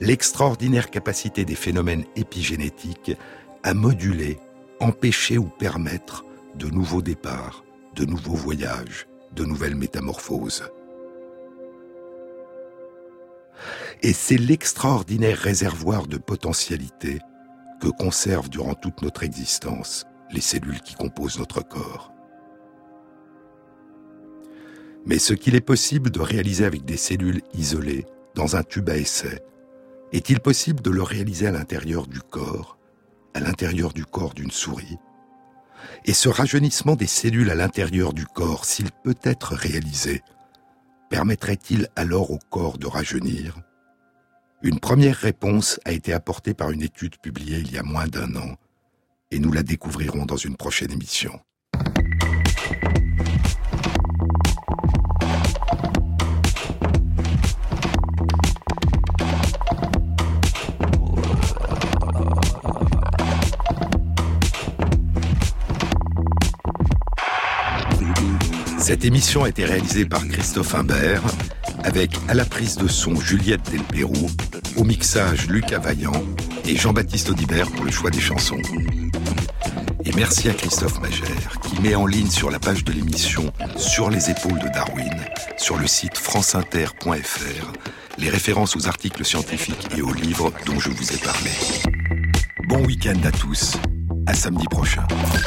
l'extraordinaire 0.00 0.90
capacité 0.90 1.44
des 1.44 1.54
phénomènes 1.54 2.04
épigénétiques 2.16 3.12
à 3.62 3.74
moduler, 3.74 4.38
empêcher 4.80 5.38
ou 5.38 5.44
permettre 5.44 6.24
de 6.54 6.68
nouveaux 6.68 7.02
départs, 7.02 7.64
de 7.94 8.04
nouveaux 8.04 8.34
voyages, 8.34 9.06
de 9.32 9.44
nouvelles 9.44 9.76
métamorphoses. 9.76 10.64
Et 14.02 14.12
c'est 14.12 14.36
l'extraordinaire 14.36 15.38
réservoir 15.38 16.06
de 16.06 16.16
potentialité 16.16 17.20
que 17.80 17.88
conservent 17.88 18.48
durant 18.48 18.74
toute 18.74 19.02
notre 19.02 19.22
existence 19.22 20.04
les 20.32 20.40
cellules 20.40 20.80
qui 20.80 20.94
composent 20.94 21.38
notre 21.38 21.62
corps. 21.62 22.12
Mais 25.06 25.18
ce 25.18 25.32
qu'il 25.32 25.54
est 25.54 25.60
possible 25.60 26.10
de 26.10 26.20
réaliser 26.20 26.64
avec 26.64 26.84
des 26.84 26.96
cellules 26.96 27.40
isolées 27.54 28.06
dans 28.34 28.56
un 28.56 28.62
tube 28.62 28.90
à 28.90 28.96
essai, 28.96 29.42
est-il 30.12 30.40
possible 30.40 30.82
de 30.82 30.90
le 30.90 31.02
réaliser 31.02 31.46
à 31.46 31.52
l'intérieur 31.52 32.06
du 32.06 32.20
corps, 32.20 32.78
à 33.34 33.40
l'intérieur 33.40 33.92
du 33.92 34.04
corps 34.04 34.34
d'une 34.34 34.50
souris? 34.50 34.98
Et 36.04 36.12
ce 36.12 36.28
rajeunissement 36.28 36.96
des 36.96 37.06
cellules 37.06 37.50
à 37.50 37.54
l'intérieur 37.54 38.12
du 38.12 38.26
corps, 38.26 38.64
s'il 38.64 38.90
peut 39.04 39.18
être 39.22 39.54
réalisé, 39.54 40.22
permettrait-il 41.10 41.88
alors 41.96 42.30
au 42.30 42.38
corps 42.48 42.78
de 42.78 42.86
rajeunir? 42.86 43.60
Une 44.62 44.80
première 44.80 45.16
réponse 45.16 45.78
a 45.84 45.92
été 45.92 46.14
apportée 46.14 46.54
par 46.54 46.70
une 46.70 46.82
étude 46.82 47.18
publiée 47.18 47.58
il 47.58 47.72
y 47.72 47.78
a 47.78 47.82
moins 47.82 48.06
d'un 48.06 48.34
an, 48.36 48.56
et 49.30 49.38
nous 49.38 49.52
la 49.52 49.62
découvrirons 49.62 50.24
dans 50.24 50.36
une 50.36 50.56
prochaine 50.56 50.92
émission. 50.92 51.38
Cette 68.90 69.04
émission 69.04 69.44
a 69.44 69.48
été 69.48 69.64
réalisée 69.64 70.04
par 70.04 70.26
Christophe 70.26 70.74
Imbert 70.74 71.22
avec 71.84 72.10
à 72.26 72.34
la 72.34 72.44
prise 72.44 72.74
de 72.76 72.88
son 72.88 73.14
Juliette 73.14 73.70
Delperroux, 73.70 74.28
au 74.76 74.82
mixage 74.82 75.46
Lucas 75.46 75.78
Vaillant 75.78 76.24
et 76.64 76.74
Jean-Baptiste 76.74 77.30
Audibert 77.30 77.70
pour 77.70 77.84
le 77.84 77.92
choix 77.92 78.10
des 78.10 78.18
chansons. 78.18 78.60
Et 80.04 80.10
merci 80.16 80.48
à 80.48 80.54
Christophe 80.54 81.00
Magère 81.00 81.60
qui 81.62 81.80
met 81.80 81.94
en 81.94 82.04
ligne 82.04 82.30
sur 82.30 82.50
la 82.50 82.58
page 82.58 82.82
de 82.82 82.90
l'émission 82.90 83.52
Sur 83.76 84.10
les 84.10 84.28
épaules 84.28 84.58
de 84.58 84.68
Darwin, 84.74 85.14
sur 85.56 85.78
le 85.78 85.86
site 85.86 86.18
franceinter.fr, 86.18 87.72
les 88.18 88.28
références 88.28 88.74
aux 88.74 88.88
articles 88.88 89.24
scientifiques 89.24 89.86
et 89.96 90.02
aux 90.02 90.12
livres 90.12 90.52
dont 90.66 90.80
je 90.80 90.90
vous 90.90 91.12
ai 91.12 91.18
parlé. 91.18 91.52
Bon 92.66 92.84
week-end 92.84 93.20
à 93.22 93.30
tous, 93.30 93.76
à 94.26 94.34
samedi 94.34 94.66
prochain. 94.68 95.06